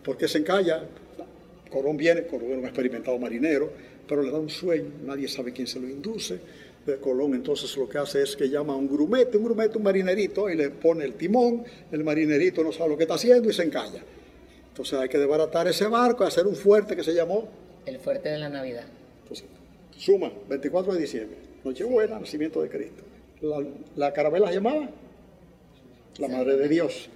¿Por 0.02 0.16
qué 0.16 0.26
se 0.26 0.38
encalla? 0.38 0.84
Colón 1.70 1.96
viene, 1.96 2.22
Colón 2.26 2.52
es 2.52 2.58
un 2.58 2.64
experimentado 2.64 3.18
marinero, 3.18 3.70
pero 4.08 4.22
le 4.22 4.30
da 4.30 4.38
un 4.38 4.48
sueño, 4.48 4.90
nadie 5.04 5.28
sabe 5.28 5.52
quién 5.52 5.66
se 5.66 5.78
lo 5.78 5.88
induce. 5.88 6.38
Colón 7.00 7.34
entonces 7.34 7.76
lo 7.76 7.88
que 7.88 7.98
hace 7.98 8.22
es 8.22 8.34
que 8.34 8.48
llama 8.48 8.72
a 8.72 8.76
un 8.76 8.88
grumete, 8.88 9.36
un 9.36 9.44
grumete, 9.44 9.76
un 9.76 9.84
marinerito, 9.84 10.48
y 10.48 10.56
le 10.56 10.70
pone 10.70 11.04
el 11.04 11.14
timón, 11.14 11.64
el 11.90 12.02
marinerito 12.02 12.64
no 12.64 12.72
sabe 12.72 12.90
lo 12.90 12.96
que 12.96 13.04
está 13.04 13.14
haciendo 13.14 13.50
y 13.50 13.52
se 13.52 13.62
encalla. 13.62 14.02
Entonces 14.72 14.98
hay 14.98 15.08
que 15.10 15.18
desbaratar 15.18 15.68
ese 15.68 15.86
barco 15.86 16.24
y 16.24 16.26
hacer 16.26 16.46
un 16.46 16.56
fuerte 16.56 16.96
que 16.96 17.04
se 17.04 17.12
llamó... 17.12 17.46
El 17.84 17.98
fuerte 17.98 18.30
de 18.30 18.38
la 18.38 18.48
Navidad. 18.48 18.84
Entonces, 19.22 19.44
suma, 19.98 20.32
24 20.48 20.94
de 20.94 21.00
diciembre, 21.00 21.36
Nochebuena, 21.62 22.18
nacimiento 22.18 22.62
de 22.62 22.70
Cristo. 22.70 23.02
La, 23.42 23.62
la 23.96 24.12
carabela 24.14 24.48
se 24.48 24.54
llamaba 24.54 24.88
la 26.18 26.28
Madre 26.28 26.56
de 26.56 26.68
Dios. 26.68 27.10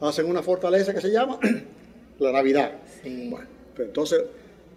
Hacen 0.00 0.24
una 0.26 0.42
fortaleza 0.42 0.94
que 0.94 1.02
se 1.02 1.10
llama 1.10 1.38
la 2.18 2.32
Navidad. 2.32 2.72
Bueno, 3.04 3.46
pues 3.76 3.88
entonces 3.88 4.22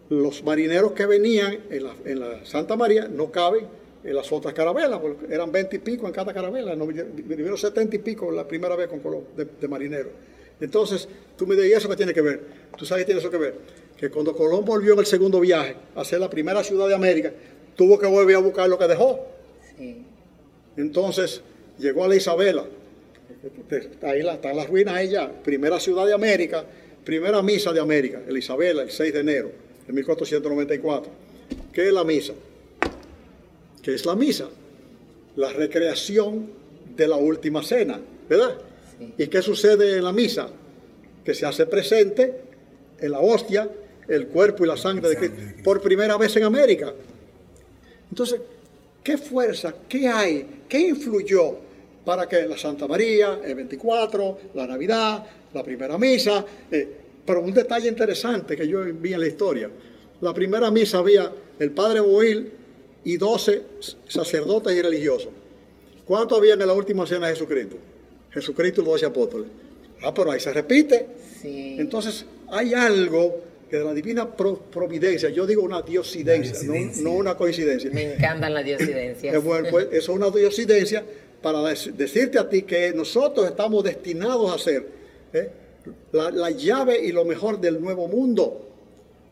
los 0.09 0.43
marineros 0.43 0.91
que 0.91 1.05
venían 1.05 1.59
en 1.69 2.19
la, 2.19 2.45
Santa 2.45 2.75
María 2.75 3.07
no 3.07 3.31
caben 3.31 3.65
en 4.03 4.13
las 4.13 4.29
otras 4.33 4.53
carabelas, 4.53 4.99
porque 4.99 5.33
eran 5.33 5.53
20 5.53 5.77
y 5.77 5.79
pico 5.79 6.05
en 6.05 6.11
cada 6.11 6.33
carabela, 6.33 6.75
no, 6.75 6.85
vinieron 6.85 7.57
70 7.57 7.95
y 7.95 7.99
pico 7.99 8.29
la 8.29 8.45
primera 8.45 8.75
vez 8.75 8.89
con 8.89 8.99
Colón 8.99 9.23
de, 9.37 9.45
de 9.45 9.67
marineros. 9.67 10.11
Entonces, 10.59 11.07
tú 11.37 11.45
me 11.45 11.55
dices, 11.55 11.71
¿y 11.71 11.73
eso 11.73 11.89
qué 11.89 11.95
tiene 11.95 12.13
que 12.13 12.21
ver? 12.21 12.41
¿Tú 12.77 12.85
sabes 12.85 13.03
qué 13.03 13.05
tiene 13.07 13.19
eso 13.19 13.29
que 13.29 13.37
ver? 13.37 13.55
Que 13.97 14.09
cuando 14.09 14.35
Colón 14.35 14.65
volvió 14.65 14.93
en 14.93 14.99
el 14.99 15.05
segundo 15.05 15.39
viaje 15.39 15.75
a 15.95 16.03
ser 16.03 16.19
la 16.19 16.29
primera 16.29 16.63
ciudad 16.63 16.87
de 16.87 16.95
América, 16.95 17.31
tuvo 17.75 17.99
que 17.99 18.07
volver 18.07 18.35
a 18.35 18.39
buscar 18.39 18.69
lo 18.69 18.77
que 18.77 18.87
dejó. 18.87 19.27
Entonces, 20.77 21.41
llegó 21.77 22.03
a 22.03 22.07
la 22.07 22.15
Isabela. 22.15 22.65
Ahí 24.01 24.19
están 24.19 24.55
las 24.55 24.69
ruinas 24.69 25.09
ya. 25.09 25.31
Primera 25.43 25.79
ciudad 25.79 26.05
de 26.05 26.13
América, 26.13 26.65
primera 27.03 27.41
misa 27.41 27.71
de 27.71 27.79
América, 27.79 28.21
el 28.27 28.37
Isabela, 28.37 28.83
el 28.83 28.91
6 28.91 29.13
de 29.13 29.19
enero 29.19 29.51
de 29.87 29.93
1494. 29.93 31.11
¿Qué 31.71 31.87
es 31.87 31.93
la 31.93 32.03
misa? 32.03 32.33
¿Qué 33.81 33.93
es 33.93 34.05
la 34.05 34.15
misa? 34.15 34.49
La 35.35 35.51
recreación 35.51 36.49
de 36.95 37.07
la 37.07 37.17
última 37.17 37.61
cena, 37.61 37.99
¿verdad? 38.27 38.57
¿Y 39.17 39.27
qué 39.27 39.41
sucede 39.41 39.97
en 39.97 40.03
la 40.03 40.11
misa? 40.11 40.47
Que 41.23 41.33
se 41.33 41.45
hace 41.45 41.65
presente 41.65 42.41
en 42.99 43.11
la 43.11 43.19
hostia 43.19 43.69
el 44.07 44.27
cuerpo 44.27 44.63
y 44.63 44.67
la 44.67 44.77
sangre 44.77 45.09
de 45.09 45.17
Cristo 45.17 45.37
por 45.63 45.81
primera 45.81 46.17
vez 46.17 46.35
en 46.35 46.43
América. 46.43 46.93
Entonces, 48.09 48.39
¿qué 49.03 49.17
fuerza, 49.17 49.73
qué 49.89 50.07
hay, 50.07 50.61
qué 50.69 50.79
influyó 50.79 51.57
para 52.05 52.29
que 52.29 52.45
la 52.47 52.57
Santa 52.57 52.87
María, 52.87 53.39
el 53.43 53.55
24, 53.55 54.39
la 54.53 54.67
Navidad, 54.67 55.25
la 55.53 55.63
primera 55.63 55.97
misa, 55.97 56.45
eh, 56.71 56.87
pero 57.25 57.41
un 57.41 57.53
detalle 57.53 57.87
interesante 57.87 58.55
que 58.55 58.67
yo 58.67 58.83
vi 58.83 59.13
en 59.13 59.19
la 59.19 59.27
historia, 59.27 59.69
la 60.21 60.33
primera 60.33 60.69
misa 60.69 60.99
había 60.99 61.31
el 61.57 61.71
Padre 61.71 62.01
Boil 62.01 62.51
y 63.03 63.17
12 63.17 63.63
sacerdotes 64.07 64.75
y 64.75 64.81
religiosos. 64.81 65.29
¿Cuántos 66.05 66.37
había 66.37 66.53
en 66.53 66.59
la 66.59 66.73
última 66.73 67.07
cena 67.07 67.27
de 67.27 67.33
Jesucristo? 67.33 67.77
Jesucristo 68.35 68.81
y 68.81 68.83
los 68.83 68.93
doce 68.93 69.05
apóstoles. 69.05 69.47
Ah, 70.03 70.13
pero 70.13 70.31
ahí 70.31 70.39
se 70.39 70.53
repite. 70.53 71.07
Entonces, 71.43 72.25
hay 72.49 72.73
algo 72.73 73.41
que 73.69 73.77
de 73.77 73.83
la 73.83 73.93
divina 73.93 74.35
providencia, 74.35 75.29
yo 75.29 75.47
digo 75.47 75.63
una 75.63 75.81
diosidencia, 75.81 76.59
no, 77.01 77.11
una 77.13 77.35
coincidencia. 77.35 77.89
Me 77.91 78.13
encantan 78.13 78.53
las 78.53 78.65
diosidencias. 78.65 79.43
Bueno, 79.43 79.69
pues 79.71 79.87
eso 79.91 80.11
es 80.11 80.17
una 80.17 80.29
diosidencia 80.29 81.03
para 81.41 81.61
decirte 81.61 82.37
a 82.37 82.47
ti 82.47 82.63
que 82.63 82.91
nosotros 82.93 83.47
estamos 83.47 83.83
destinados 83.83 84.53
a 84.53 84.57
ser 84.57 84.85
¿eh? 85.33 85.49
la, 86.11 86.51
llave 86.51 86.99
y 87.03 87.11
lo 87.11 87.25
mejor 87.25 87.59
del 87.59 87.81
nuevo 87.81 88.07
mundo. 88.07 88.67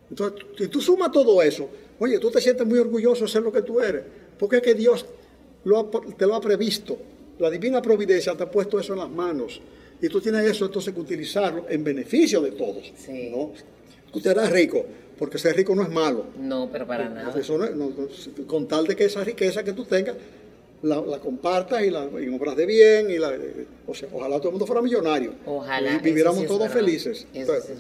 Entonces, 0.10 0.46
si 0.58 0.68
tú 0.68 0.82
sumas 0.82 1.12
todo 1.12 1.42
eso, 1.42 1.70
oye, 2.00 2.20
tú 2.20 2.32
te 2.32 2.40
sientes 2.40 2.66
muy 2.66 2.80
orgulloso 2.80 3.26
de 3.26 3.32
ser 3.32 3.42
lo 3.42 3.52
que 3.52 3.64
tú 3.64 3.80
eres, 3.82 4.04
porque 4.40 4.58
es 4.58 4.62
que 4.62 4.74
Dios 4.74 5.06
te 6.18 6.26
lo 6.26 6.36
ha 6.36 6.42
previsto. 6.42 6.98
La 7.44 7.50
divina 7.50 7.82
providencia 7.82 8.38
te 8.38 8.44
ha 8.44 8.50
puesto 8.50 8.80
eso 8.80 8.94
en 8.94 9.00
las 9.00 9.10
manos. 9.10 9.60
Y 10.02 10.08
tú 10.08 10.22
tienes 10.22 10.50
eso 10.50 10.64
entonces 10.64 10.94
que 10.94 11.00
utilizarlo 11.02 11.66
en 11.68 11.84
beneficio 11.84 12.40
de 12.40 12.52
todos. 12.52 12.94
Sí. 12.98 13.30
¿no? 13.30 13.52
Tú 14.14 14.22
serás 14.22 14.50
rico, 14.50 14.86
porque 15.20 15.38
ser 15.38 15.54
rico 15.54 15.76
no 15.76 15.84
es 15.84 15.90
malo. 15.90 16.28
No, 16.40 16.70
pero 16.72 16.88
para 16.88 17.10
nada. 17.10 17.36
con 18.48 18.66
tal 18.66 18.88
de 18.88 18.96
que 18.96 19.04
esa 19.04 19.26
riqueza 19.26 19.62
que 19.62 19.74
tú 19.74 19.84
tengas, 19.84 20.16
la, 20.84 21.20
compartas 21.20 21.84
y, 21.84 21.90
la, 21.90 22.06
y 22.06 22.30
obras 22.30 22.56
de 22.56 22.66
bien. 22.66 23.12
Y 23.12 23.18
la, 23.18 23.34
o 23.88 23.94
sea, 23.94 24.08
ojalá 24.14 24.38
todo 24.38 24.48
el 24.48 24.54
mundo 24.54 24.66
fuera 24.66 24.82
millonario. 24.82 25.34
Ojalá. 25.46 25.96
Y 25.96 25.98
viviéramos 26.00 26.46
todos 26.46 26.72
felices. 26.72 27.28
entonces, 27.34 27.78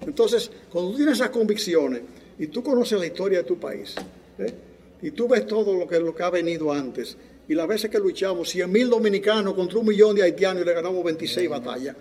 entonces, 0.00 0.50
cuando 0.72 0.92
tú 0.92 0.96
tienes 0.96 1.16
esas 1.16 1.28
convicciones 1.28 2.00
y 2.38 2.46
tú 2.46 2.62
conoces 2.62 2.98
la 2.98 3.04
historia 3.04 3.40
de 3.40 3.44
tu 3.44 3.58
país, 3.58 3.96
¿eh? 4.38 4.54
y 5.02 5.10
tú 5.10 5.28
ves 5.28 5.46
todo 5.46 5.74
lo 5.74 5.86
que, 5.86 6.00
lo 6.00 6.14
que 6.14 6.22
ha 6.22 6.30
venido 6.30 6.72
antes, 6.72 7.18
y 7.48 7.54
las 7.54 7.68
veces 7.68 7.90
que 7.90 7.98
luchamos, 7.98 8.48
100 8.48 8.70
mil 8.70 8.88
dominicanos 8.88 9.54
contra 9.54 9.78
un 9.78 9.86
millón 9.86 10.16
de 10.16 10.22
haitianos 10.22 10.62
y 10.62 10.66
le 10.66 10.72
ganamos 10.72 11.04
26 11.04 11.48
batallas. 11.48 11.96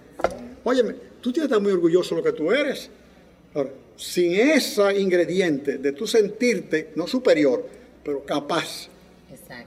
Óyeme, 0.64 0.96
tú 1.22 1.34
tienes 1.34 1.50
que 1.50 1.54
estar 1.54 1.62
muy 1.62 1.72
orgulloso 1.72 2.16
de 2.16 2.22
lo 2.22 2.24
que 2.26 2.38
tú 2.38 2.52
eres. 2.52 2.90
Ahora, 3.54 3.72
sin 3.96 4.34
ese 4.34 5.00
ingrediente 5.00 5.78
de 5.78 5.92
tú 5.92 6.08
sentirte, 6.08 6.92
no 6.96 7.08
superior, 7.08 7.68
pero 8.04 8.24
capaz 8.26 8.88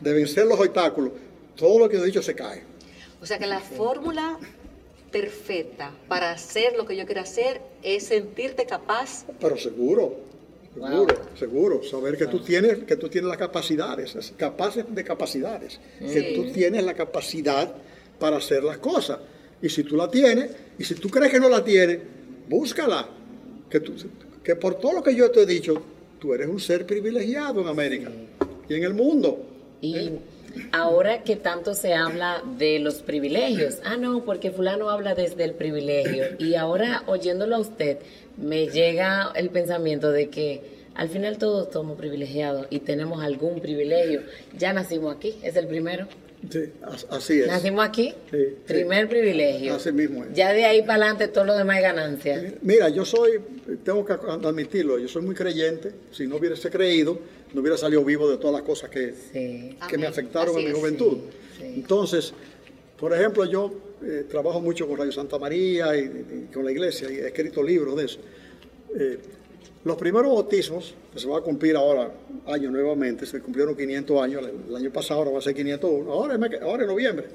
de 0.00 0.12
vencer 0.12 0.46
los 0.46 0.58
obstáculos, 0.58 1.12
todo 1.54 1.78
lo 1.78 1.88
que 1.88 1.96
he 1.96 2.04
dicho 2.04 2.22
se 2.22 2.34
cae. 2.34 2.62
O 3.20 3.26
sea 3.26 3.38
que 3.38 3.46
la 3.46 3.60
fórmula 3.60 4.38
perfecta 5.10 5.92
para 6.08 6.32
hacer 6.32 6.76
lo 6.76 6.86
que 6.86 6.96
yo 6.96 7.06
quiero 7.06 7.20
hacer 7.20 7.60
es 7.82 8.06
sentirte 8.06 8.66
capaz. 8.66 9.24
Pero 9.40 9.56
seguro. 9.56 10.25
Seguro, 10.76 11.14
seguro. 11.38 11.82
Saber 11.82 12.16
que 12.16 12.26
tú 12.26 12.40
tienes, 12.40 12.84
que 12.84 12.96
tú 12.96 13.08
tienes 13.08 13.28
las 13.28 13.38
capacidades, 13.38 14.32
capaces 14.36 14.84
de 14.88 15.04
capacidades, 15.04 15.80
que 15.98 16.34
tú 16.34 16.52
tienes 16.52 16.84
la 16.84 16.94
capacidad 16.94 17.74
para 18.18 18.36
hacer 18.36 18.62
las 18.62 18.78
cosas. 18.78 19.18
Y 19.62 19.68
si 19.70 19.84
tú 19.84 19.96
la 19.96 20.10
tienes, 20.10 20.50
y 20.78 20.84
si 20.84 20.94
tú 20.94 21.08
crees 21.08 21.32
que 21.32 21.40
no 21.40 21.48
la 21.48 21.64
tienes, 21.64 22.00
búscala. 22.48 23.08
Que, 23.70 23.82
que 24.44 24.54
por 24.56 24.78
todo 24.78 24.92
lo 24.92 25.02
que 25.02 25.14
yo 25.14 25.30
te 25.30 25.42
he 25.42 25.46
dicho, 25.46 25.82
tú 26.20 26.34
eres 26.34 26.46
un 26.46 26.60
ser 26.60 26.86
privilegiado 26.86 27.62
en 27.62 27.68
América 27.68 28.10
y 28.68 28.74
en 28.74 28.84
el 28.84 28.94
mundo. 28.94 29.44
Y 29.80 29.96
¿eh? 29.96 30.18
Ahora 30.72 31.22
que 31.22 31.36
tanto 31.36 31.74
se 31.74 31.94
habla 31.94 32.42
de 32.58 32.78
los 32.78 33.02
privilegios, 33.02 33.78
ah, 33.84 33.96
no, 33.96 34.24
porque 34.24 34.50
fulano 34.50 34.90
habla 34.90 35.14
desde 35.14 35.44
el 35.44 35.52
privilegio. 35.54 36.24
Y 36.38 36.54
ahora 36.54 37.02
oyéndolo 37.06 37.56
a 37.56 37.58
usted, 37.60 37.98
me 38.36 38.66
llega 38.68 39.32
el 39.34 39.50
pensamiento 39.50 40.10
de 40.12 40.28
que 40.28 40.76
Al 40.96 41.10
final 41.10 41.36
todos 41.36 41.68
somos 41.74 41.98
privilegiados 41.98 42.68
y 42.70 42.78
tenemos 42.80 43.22
algún 43.22 43.60
privilegio. 43.60 44.22
Ya 44.56 44.72
nacimos 44.72 45.14
aquí, 45.14 45.34
es 45.42 45.54
el 45.56 45.66
primero. 45.66 46.06
Sí, 46.50 46.72
as- 46.82 47.06
así 47.10 47.40
es. 47.40 47.48
Nacimos 47.48 47.84
aquí, 47.86 48.14
Sí, 48.30 48.38
sí. 48.38 48.56
primer 48.66 49.06
privilegio. 49.06 49.74
Así 49.74 49.92
mismo 49.92 50.24
es. 50.24 50.32
Ya 50.32 50.54
de 50.54 50.64
ahí 50.64 50.80
para 50.80 50.94
adelante 50.94 51.28
todo 51.28 51.44
lo 51.44 51.54
demás 51.54 51.76
es 51.76 51.82
ganancia. 51.82 52.54
Mira, 52.62 52.88
yo 52.88 53.04
soy, 53.04 53.32
tengo 53.84 54.06
que 54.06 54.14
admitirlo, 54.14 54.98
yo 54.98 55.06
soy 55.06 55.20
muy 55.20 55.34
creyente. 55.34 55.92
Si 56.12 56.26
no 56.26 56.36
hubiese 56.36 56.70
creído, 56.70 57.18
no 57.54 57.60
hubiera 57.60 57.76
salido 57.76 58.04
vivo 58.04 58.28
de 58.30 58.36
todas 58.38 58.52
las 58.54 58.62
cosas 58.62 58.90
que, 58.90 59.14
Sí. 59.32 59.76
que 59.88 59.98
me 59.98 60.06
afectaron 60.06 60.54
Así 60.56 60.58
en 60.60 60.64
mi 60.66 60.72
es. 60.72 60.78
juventud. 60.78 61.16
Sí, 61.56 61.58
sí. 61.58 61.64
Entonces, 61.76 62.32
por 62.98 63.12
ejemplo, 63.14 63.44
yo 63.44 63.72
eh, 64.04 64.24
trabajo 64.28 64.60
mucho 64.60 64.86
con 64.86 64.98
Radio 64.98 65.12
Santa 65.12 65.38
María 65.38 65.96
y, 65.96 66.00
y 66.48 66.52
con 66.52 66.64
la 66.64 66.72
iglesia 66.72 67.10
y 67.10 67.14
he 67.16 67.26
escrito 67.26 67.62
libros 67.62 67.96
de 67.96 68.04
eso. 68.04 68.18
Eh, 68.98 69.18
los 69.84 69.96
primeros 69.96 70.32
bautismos, 70.32 70.94
que 71.12 71.20
se 71.20 71.28
va 71.28 71.38
a 71.38 71.40
cumplir 71.40 71.76
ahora, 71.76 72.12
año 72.46 72.70
nuevamente, 72.70 73.24
se 73.24 73.40
cumplieron 73.40 73.76
500 73.76 74.20
años, 74.20 74.42
el, 74.44 74.68
el 74.70 74.76
año 74.76 74.90
pasado 74.92 75.20
ahora 75.20 75.30
va 75.30 75.38
a 75.38 75.42
ser 75.42 75.54
501, 75.54 76.12
ahora, 76.12 76.34
ahora 76.62 76.82
en 76.82 76.88
noviembre, 76.88 77.26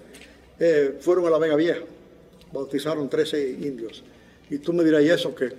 eh, 0.60 0.96
fueron 1.00 1.26
a 1.28 1.30
la 1.30 1.38
Vega 1.38 1.56
Vieja, 1.56 1.80
bautizaron 2.52 3.10
13 3.10 3.52
indios. 3.62 4.04
Y 4.50 4.58
tú 4.58 4.74
me 4.74 4.84
dirás, 4.84 5.02
¿y 5.02 5.10
eso 5.10 5.34
qué? 5.34 5.50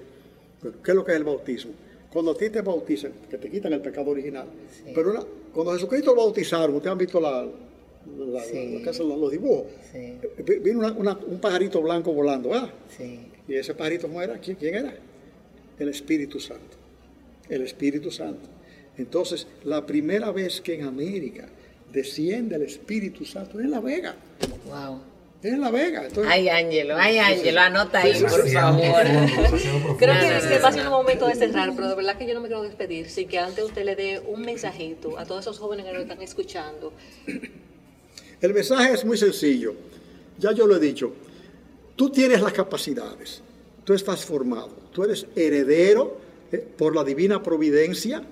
¿Qué 0.85 0.91
es 0.91 0.95
lo 0.95 1.03
que 1.05 1.13
es 1.13 1.17
el 1.17 1.25
bautismo? 1.25 1.73
Cuando 2.13 2.33
a 2.33 2.37
ti 2.37 2.51
te 2.51 2.61
bautizan, 2.61 3.13
que 3.31 3.39
te 3.39 3.49
quitan 3.51 3.73
el 3.73 3.81
pecado 3.81 4.11
original, 4.11 4.47
pero 4.95 5.11
una- 5.13 5.25
cuando 5.55 5.73
Jesucristo 5.73 6.15
lo 6.15 6.23
bautizaron, 6.23 6.77
ustedes 6.77 6.93
han 6.93 6.99
visto 6.99 7.21
la, 7.21 7.43
la- 7.45 8.45
Sí. 8.45 8.83
los, 8.85 9.31
dibujos, 9.31 9.67
Sí. 9.93 10.15
Vi- 10.45 10.59
vino 10.59 10.81
una- 10.81 10.93
una- 10.93 11.19
un 11.27 11.41
pajarito 11.41 11.81
blanco 11.81 12.13
volando, 12.13 12.51
¿verdad? 12.51 12.71
Sí. 12.97 13.21
Y 13.49 13.55
ese 13.55 13.75
pajarito, 13.75 14.09
¿cómo 14.09 14.21
era? 14.21 14.39
¿Quién, 14.39 14.57
quién 14.57 14.75
era? 14.75 14.95
El 15.79 15.89
Espíritu 15.89 16.39
Santo. 16.39 16.77
El 17.49 17.63
Espíritu 17.63 18.11
Santo. 18.11 18.49
Entonces, 18.99 19.47
la 19.65 19.85
primera 19.87 20.31
vez 20.33 20.61
que 20.61 20.75
en 20.75 20.83
América 20.85 21.49
desciende 21.93 22.57
el 22.57 22.63
Espíritu 22.63 23.25
Santo 23.25 23.59
es 23.59 23.65
en 23.65 23.71
La 23.71 23.81
Vega. 23.81 24.15
Wow. 24.67 25.01
Es 25.43 25.53
en 25.53 25.61
La 25.61 25.73
Vega. 25.73 26.07
Entonces, 26.07 26.33
Ay, 26.33 26.49
Ángelo, 26.49 26.95
ay, 26.97 27.19
Ángelo, 27.19 27.61
anota 27.61 28.01
ahí, 28.01 28.21
por 28.21 28.49
favor. 28.49 29.03
Creo 29.99 30.21
que 30.21 30.37
es 30.37 30.47
que 30.47 30.59
va 30.61 30.69
a 30.69 30.73
ser 30.73 30.85
no. 30.85 30.91
un 30.91 30.97
momento 30.99 31.27
de 31.27 31.35
cerrar, 31.35 31.73
pero 31.75 31.89
de 31.89 31.97
verdad 31.97 32.17
que 32.17 32.29
yo 32.29 32.35
no 32.35 32.41
me 32.41 32.47
quiero 32.47 32.63
despedir 32.63 33.11
sin 33.11 33.27
que 33.27 33.41
antes 33.41 33.65
usted 33.65 33.85
le 33.85 33.97
dé 33.97 34.21
un 34.21 34.43
mensajito 34.43 35.19
a 35.19 35.25
todos 35.25 35.41
esos 35.41 35.59
jóvenes 35.59 35.85
que 35.85 35.93
nos 35.93 36.03
están 36.03 36.23
escuchando. 36.23 36.93
El 38.41 38.55
mensaje 38.55 38.93
es 38.93 39.05
muy 39.05 39.19
sencillo. 39.19 39.75
Ya 40.39 40.53
yo 40.53 40.67
lo 40.67 40.77
he 40.77 40.81
dicho. 40.81 41.13
Tú 41.97 42.11
tienes 42.11 42.41
las 42.41 42.53
capacidades. 42.53 43.43
Tú 43.85 43.95
estás 43.95 44.25
formado. 44.25 44.71
Tú 44.93 45.03
eres 45.03 45.27
heredero 45.35 46.19
eh, 46.53 46.59
por 46.59 46.95
la 46.95 47.03
divina 47.03 47.43
providencia 47.43 48.23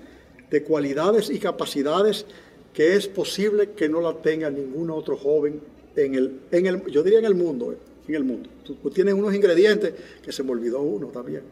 de 0.49 0.63
cualidades 0.63 1.29
y 1.29 1.41
capacidades 1.41 2.25
que 2.73 2.95
es 2.95 3.09
posible 3.09 3.71
que 3.71 3.89
no 3.89 4.01
la 4.01 4.15
tenga 4.15 4.49
ningún 4.49 4.91
otro 4.91 5.17
joven 5.17 5.61
en 5.97 6.15
el, 6.15 6.41
en 6.51 6.67
el 6.67 6.87
yo 6.87 7.03
diría 7.03 7.19
en 7.19 7.25
el 7.25 7.35
mundo, 7.35 7.73
eh, 7.73 7.77
en 8.09 8.15
el 8.15 8.25
mundo. 8.25 8.49
Tú, 8.65 8.75
tú 8.77 8.91
tienes 8.91 9.15
unos 9.15 9.35
ingredientes 9.35 9.95
que 10.23 10.33
se 10.33 10.43
me 10.43 10.51
olvidó 10.51 10.81
uno 10.83 11.09
también. 11.09 11.43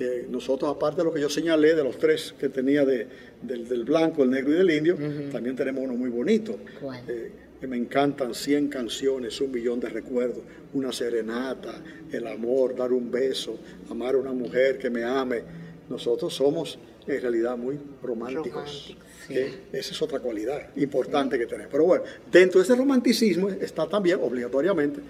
Eh, 0.00 0.26
nosotros, 0.30 0.70
aparte 0.74 0.98
de 0.98 1.04
lo 1.04 1.12
que 1.12 1.20
yo 1.20 1.28
señalé 1.28 1.74
de 1.74 1.82
los 1.82 1.98
tres 1.98 2.32
que 2.38 2.48
tenía 2.48 2.84
de, 2.84 3.08
del, 3.42 3.68
del 3.68 3.84
blanco, 3.84 4.22
el 4.22 4.30
negro 4.30 4.52
y 4.52 4.56
del 4.56 4.70
indio, 4.70 4.96
también 5.32 5.56
tenemos 5.56 5.82
uno 5.82 5.94
muy 5.94 6.08
bonito. 6.08 6.56
¿Cuál? 6.80 7.02
Eh, 7.08 7.32
que 7.60 7.66
me 7.66 7.76
encantan 7.76 8.34
100 8.34 8.68
canciones, 8.68 9.40
un 9.40 9.50
millón 9.50 9.80
de 9.80 9.88
recuerdos, 9.88 10.44
una 10.74 10.92
serenata, 10.92 11.82
el 12.12 12.26
amor, 12.28 12.76
dar 12.76 12.92
un 12.92 13.10
beso, 13.10 13.58
amar 13.90 14.14
a 14.14 14.18
una 14.18 14.32
mujer 14.32 14.78
que 14.78 14.90
me 14.90 15.02
ame. 15.02 15.42
Nosotros 15.88 16.34
somos 16.34 16.78
en 17.06 17.20
realidad 17.20 17.56
muy 17.56 17.78
románticos. 18.02 18.94
¿eh? 19.30 19.60
Esa 19.72 19.92
es 19.92 20.02
otra 20.02 20.20
cualidad 20.20 20.68
importante 20.76 21.38
que 21.38 21.46
tenemos. 21.46 21.70
Pero 21.72 21.84
bueno, 21.84 22.04
dentro 22.30 22.60
de 22.60 22.64
ese 22.64 22.74
romanticismo 22.76 23.48
está 23.48 23.86
también 23.88 24.18
obligatoriamente 24.22 25.00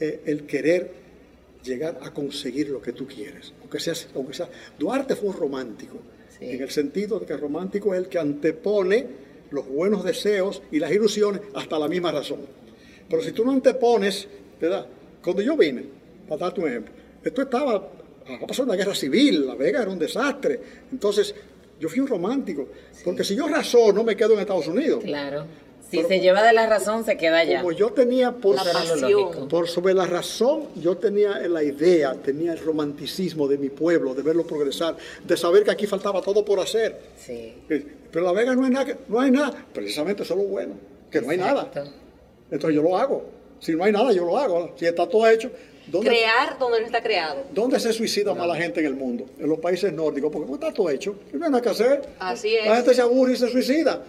eh, 0.00 0.22
el 0.26 0.44
querer 0.46 0.90
llegar 1.62 1.98
a 2.02 2.12
conseguir 2.12 2.68
lo 2.70 2.80
que 2.80 2.92
tú 2.92 3.06
quieres. 3.06 3.52
Aunque 3.60 3.78
seas, 3.80 4.08
aunque 4.14 4.34
sea, 4.34 4.48
Duarte 4.78 5.16
fue 5.16 5.30
un 5.30 5.36
romántico, 5.36 5.98
Sí. 6.38 6.50
en 6.50 6.62
el 6.62 6.70
sentido 6.70 7.18
de 7.18 7.24
que 7.24 7.32
el 7.32 7.40
romántico 7.40 7.94
es 7.94 8.00
el 8.00 8.08
que 8.08 8.18
antepone 8.18 9.06
los 9.50 9.66
buenos 9.66 10.04
deseos 10.04 10.60
y 10.70 10.78
las 10.78 10.92
ilusiones 10.92 11.40
hasta 11.54 11.78
la 11.78 11.88
misma 11.88 12.12
razón. 12.12 12.40
Pero 13.08 13.22
si 13.22 13.32
tú 13.32 13.42
no 13.44 13.52
antepones, 13.52 14.28
¿verdad? 14.60 14.86
Cuando 15.24 15.40
yo 15.40 15.56
vine, 15.56 15.84
para 16.28 16.40
darte 16.40 16.60
un 16.60 16.68
ejemplo, 16.68 16.92
esto 17.24 17.40
estaba, 17.42 17.88
ha 18.28 18.46
pasado 18.46 18.68
una 18.68 18.76
guerra 18.76 18.94
civil, 18.94 19.46
La 19.46 19.54
Vega 19.54 19.82
era 19.82 19.90
un 19.90 19.98
desastre. 19.98 20.60
Entonces, 20.90 21.34
yo 21.78 21.88
fui 21.88 22.00
un 22.00 22.06
romántico, 22.06 22.68
porque 23.04 23.24
si 23.24 23.36
yo 23.36 23.48
razono, 23.48 24.02
me 24.02 24.16
quedo 24.16 24.34
en 24.34 24.40
Estados 24.40 24.66
Unidos. 24.66 25.02
Claro. 25.04 25.46
Si 25.90 26.02
se 26.02 26.18
lleva 26.18 26.42
de 26.42 26.52
la 26.52 26.66
razón, 26.66 27.04
se 27.04 27.16
queda 27.16 27.38
allá. 27.38 27.60
Como 27.60 27.70
yo 27.70 27.90
tenía 27.90 28.32
por, 28.32 28.56
La 28.56 28.64
por 29.48 29.68
sobre 29.68 29.94
la 29.94 30.04
razón, 30.04 30.64
yo 30.74 30.96
tenía 30.96 31.38
la 31.46 31.62
idea, 31.62 32.14
tenía 32.14 32.52
el 32.52 32.58
romanticismo 32.58 33.46
de 33.46 33.56
mi 33.56 33.68
pueblo, 33.68 34.12
de 34.12 34.22
verlo 34.22 34.44
progresar, 34.44 34.96
de 35.24 35.36
saber 35.36 35.62
que 35.62 35.70
aquí 35.70 35.86
faltaba 35.86 36.20
todo 36.22 36.44
por 36.44 36.58
hacer. 36.58 37.00
Sí. 37.16 37.54
Eh, 37.68 37.86
Pero 38.10 38.24
La 38.24 38.32
Vega 38.32 38.54
no 38.56 38.64
hay 38.64 38.70
nada, 38.70 38.98
no 39.08 39.20
hay 39.20 39.30
nada, 39.30 39.64
precisamente 39.72 40.24
eso 40.24 40.34
es 40.34 40.40
lo 40.40 40.46
bueno, 40.46 40.74
que 41.08 41.20
no 41.20 41.30
hay 41.30 41.38
nada. 41.38 41.70
Entonces 42.50 42.74
yo 42.74 42.82
lo 42.82 42.96
hago. 42.96 43.24
Si 43.60 43.72
no 43.72 43.84
hay 43.84 43.92
nada, 43.92 44.12
yo 44.12 44.24
lo 44.24 44.36
hago. 44.36 44.74
Si 44.76 44.86
está 44.86 45.08
todo 45.08 45.28
hecho, 45.28 45.50
¿dónde, 45.86 46.10
Crear 46.10 46.58
donde 46.58 46.80
no 46.80 46.86
está 46.86 47.02
creado. 47.02 47.44
¿dónde 47.52 47.78
se 47.80 47.92
suicida 47.92 48.34
más 48.34 48.46
la 48.46 48.56
gente 48.56 48.80
en 48.80 48.86
el 48.86 48.94
mundo? 48.94 49.26
En 49.38 49.48
los 49.48 49.58
países 49.58 49.92
nórdicos, 49.92 50.30
porque 50.32 50.52
está 50.52 50.72
todo 50.72 50.90
hecho. 50.90 51.16
No 51.32 51.44
hay 51.44 51.50
nada 51.50 51.62
que 51.62 51.68
hacer. 51.70 52.02
Así 52.18 52.54
es. 52.54 52.66
La 52.66 52.76
gente 52.76 52.94
se 52.94 53.02
aburre 53.02 53.32
y 53.32 53.36
se 53.36 53.48
suicida. 53.48 54.02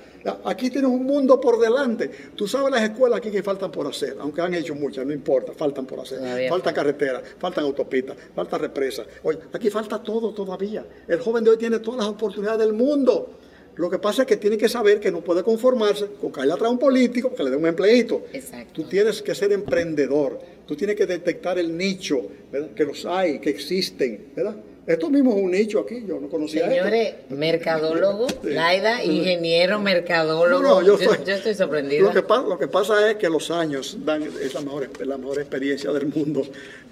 Aquí 0.44 0.70
tienes 0.70 0.90
un 0.90 1.06
mundo 1.06 1.40
por 1.40 1.60
delante. 1.60 2.10
Tú 2.36 2.48
sabes 2.48 2.72
las 2.72 2.82
escuelas 2.82 3.20
aquí 3.20 3.32
que 3.32 3.42
faltan 3.42 3.72
por 3.72 3.88
hacer, 3.88 4.18
aunque 4.20 4.42
han 4.42 4.54
hecho 4.54 4.76
muchas, 4.76 5.06
no 5.06 5.14
importa, 5.14 5.54
faltan 5.54 5.86
por 5.86 6.00
hacer. 6.02 6.20
Todavía 6.20 6.50
Faltan 6.50 6.74
carreteras, 6.74 7.24
faltan 7.40 7.64
autopistas, 7.64 8.18
faltan 8.36 8.60
represas. 8.60 9.08
Oye, 9.24 9.40
aquí 9.54 9.70
falta 9.70 10.02
todo 10.02 10.34
todavía. 10.34 10.86
El 11.08 11.20
joven 11.20 11.44
de 11.44 11.52
hoy 11.52 11.58
tiene 11.58 11.80
todas 11.80 12.00
las 12.00 12.08
oportunidades 12.08 12.60
del 12.60 12.74
mundo. 12.74 13.30
Lo 13.78 13.90
que 13.90 14.00
pasa 14.00 14.24
es 14.24 14.28
que 14.28 14.38
tiene 14.38 14.58
que 14.58 14.68
saber 14.68 15.00
que 15.00 15.12
no 15.12 15.22
puede 15.22 15.44
conformarse 15.44 16.08
con 16.20 16.32
caerle 16.32 16.54
atrás 16.54 16.68
a 16.68 16.72
un 16.72 16.80
político 16.80 17.34
que 17.34 17.44
le 17.44 17.50
dé 17.52 17.56
un 17.58 17.68
empleito. 17.68 18.24
Exacto. 18.34 18.74
Tú 18.74 18.84
tienes 18.90 19.22
que 19.22 19.36
ser 19.36 19.52
emprendedor. 19.52 20.40
Tú 20.66 20.76
tienes 20.76 20.96
que 20.96 21.06
detectar 21.06 21.58
el 21.60 21.78
nicho, 21.78 22.22
¿verdad? 22.52 22.70
que 22.76 22.84
los 22.84 23.06
hay, 23.06 23.40
que 23.40 23.50
existen. 23.52 24.32
¿verdad? 24.36 24.56
Esto 24.88 25.10
mismo 25.10 25.36
es 25.36 25.44
un 25.44 25.52
nicho 25.52 25.80
aquí, 25.82 26.04
yo 26.08 26.20
no 26.20 26.30
conocía 26.30 26.68
Señores, 26.70 27.14
esto. 27.20 27.36
mercadólogo, 27.36 28.28
Laida, 28.44 29.04
ingeniero, 29.04 29.80
mercadólogo. 29.80 30.62
No, 30.64 30.80
no, 30.80 30.82
yo, 30.82 30.98
yo, 30.98 31.06
soy- 31.14 31.26
yo 31.26 31.34
estoy 31.34 31.54
sorprendida. 31.54 32.02
Lo 32.04 32.12
que, 32.14 32.22
pa- 32.24 32.42
lo 32.42 32.58
que 32.58 32.68
pasa 32.70 33.12
es 33.12 33.18
que 33.18 33.30
los 33.30 33.52
años 33.52 33.98
dan, 34.06 34.24
es 34.24 34.54
la 34.54 34.62
mejor, 34.62 34.90
es 35.00 35.06
la 35.08 35.18
mejor 35.18 35.40
experiencia 35.40 35.92
del 35.92 36.08
mundo. 36.08 36.42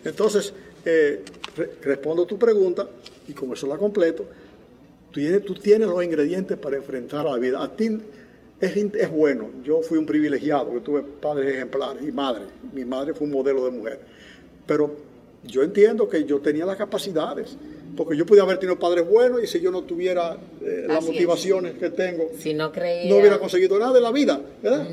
Entonces, 0.03 0.53
eh, 0.85 1.21
re- 1.55 1.71
respondo 1.81 2.25
tu 2.25 2.37
pregunta 2.37 2.87
y 3.27 3.33
con 3.33 3.51
eso 3.53 3.65
la 3.67 3.77
completo. 3.77 4.25
Tú 5.15 5.21
tienes, 5.21 5.45
tú 5.45 5.53
tienes 5.53 5.87
los 5.87 6.03
ingredientes 6.03 6.57
para 6.57 6.75
enfrentar 6.75 7.25
a 7.25 7.31
la 7.31 7.37
vida. 7.37 7.63
A 7.63 7.73
ti 7.73 7.89
es, 8.59 9.11
bueno. 9.11 9.49
Yo 9.63 9.81
fui 9.81 9.97
un 9.97 10.05
privilegiado, 10.05 10.73
que 10.73 10.81
tuve 10.81 11.03
padres 11.03 11.53
ejemplares 11.55 12.03
y 12.05 12.11
madre. 12.11 12.41
Mi 12.73 12.83
madre 12.83 13.13
fue 13.13 13.25
un 13.25 13.31
modelo 13.31 13.63
de 13.63 13.71
mujer. 13.71 13.99
Pero 14.67 14.93
yo 15.45 15.63
entiendo 15.63 16.09
que 16.09 16.25
yo 16.25 16.41
tenía 16.41 16.65
las 16.65 16.75
capacidades. 16.75 17.55
Porque 17.95 18.17
yo 18.17 18.25
podía 18.25 18.43
haber 18.43 18.57
tenido 18.57 18.77
padres 18.77 19.07
buenos 19.07 19.41
y 19.41 19.47
si 19.47 19.61
yo 19.61 19.71
no 19.71 19.83
tuviera 19.83 20.35
eh, 20.61 20.83
las 20.85 21.01
es. 21.05 21.11
motivaciones 21.11 21.75
que 21.75 21.91
tengo, 21.91 22.31
si 22.37 22.53
no 22.53 22.73
creía. 22.73 23.09
no 23.09 23.15
hubiera 23.15 23.39
conseguido 23.39 23.79
nada 23.79 23.93
de 23.93 24.01
la 24.01 24.11
vida, 24.11 24.41
¿verdad? 24.61 24.85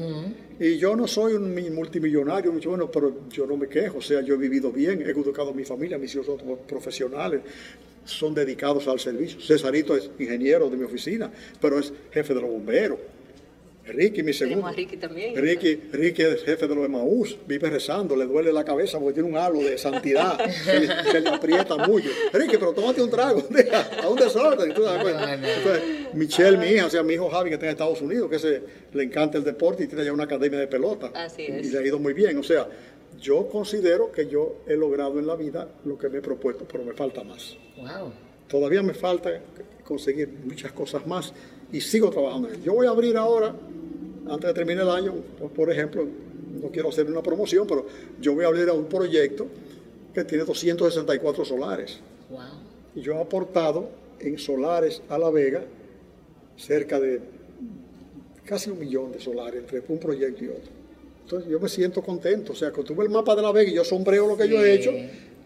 Y 0.60 0.76
yo 0.78 0.94
no 0.96 1.06
soy 1.06 1.34
un 1.34 1.52
mi- 1.54 1.70
multimillonario, 1.70 2.52
mucho 2.52 2.70
bueno, 2.70 2.90
pero 2.90 3.28
yo 3.30 3.46
no 3.46 3.56
me 3.56 3.68
quejo, 3.68 3.98
o 3.98 4.02
sea, 4.02 4.20
yo 4.20 4.34
he 4.34 4.38
vivido 4.38 4.70
bien, 4.70 5.02
he 5.02 5.10
educado 5.10 5.50
a 5.50 5.54
mi 5.54 5.64
familia, 5.64 5.98
mis 5.98 6.14
hijos 6.14 6.26
son 6.26 6.38
profesionales, 6.66 7.40
son 8.04 8.34
dedicados 8.34 8.86
al 8.88 8.98
servicio. 9.00 9.40
Cesarito 9.40 9.96
es 9.96 10.10
ingeniero 10.18 10.68
de 10.70 10.76
mi 10.76 10.84
oficina, 10.84 11.30
pero 11.60 11.78
es 11.78 11.92
jefe 12.12 12.34
de 12.34 12.40
los 12.40 12.50
bomberos. 12.50 12.98
Ricky, 13.84 14.22
mi 14.22 14.32
segundo. 14.32 14.66
A 14.66 14.72
Ricky 14.72 14.96
también. 14.96 15.34
Ricky, 15.34 15.74
Ricky 15.92 16.22
es 16.22 16.44
jefe 16.44 16.68
de 16.68 16.74
los 16.74 16.84
Emaús, 16.84 17.36
vive 17.46 17.68
rezando, 17.68 18.14
le 18.14 18.26
duele 18.26 18.52
la 18.52 18.64
cabeza 18.64 18.98
porque 18.98 19.14
tiene 19.14 19.28
un 19.28 19.36
halo 19.36 19.58
de 19.58 19.76
santidad 19.76 20.38
que 21.10 21.20
le, 21.20 21.28
aprieta 21.28 21.76
mucho. 21.76 22.08
Ricky, 22.32 22.58
pero 22.58 22.72
tómate 22.72 23.02
un 23.02 23.10
trago, 23.10 23.42
a 24.02 24.08
un 24.08 24.16
desorden. 24.16 24.72
¿tú 24.72 24.84
sabes? 24.84 25.14
Entonces, 25.14 25.82
Michelle, 26.14 26.58
mi 26.58 26.66
hija, 26.66 26.86
o 26.86 26.90
sea, 26.90 27.02
mi 27.02 27.14
hijo 27.14 27.28
Javi, 27.28 27.50
que 27.50 27.54
está 27.54 27.66
en 27.66 27.72
Estados 27.72 28.00
Unidos, 28.00 28.30
que 28.30 28.38
se, 28.38 28.62
le 28.92 29.02
encanta 29.02 29.38
el 29.38 29.44
deporte 29.44 29.84
y 29.84 29.86
tiene 29.88 30.04
ya 30.04 30.12
una 30.12 30.24
academia 30.24 30.60
de 30.60 30.68
pelota. 30.68 31.10
Así 31.14 31.42
Y 31.42 31.46
es. 31.46 31.72
le 31.72 31.78
ha 31.78 31.82
ido 31.82 31.98
muy 31.98 32.12
bien. 32.12 32.38
O 32.38 32.42
sea, 32.44 32.68
yo 33.20 33.48
considero 33.48 34.12
que 34.12 34.28
yo 34.28 34.62
he 34.66 34.76
logrado 34.76 35.18
en 35.18 35.26
la 35.26 35.34
vida 35.34 35.68
lo 35.84 35.98
que 35.98 36.08
me 36.08 36.18
he 36.18 36.22
propuesto, 36.22 36.66
pero 36.70 36.84
me 36.84 36.92
falta 36.92 37.24
más. 37.24 37.56
Wow. 37.76 38.12
Todavía 38.48 38.82
me 38.82 38.94
falta 38.94 39.30
conseguir 39.84 40.28
muchas 40.44 40.72
cosas 40.72 41.06
más 41.06 41.32
y 41.72 41.80
sigo 41.80 42.10
trabajando. 42.10 42.48
en. 42.48 42.62
Yo 42.62 42.74
voy 42.74 42.86
a 42.86 42.90
abrir 42.90 43.16
ahora, 43.16 43.54
antes 44.28 44.48
de 44.48 44.54
terminar 44.54 44.84
el 44.84 44.90
año, 44.90 45.14
por, 45.38 45.50
por 45.50 45.70
ejemplo, 45.70 46.06
no 46.60 46.68
quiero 46.68 46.90
hacer 46.90 47.06
una 47.06 47.22
promoción, 47.22 47.66
pero 47.66 47.86
yo 48.20 48.34
voy 48.34 48.44
a 48.44 48.48
abrir 48.48 48.68
a 48.68 48.72
un 48.72 48.84
proyecto 48.84 49.46
que 50.14 50.24
tiene 50.24 50.44
264 50.44 51.44
solares. 51.44 51.98
Wow. 52.30 52.40
Y 52.94 53.00
yo 53.00 53.14
he 53.14 53.20
aportado 53.20 53.88
en 54.20 54.38
solares 54.38 55.02
a 55.08 55.18
La 55.18 55.30
Vega 55.30 55.64
cerca 56.56 57.00
de 57.00 57.20
casi 58.44 58.70
un 58.70 58.78
millón 58.78 59.12
de 59.12 59.20
solares 59.20 59.60
entre 59.60 59.82
un 59.88 59.98
proyecto 59.98 60.44
y 60.44 60.48
otro. 60.48 60.70
Entonces 61.22 61.50
yo 61.50 61.58
me 61.58 61.68
siento 61.68 62.02
contento. 62.02 62.52
O 62.52 62.54
sea, 62.54 62.70
cuando 62.70 62.94
tuve 62.94 63.04
el 63.04 63.10
mapa 63.10 63.34
de 63.34 63.42
la 63.42 63.52
Vega 63.52 63.70
y 63.70 63.74
yo 63.74 63.84
sombreo 63.84 64.26
lo 64.26 64.36
que 64.36 64.48
yo 64.48 64.62
he 64.62 64.74
hecho, 64.74 64.92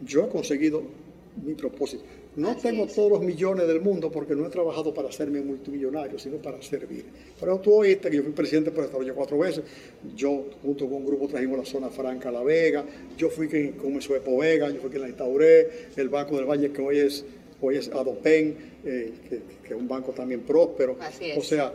yo 0.04 0.24
he 0.24 0.28
conseguido 0.28 0.82
mi 1.44 1.54
propósito. 1.54 2.04
No 2.36 2.54
tengo 2.56 2.86
todos 2.86 3.10
los 3.10 3.20
millones 3.22 3.66
del 3.66 3.80
mundo 3.80 4.10
porque 4.10 4.34
no 4.34 4.46
he 4.46 4.50
trabajado 4.50 4.92
para 4.92 5.08
hacerme 5.08 5.40
multimillonario, 5.40 6.18
sino 6.18 6.36
para 6.36 6.60
servir. 6.60 7.04
Pero 7.38 7.58
tú 7.60 7.74
oíste 7.74 8.10
que 8.10 8.16
yo 8.16 8.22
fui 8.22 8.32
presidente 8.32 8.70
por 8.70 8.84
desarrollo 8.84 9.14
cuatro 9.14 9.38
veces. 9.38 9.64
Yo, 10.14 10.46
junto 10.62 10.84
con 10.86 10.96
un 10.96 11.06
grupo, 11.06 11.28
trajimos 11.28 11.58
la 11.58 11.64
zona 11.64 11.88
franca 11.88 12.30
La 12.30 12.42
Vega. 12.42 12.84
Yo 13.16 13.30
fui 13.30 13.48
quien 13.48 13.72
comenzó 13.72 14.14
Epo 14.14 14.38
Vega, 14.38 14.68
yo 14.70 14.80
fui 14.80 14.90
quien 14.90 15.02
la 15.02 15.08
instauré. 15.08 15.88
El 15.96 16.08
Banco 16.08 16.36
del 16.36 16.44
Valle, 16.44 16.70
que 16.72 16.82
hoy 16.82 16.98
es, 16.98 17.24
hoy 17.60 17.76
es 17.76 17.88
Adopen, 17.88 18.56
eh, 18.84 19.12
que, 19.28 19.40
que, 19.66 19.74
es 19.74 19.80
un 19.80 19.88
banco 19.88 20.12
también 20.12 20.40
próspero. 20.40 20.98
O 21.36 21.42
sea, 21.42 21.72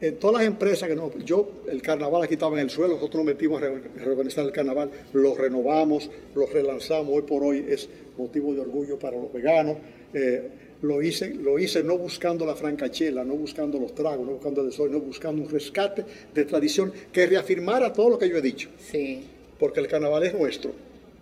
en 0.00 0.16
todas 0.16 0.40
las 0.40 0.46
empresas 0.46 0.88
que 0.88 0.96
no, 0.96 1.12
yo, 1.18 1.62
el 1.68 1.82
carnaval 1.82 2.22
aquí 2.22 2.34
estaba 2.34 2.56
en 2.56 2.64
el 2.64 2.70
suelo, 2.70 2.94
nosotros 2.94 3.24
nos 3.24 3.34
metimos 3.34 3.62
a 3.62 3.68
reorganizar 3.96 4.46
el 4.46 4.52
carnaval, 4.52 4.90
lo 5.12 5.34
renovamos, 5.34 6.10
lo 6.34 6.46
relanzamos, 6.46 7.14
hoy 7.14 7.22
por 7.22 7.42
hoy 7.42 7.66
es 7.68 7.88
motivo 8.16 8.54
de 8.54 8.60
orgullo 8.60 8.98
para 8.98 9.16
los 9.16 9.32
veganos. 9.32 9.76
Eh, 10.14 10.48
lo 10.82 11.02
hice, 11.02 11.34
lo 11.34 11.58
hice 11.58 11.82
no 11.82 11.98
buscando 11.98 12.46
la 12.46 12.56
francachela, 12.56 13.22
no 13.22 13.34
buscando 13.34 13.78
los 13.78 13.94
tragos, 13.94 14.26
no 14.26 14.32
buscando 14.32 14.62
el 14.62 14.72
sol, 14.72 14.90
no 14.90 15.00
buscando 15.00 15.42
un 15.42 15.50
rescate 15.50 16.04
de 16.32 16.44
tradición 16.46 16.90
que 17.12 17.26
reafirmara 17.26 17.92
todo 17.92 18.08
lo 18.10 18.18
que 18.18 18.28
yo 18.28 18.38
he 18.38 18.42
dicho. 18.42 18.70
Sí. 18.78 19.22
Porque 19.58 19.80
el 19.80 19.88
carnaval 19.88 20.22
es 20.24 20.32
nuestro. 20.32 20.72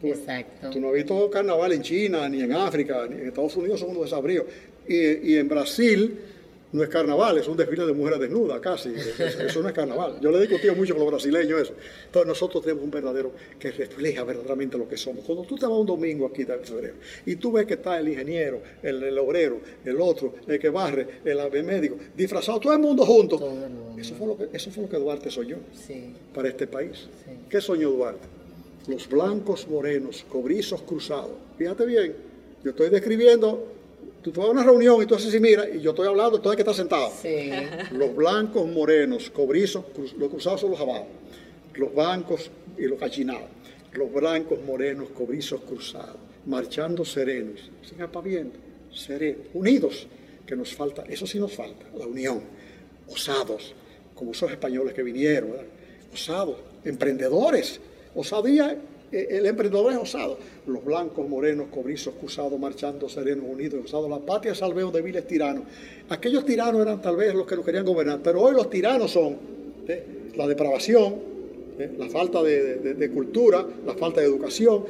Exacto. 0.01 0.71
Tú 0.71 0.81
no 0.81 0.89
has 0.89 0.95
visto 0.95 1.29
carnaval 1.29 1.73
en 1.73 1.83
China, 1.83 2.29
ni 2.29 2.43
en 2.43 2.53
África, 2.53 3.09
ni 3.11 3.17
en 3.17 3.27
Estados 3.27 3.57
Unidos 3.57 3.81
son 3.81 3.91
unos 3.91 4.05
desabríos. 4.05 4.45
Y, 4.87 5.33
y 5.33 5.37
en 5.37 5.49
Brasil 5.49 6.19
no 6.71 6.83
es 6.83 6.89
carnaval, 6.91 7.39
es 7.39 7.49
un 7.49 7.57
desfile 7.57 7.87
de 7.87 7.93
mujeres 7.95 8.21
desnudas 8.21 8.61
casi. 8.61 8.93
Eso, 8.95 9.63
no 9.63 9.69
es 9.69 9.75
carnaval. 9.75 10.19
Yo 10.21 10.31
le 10.31 10.39
he 10.39 10.41
discutido 10.43 10.75
mucho 10.75 10.95
con 10.95 11.03
los 11.03 11.13
brasileños 11.13 11.63
eso. 11.63 11.73
Entonces 12.07 12.29
nosotros 12.29 12.63
tenemos 12.63 12.85
un 12.85 12.91
verdadero 12.91 13.33
que 13.59 13.71
refleja 13.71 14.23
verdaderamente 14.25 14.77
lo 14.77 14.87
que 14.87 14.97
somos. 14.97 15.25
Cuando 15.25 15.45
tú 15.45 15.57
te 15.57 15.67
vas 15.67 15.79
un 15.79 15.87
domingo 15.87 16.27
aquí 16.27 16.45
de 16.45 16.59
febrero 16.59 16.95
y 17.25 17.37
tú 17.37 17.53
ves 17.53 17.67
que 17.67 17.75
está 17.75 17.99
el 17.99 18.09
ingeniero, 18.09 18.61
el, 18.83 19.19
obrero, 19.19 19.61
el 19.85 20.01
otro, 20.01 20.35
el 20.47 20.59
que 20.59 20.69
barre, 20.69 21.07
el, 21.25 21.65
médico, 21.65 21.97
disfrazado, 22.15 22.61
todo 22.61 22.73
el 22.75 22.81
mundo 22.81 23.05
junto. 23.07 23.37
Eso, 23.97 24.15
fue 24.15 24.27
lo 24.27 24.37
que, 24.37 24.49
eso 24.53 24.71
fue 24.71 24.85
lo 24.85 24.91
que 24.91 24.97
Duarte 24.99 25.31
soñó 25.31 25.57
para 26.35 26.49
este 26.49 26.67
país. 26.67 27.09
¿Qué 27.49 27.61
soñó 27.61 27.91
Duarte? 27.91 28.27
Los 28.89 29.09
blancos 29.09 29.67
morenos, 29.69 30.25
cobrizos 30.29 30.83
cruzados. 30.83 31.33
Fíjate 31.57 31.87
bien, 31.87 32.15
yo 32.63 32.71
estoy 32.71 32.91
describiendo 32.91 33.78
tú 34.23 34.33
vas 34.33 34.49
a 34.49 34.51
una 34.51 34.65
reunión 34.65 35.03
y 35.03 35.07
tú 35.07 35.15
haces 35.15 35.35
y 35.35 35.41
mira, 35.41 35.69
y 35.69 35.81
yo 35.81 35.91
estoy 35.91 36.07
hablando, 36.07 36.41
todo 36.41 36.51
hay 36.51 36.57
que 36.57 36.63
está 36.63 36.75
sentado. 36.75 37.11
Sí. 37.21 37.51
Los 37.93 38.15
blancos 38.15 38.67
morenos, 38.69 39.31
cobrizos, 39.31 39.85
los 40.17 40.29
cruzados 40.29 40.61
son 40.61 40.73
los 40.73 40.81
abajo. 40.81 41.07
Los 41.75 41.95
blancos 41.95 42.51
y 42.77 42.83
los 42.87 42.99
gallinados. 42.99 43.49
Los 43.93 44.13
blancos 44.13 44.59
morenos, 44.65 45.09
cobrizos 45.11 45.61
cruzados, 45.63 46.17
marchando 46.47 47.05
serenos, 47.05 47.71
sin 47.83 48.03
apaviento, 48.03 48.59
serenos, 48.93 49.47
unidos, 49.55 50.07
que 50.47 50.57
nos 50.57 50.75
falta, 50.75 51.05
eso 51.09 51.27
sí 51.27 51.39
nos 51.39 51.55
falta, 51.55 51.87
la 51.97 52.07
unión, 52.07 52.41
osados, 53.07 53.75
como 54.15 54.33
esos 54.33 54.51
españoles 54.51 54.95
que 54.95 55.03
vinieron, 55.03 55.53
osados, 56.13 56.57
emprendedores, 56.85 57.81
osadía 58.15 58.77
el 59.13 59.47
emprendedor 59.47 59.93
es 59.93 59.99
osado. 59.99 60.39
Los 60.67 60.85
blancos, 60.85 61.29
morenos, 61.29 61.69
cobrizos, 61.69 62.15
cruzados, 62.15 62.59
marchando, 62.59 63.09
serenos, 63.09 63.45
unidos, 63.49 63.85
osados. 63.85 64.11
La 64.11 64.19
patria 64.19 64.55
salveo 64.55 64.91
de 64.91 65.03
viles 65.03 65.27
tiranos. 65.27 65.65
Aquellos 66.09 66.45
tiranos 66.45 66.83
eran 66.83 67.01
tal 67.01 67.17
vez 67.17 67.35
los 67.35 67.47
que 67.47 67.57
nos 67.57 67.65
querían 67.65 67.85
gobernar, 67.85 68.21
pero 68.23 68.43
hoy 68.43 68.55
los 68.55 68.69
tiranos 68.69 69.11
son 69.11 69.37
¿eh? 69.89 70.05
la 70.37 70.47
depravación, 70.47 71.17
¿eh? 71.79 71.91
la 71.99 72.09
falta 72.09 72.43
de, 72.43 73.11
cultura, 73.13 73.67
la 73.87 73.95
falta 73.95 74.21
de 74.21 74.27
educación, 74.27 74.85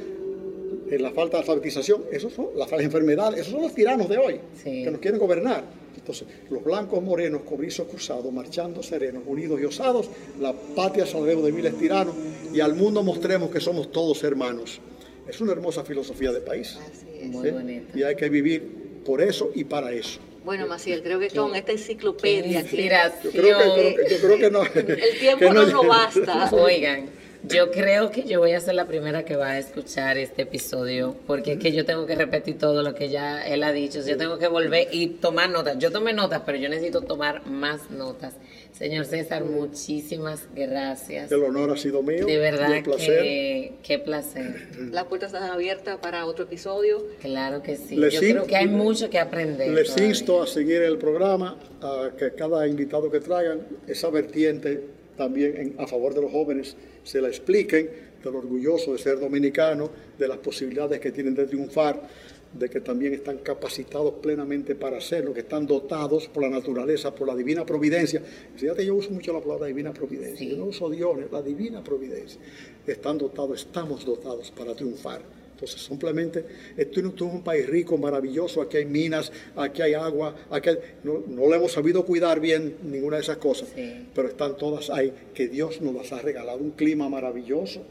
la 0.89 1.11
falta 1.11 1.37
de 1.37 1.41
alfabetización, 1.41 2.03
esos 2.11 2.33
son 2.33 2.47
las 2.55 2.71
enfermedades, 2.71 3.41
esos 3.41 3.53
son 3.53 3.61
los 3.61 3.73
tiranos 3.73 4.09
de 4.09 4.17
hoy 4.17 4.39
que 4.63 4.89
nos 4.91 4.99
quieren 4.99 5.19
gobernar. 5.19 5.78
Entonces, 5.99 6.27
los 6.49 6.63
blancos 6.63 7.03
morenos, 7.03 7.41
cobrizos 7.41 7.87
cruzados, 7.87 8.31
marchando 8.33 8.81
serenos, 8.81 9.23
unidos 9.25 9.59
y 9.61 9.65
osados, 9.65 10.09
la 10.39 10.53
patria 10.53 11.05
salveo 11.05 11.41
de 11.41 11.51
miles 11.51 11.77
tiranos, 11.77 12.15
y 12.53 12.59
al 12.59 12.75
mundo 12.75 13.03
mostremos 13.03 13.51
que 13.51 13.59
somos 13.59 13.91
todos 13.91 14.23
hermanos. 14.23 14.79
Es 15.27 15.39
una 15.41 15.51
hermosa 15.51 15.83
filosofía 15.83 16.31
de 16.31 16.41
país. 16.41 16.79
Muy 17.21 17.51
bonita. 17.51 17.97
Y 17.97 18.03
hay 18.03 18.15
que 18.15 18.29
vivir 18.29 19.01
por 19.05 19.21
eso 19.21 19.51
y 19.53 19.63
para 19.65 19.91
eso. 19.91 20.19
Bueno, 20.43 20.65
Maciel, 20.67 21.03
creo 21.03 21.19
que 21.19 21.29
con 21.29 21.53
esta 21.55 21.73
enciclopedia. 21.73 22.61
Inspiración. 22.61 23.33
Yo 23.33 23.41
creo 23.41 23.75
que, 23.75 24.07
yo 24.09 24.17
creo 24.17 24.37
que 24.37 24.49
no. 24.49 24.63
El 24.63 25.19
tiempo 25.19 25.53
no, 25.53 25.65
no 25.65 25.83
basta. 25.83 26.49
Oigan. 26.55 27.09
Yo 27.43 27.71
creo 27.71 28.11
que 28.11 28.23
yo 28.23 28.39
voy 28.39 28.51
a 28.51 28.59
ser 28.59 28.75
la 28.75 28.85
primera 28.85 29.23
que 29.23 29.35
va 29.35 29.51
a 29.51 29.59
escuchar 29.59 30.17
este 30.17 30.41
episodio, 30.41 31.15
porque 31.25 31.53
es 31.53 31.59
que 31.59 31.71
yo 31.71 31.85
tengo 31.85 32.05
que 32.05 32.15
repetir 32.15 32.57
todo 32.57 32.83
lo 32.83 32.93
que 32.95 33.09
ya 33.09 33.47
él 33.47 33.63
ha 33.63 33.71
dicho. 33.71 34.01
Yo 34.05 34.17
tengo 34.17 34.37
que 34.37 34.47
volver 34.47 34.89
y 34.91 35.07
tomar 35.07 35.49
notas. 35.49 35.77
Yo 35.77 35.91
tomé 35.91 36.11
notas, 36.11 36.41
pero 36.45 36.57
yo 36.57 36.67
necesito 36.67 37.01
tomar 37.01 37.45
más 37.47 37.89
notas. 37.91 38.35
Señor 38.73 39.05
César, 39.05 39.45
muchísimas 39.45 40.47
gracias. 40.53 41.31
El 41.31 41.43
honor 41.43 41.71
ha 41.71 41.77
sido 41.77 42.03
mío. 42.03 42.25
De 42.25 42.37
verdad, 42.37 42.83
que, 42.83 43.73
qué 43.83 43.99
placer. 43.99 44.69
Las 44.91 45.05
puertas 45.05 45.33
están 45.33 45.49
abiertas 45.49 45.97
para 45.97 46.25
otro 46.25 46.45
episodio. 46.45 47.07
Claro 47.21 47.63
que 47.63 47.77
sí. 47.77 47.95
yo 47.95 48.19
creo 48.19 48.47
que 48.47 48.55
hay 48.57 48.67
mucho 48.67 49.09
que 49.09 49.17
aprender. 49.17 49.71
Les 49.71 49.97
insto 49.97 50.41
a 50.41 50.47
seguir 50.47 50.81
el 50.81 50.97
programa, 50.97 51.57
a 51.81 52.11
que 52.17 52.33
cada 52.33 52.67
invitado 52.67 53.09
que 53.09 53.21
traigan 53.21 53.61
esa 53.87 54.09
vertiente 54.09 54.98
también 55.19 55.75
a 55.77 55.85
favor 55.85 56.13
de 56.13 56.21
los 56.21 56.31
jóvenes 56.31 56.77
se 57.03 57.19
la 57.19 57.27
expliquen, 57.27 57.89
de 58.23 58.31
lo 58.31 58.37
orgulloso 58.37 58.93
de 58.93 58.99
ser 58.99 59.19
dominicano, 59.19 59.89
de 60.17 60.29
las 60.29 60.37
posibilidades 60.37 61.01
que 61.01 61.11
tienen 61.11 61.35
de 61.35 61.45
triunfar, 61.45 62.07
de 62.53 62.69
que 62.69 62.79
también 62.79 63.13
están 63.13 63.39
capacitados 63.39 64.13
plenamente 64.21 64.75
para 64.75 64.97
hacerlo, 64.97 65.33
que 65.33 65.41
están 65.41 65.67
dotados 65.67 66.29
por 66.29 66.43
la 66.43 66.49
naturaleza, 66.49 67.13
por 67.13 67.27
la 67.27 67.35
divina 67.35 67.65
providencia. 67.65 68.23
Fíjate, 68.55 68.85
yo 68.85 68.95
uso 68.95 69.11
mucho 69.11 69.33
la 69.33 69.41
palabra 69.41 69.67
divina 69.67 69.91
providencia, 69.91 70.47
yo 70.47 70.55
no 70.55 70.65
uso 70.67 70.89
Dios, 70.89 71.17
la 71.29 71.41
divina 71.41 71.83
providencia. 71.83 72.39
Están 72.87 73.17
dotados, 73.17 73.59
estamos 73.59 74.05
dotados 74.05 74.51
para 74.51 74.73
triunfar. 74.73 75.21
Entonces, 75.59 75.81
simplemente, 75.81 76.45
esto 76.77 77.01
no 77.01 77.09
es 77.09 77.21
un 77.21 77.41
país 77.41 77.67
rico, 77.67 77.97
maravilloso, 77.97 78.61
aquí 78.61 78.77
hay 78.77 78.85
minas, 78.85 79.29
aquí 79.57 79.81
hay 79.81 79.93
agua, 79.93 80.33
aquí 80.49 80.69
no, 81.03 81.21
no 81.27 81.49
le 81.49 81.57
hemos 81.57 81.73
sabido 81.73 82.05
cuidar 82.05 82.39
bien 82.39 82.77
ninguna 82.83 83.17
de 83.17 83.23
esas 83.23 83.35
cosas, 83.37 83.67
pero 84.15 84.29
están 84.29 84.55
todas 84.55 84.89
ahí, 84.89 85.11
que 85.33 85.49
Dios 85.49 85.81
nos 85.81 85.93
las 85.93 86.13
ha 86.13 86.21
regalado, 86.21 86.59
un 86.59 86.71
clima 86.71 87.09
maravilloso. 87.09 87.81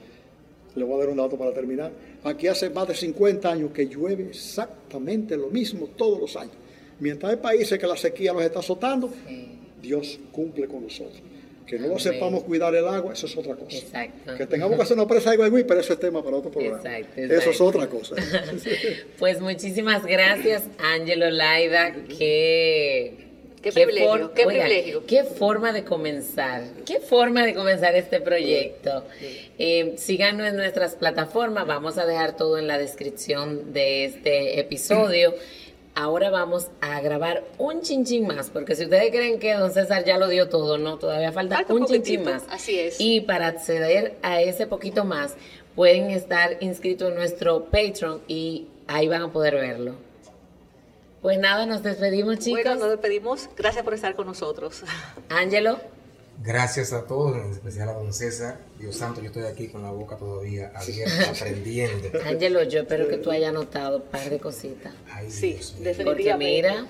Le 0.77 0.85
voy 0.85 0.95
a 0.97 0.99
dar 1.01 1.09
un 1.11 1.19
dato 1.19 1.37
para 1.37 1.53
terminar. 1.53 1.93
Aquí 2.25 2.47
hace 2.47 2.71
más 2.71 2.89
de 2.89 2.95
50 2.95 3.53
años 3.53 3.71
que 3.73 3.87
llueve 3.87 4.29
exactamente 4.31 5.37
lo 5.37 5.49
mismo 5.49 5.89
todos 5.89 6.19
los 6.19 6.37
años. 6.37 6.55
Mientras 7.01 7.33
hay 7.33 7.39
países 7.39 7.79
que 7.79 7.87
la 7.87 7.99
sequía 7.99 8.33
los 8.33 8.43
está 8.43 8.61
azotando, 8.61 9.11
Dios 9.83 10.19
cumple 10.33 10.67
con 10.69 10.85
nosotros. 10.85 11.21
Que 11.69 11.79
no 11.79 11.99
sepamos 11.99 12.45
cuidar 12.45 12.75
el 12.75 12.87
agua, 12.87 13.13
eso 13.13 13.27
es 13.27 13.37
otra 13.37 13.55
cosa. 13.55 13.77
Exacto. 13.77 14.37
Que 14.37 14.47
tengamos 14.47 14.77
que 14.77 14.83
hacer 14.83 14.97
una 14.97 15.07
presa 15.07 15.31
de 15.31 15.45
agua, 15.45 15.63
pero 15.69 15.81
eso 15.81 15.93
es 15.93 16.01
tema 16.01 16.25
para 16.25 16.39
otro 16.39 16.51
programa. 16.51 16.79
Exacto, 16.79 17.21
Eso 17.21 17.51
es 17.51 17.61
otra 17.61 17.87
cosa. 17.89 18.17
pues 19.19 19.41
muchísimas 19.41 20.07
gracias, 20.07 20.65
Ángelo 20.79 21.31
Laida. 21.31 21.95
Qué, 22.17 23.29
qué, 23.61 23.71
privilegio, 23.71 24.33
qué 24.33 24.47
privilegio. 24.47 25.07
Qué 25.07 25.25
forma 25.25 25.75
de 25.75 25.85
comenzar, 25.85 26.63
qué 26.87 27.01
forma 27.01 27.45
de 27.45 27.53
comenzar 27.53 27.95
este 27.97 28.23
proyecto. 28.23 29.05
Eh, 29.59 29.93
síganos 29.99 30.49
en 30.49 30.57
nuestras 30.57 30.95
plataformas, 30.95 31.67
vamos 31.67 31.99
a 31.99 32.07
dejar 32.07 32.35
todo 32.35 32.57
en 32.57 32.67
la 32.67 32.79
descripción 32.79 33.75
de 33.75 34.07
este 34.07 34.59
episodio 34.59 35.35
ahora 35.99 36.31
vamos 36.31 36.69
a 36.81 37.01
grabar 37.01 37.43
un 37.59 37.83
chinchín 37.83 38.29
más, 38.29 38.51
porque 38.51 38.77
si 38.77 38.85
ustedes 38.85 39.11
creen 39.11 39.41
que 39.41 39.53
don 39.55 39.73
César 39.73 40.05
ya 40.05 40.17
lo 40.17 40.29
dio 40.29 40.49
todo, 40.49 40.79
no, 40.79 40.97
todavía 40.97 41.33
falta, 41.33 41.65
un 41.69 41.87
chinchín 41.87 42.23
más. 42.23 42.45
Así 42.51 42.79
es. 42.79 43.01
Y 43.01 43.23
para 43.23 43.49
acceder 43.49 44.17
a 44.23 44.41
ese 44.41 44.69
poquito 44.69 45.05
más, 45.05 45.35
pueden 45.75 46.11
estar 46.11 46.57
inscritos 46.61 47.09
en 47.09 47.17
nuestro 47.17 47.65
Patreon 47.65 48.23
y 48.29 48.69
ahí 48.87 49.09
van 49.09 49.23
a 49.23 49.33
poder 49.33 49.57
verlo. 49.57 49.97
Pues 51.21 51.37
nada, 51.41 51.67
nos 51.67 51.83
despedimos, 51.83 52.39
chicos. 52.39 52.63
Bueno, 52.63 52.77
nos 52.77 52.91
despedimos. 52.91 53.51
Gracias 53.57 53.83
por 53.83 53.93
estar 53.93 54.15
con 54.15 54.29
nosotros. 54.29 54.85
Ángelo. 55.29 55.81
Gracias 56.43 56.93
a 56.93 57.05
todos, 57.05 57.37
en 57.37 57.51
especial 57.51 57.89
a 57.89 57.93
don 57.95 58.13
César. 58.13 58.59
Dios 58.79 58.97
santo, 58.97 59.21
yo 59.21 59.27
estoy 59.27 59.43
aquí 59.45 59.69
con 59.69 59.83
la 59.83 59.91
boca 59.91 60.17
todavía 60.17 60.71
abierta, 60.75 61.31
aprendiendo. 61.37 62.09
Ángelo, 62.25 62.63
yo 62.63 62.81
espero 62.81 63.09
que 63.09 63.17
tú 63.17 63.31
hayas 63.31 63.53
notado 63.53 63.97
un 63.97 64.03
par 64.05 64.31
de 64.31 64.39
cositas. 64.39 64.93
sí, 65.29 65.59
Porque 66.05 66.35
mira, 66.37 66.87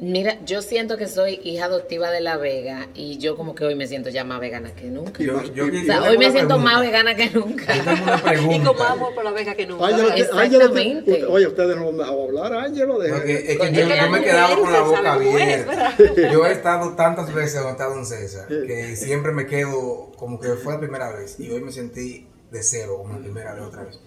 Mira, 0.00 0.38
yo 0.44 0.60
siento 0.60 0.96
que 0.96 1.06
soy 1.06 1.40
hija 1.44 1.66
adoptiva 1.66 2.10
de 2.10 2.20
La 2.20 2.36
Vega 2.36 2.88
y 2.94 3.18
yo 3.18 3.36
como 3.36 3.54
que 3.54 3.64
hoy 3.64 3.76
me 3.76 3.86
siento 3.86 4.10
ya 4.10 4.24
más 4.24 4.40
vegana 4.40 4.74
que 4.74 4.86
nunca. 4.86 5.22
Yo, 5.22 5.40
yo, 5.54 5.66
O 5.66 5.84
sea, 5.86 6.02
hoy 6.02 6.18
me 6.18 6.32
siento 6.32 6.48
pregunta. 6.56 6.56
más 6.58 6.80
vegana 6.80 7.14
que 7.14 7.30
nunca. 7.30 7.74
Yo 7.76 7.84
tengo 7.84 8.02
una 8.02 8.16
Y 8.16 8.20
pregunta. 8.22 8.88
amor 8.92 9.14
por 9.14 9.24
la 9.24 9.30
vega 9.30 9.54
que 9.54 9.66
nunca. 9.66 9.86
Ángelo, 9.86 10.08
Exactamente. 10.12 10.80
Ángelo, 10.80 10.98
usted- 10.98 11.26
oye, 11.28 11.46
ustedes 11.46 11.76
no 11.76 11.88
han 11.90 11.96
dejado 11.96 12.24
hablar, 12.24 12.52
Ángelo. 12.54 12.98
deje- 12.98 13.12
Porque 13.14 13.32
es 13.34 13.42
que 13.44 13.56
yo, 13.56 13.62
es 13.82 13.88
que 13.88 13.96
yo 14.00 14.10
me 14.10 14.18
he 14.18 14.22
quedado 14.24 14.60
con 14.60 14.72
la 14.72 14.80
boca 14.80 15.12
abierta. 15.12 15.96
Yo 16.32 16.46
he 16.46 16.52
estado 16.52 16.94
tantas 16.96 17.32
veces 17.32 17.54
donde 17.54 17.70
está 17.72 17.84
Don 17.86 18.04
César 18.04 18.48
que 18.48 18.96
siempre 18.96 19.30
me 19.30 19.46
quedo 19.46 20.10
como 20.16 20.40
que 20.40 20.48
fue 20.54 20.72
la 20.74 20.80
primera 20.80 21.10
vez 21.12 21.38
y 21.38 21.50
hoy 21.50 21.60
me 21.60 21.70
sentí 21.70 22.26
de 22.50 22.62
cero 22.64 22.96
como 22.98 23.14
la 23.14 23.20
primera 23.20 23.54
vez 23.54 23.62
otra 23.62 23.84
vez. 23.84 24.00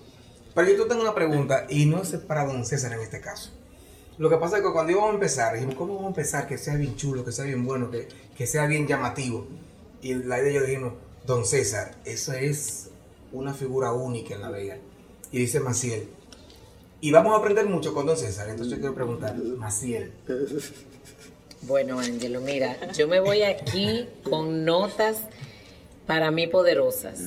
Pero 0.53 0.69
yo 0.69 0.85
tengo 0.88 1.01
una 1.01 1.15
pregunta 1.15 1.65
y 1.69 1.85
no 1.85 2.01
es 2.01 2.09
para 2.27 2.43
Don 2.45 2.65
César 2.65 2.91
en 2.91 2.99
este 2.99 3.21
caso. 3.21 3.51
Lo 4.18 4.30
que 4.30 4.38
pasa 4.38 4.57
es 4.57 4.63
que 4.63 4.72
cuando 4.72 4.91
íbamos 4.91 5.11
a 5.11 5.13
empezar, 5.13 5.53
dijimos, 5.53 5.76
¿cómo 5.76 5.95
vamos 5.95 6.05
a 6.05 6.09
empezar? 6.09 6.47
Que 6.47 6.57
sea 6.57 6.76
bien 6.76 6.95
chulo, 6.95 7.24
que 7.24 7.32
sea 7.32 7.45
bien 7.45 7.65
bueno, 7.65 7.91
que, 7.91 8.07
que 8.36 8.47
sea 8.47 8.65
bien 8.65 8.88
llamativo. 8.88 9.45
Y 10.01 10.15
la 10.15 10.39
idea 10.39 10.53
yo 10.53 10.63
dijimos, 10.65 10.93
Don 11.26 11.45
César, 11.45 11.95
eso 12.05 12.34
es 12.34 12.89
una 13.32 13.53
figura 13.53 13.93
única 13.93 14.36
en 14.36 14.41
La 14.41 14.49
Vega. 14.49 14.78
Y 15.32 15.39
dice 15.39 15.59
Maciel, 15.59 16.07
y 16.99 17.11
vamos 17.11 17.34
a 17.34 17.38
aprender 17.38 17.68
mucho 17.68 17.93
con 17.93 18.05
Don 18.05 18.18
César. 18.18 18.49
Entonces 18.49 18.74
yo 18.74 18.80
quiero 18.80 18.95
preguntar, 18.95 19.36
Maciel, 19.36 20.11
Bueno, 21.61 21.99
Ángelo, 21.99 22.41
mira, 22.41 22.91
yo 22.93 23.07
me 23.07 23.20
voy 23.20 23.43
aquí 23.43 24.07
con 24.24 24.65
notas 24.65 25.22
para 26.05 26.32
mí 26.32 26.47
poderosas 26.47 27.20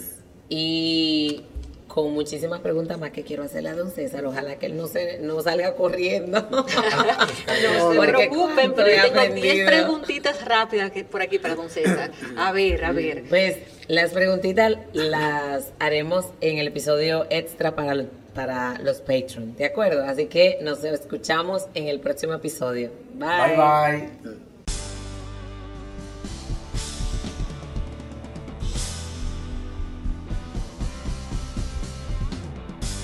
y 0.49 1.45
con 1.93 2.13
muchísimas 2.13 2.61
preguntas 2.61 2.99
más 3.01 3.11
que 3.11 3.25
quiero 3.25 3.43
hacerle 3.43 3.71
a 3.71 3.75
don 3.75 3.91
César. 3.91 4.25
Ojalá 4.25 4.57
que 4.57 4.67
él 4.67 4.77
no, 4.77 4.87
se, 4.87 5.19
no 5.19 5.41
salga 5.43 5.75
corriendo. 5.75 6.47
No 6.51 7.93
se 7.93 7.99
preocupen, 7.99 8.73
pero 8.75 8.89
yo 8.89 9.03
tengo 9.03 9.21
10 9.21 9.29
aprendido. 9.31 9.67
preguntitas 9.67 10.45
rápidas 10.45 10.91
que 10.93 11.05
por 11.05 11.21
aquí 11.23 11.39
para 11.39 11.55
don 11.57 11.69
César. 11.69 12.11
A 12.37 12.53
ver, 12.53 12.85
a 12.85 12.93
ver. 12.93 13.25
Pues 13.29 13.57
las 13.89 14.11
preguntitas 14.13 14.77
las 14.93 15.73
haremos 15.79 16.27
en 16.41 16.59
el 16.59 16.69
episodio 16.69 17.27
extra 17.31 17.75
para, 17.75 17.95
lo- 17.95 18.07
para 18.35 18.79
los 18.79 18.99
Patreon, 19.01 19.57
¿de 19.57 19.65
acuerdo? 19.65 20.05
Así 20.05 20.27
que 20.27 20.59
nos 20.63 20.85
escuchamos 20.85 21.67
en 21.75 21.89
el 21.89 21.99
próximo 22.01 22.35
episodio. 22.35 22.91
bye 23.15 23.57
bye. 23.57 24.50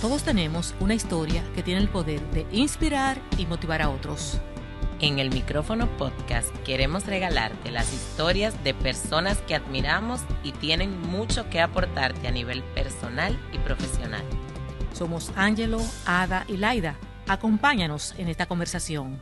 Todos 0.06 0.22
tenemos 0.22 0.72
una 0.78 0.94
historia 0.94 1.42
que 1.56 1.64
tiene 1.64 1.80
el 1.80 1.88
poder 1.88 2.20
de 2.30 2.46
inspirar 2.52 3.20
y 3.38 3.46
motivar 3.46 3.82
a 3.82 3.90
otros. 3.90 4.38
En 5.00 5.18
el 5.18 5.30
micrófono 5.30 5.88
podcast 5.96 6.54
queremos 6.58 7.06
regalarte 7.06 7.72
las 7.72 7.92
historias 7.92 8.62
de 8.62 8.72
personas 8.72 9.38
que 9.48 9.56
admiramos 9.56 10.20
y 10.44 10.52
tienen 10.52 10.96
mucho 11.10 11.50
que 11.50 11.60
aportarte 11.60 12.28
a 12.28 12.30
nivel 12.30 12.62
personal 12.62 13.36
y 13.52 13.58
profesional. 13.58 14.22
Somos 14.92 15.32
Angelo, 15.34 15.80
Ada 16.06 16.44
y 16.46 16.56
Laida. 16.56 16.94
Acompáñanos 17.26 18.14
en 18.16 18.28
esta 18.28 18.46
conversación. 18.46 19.20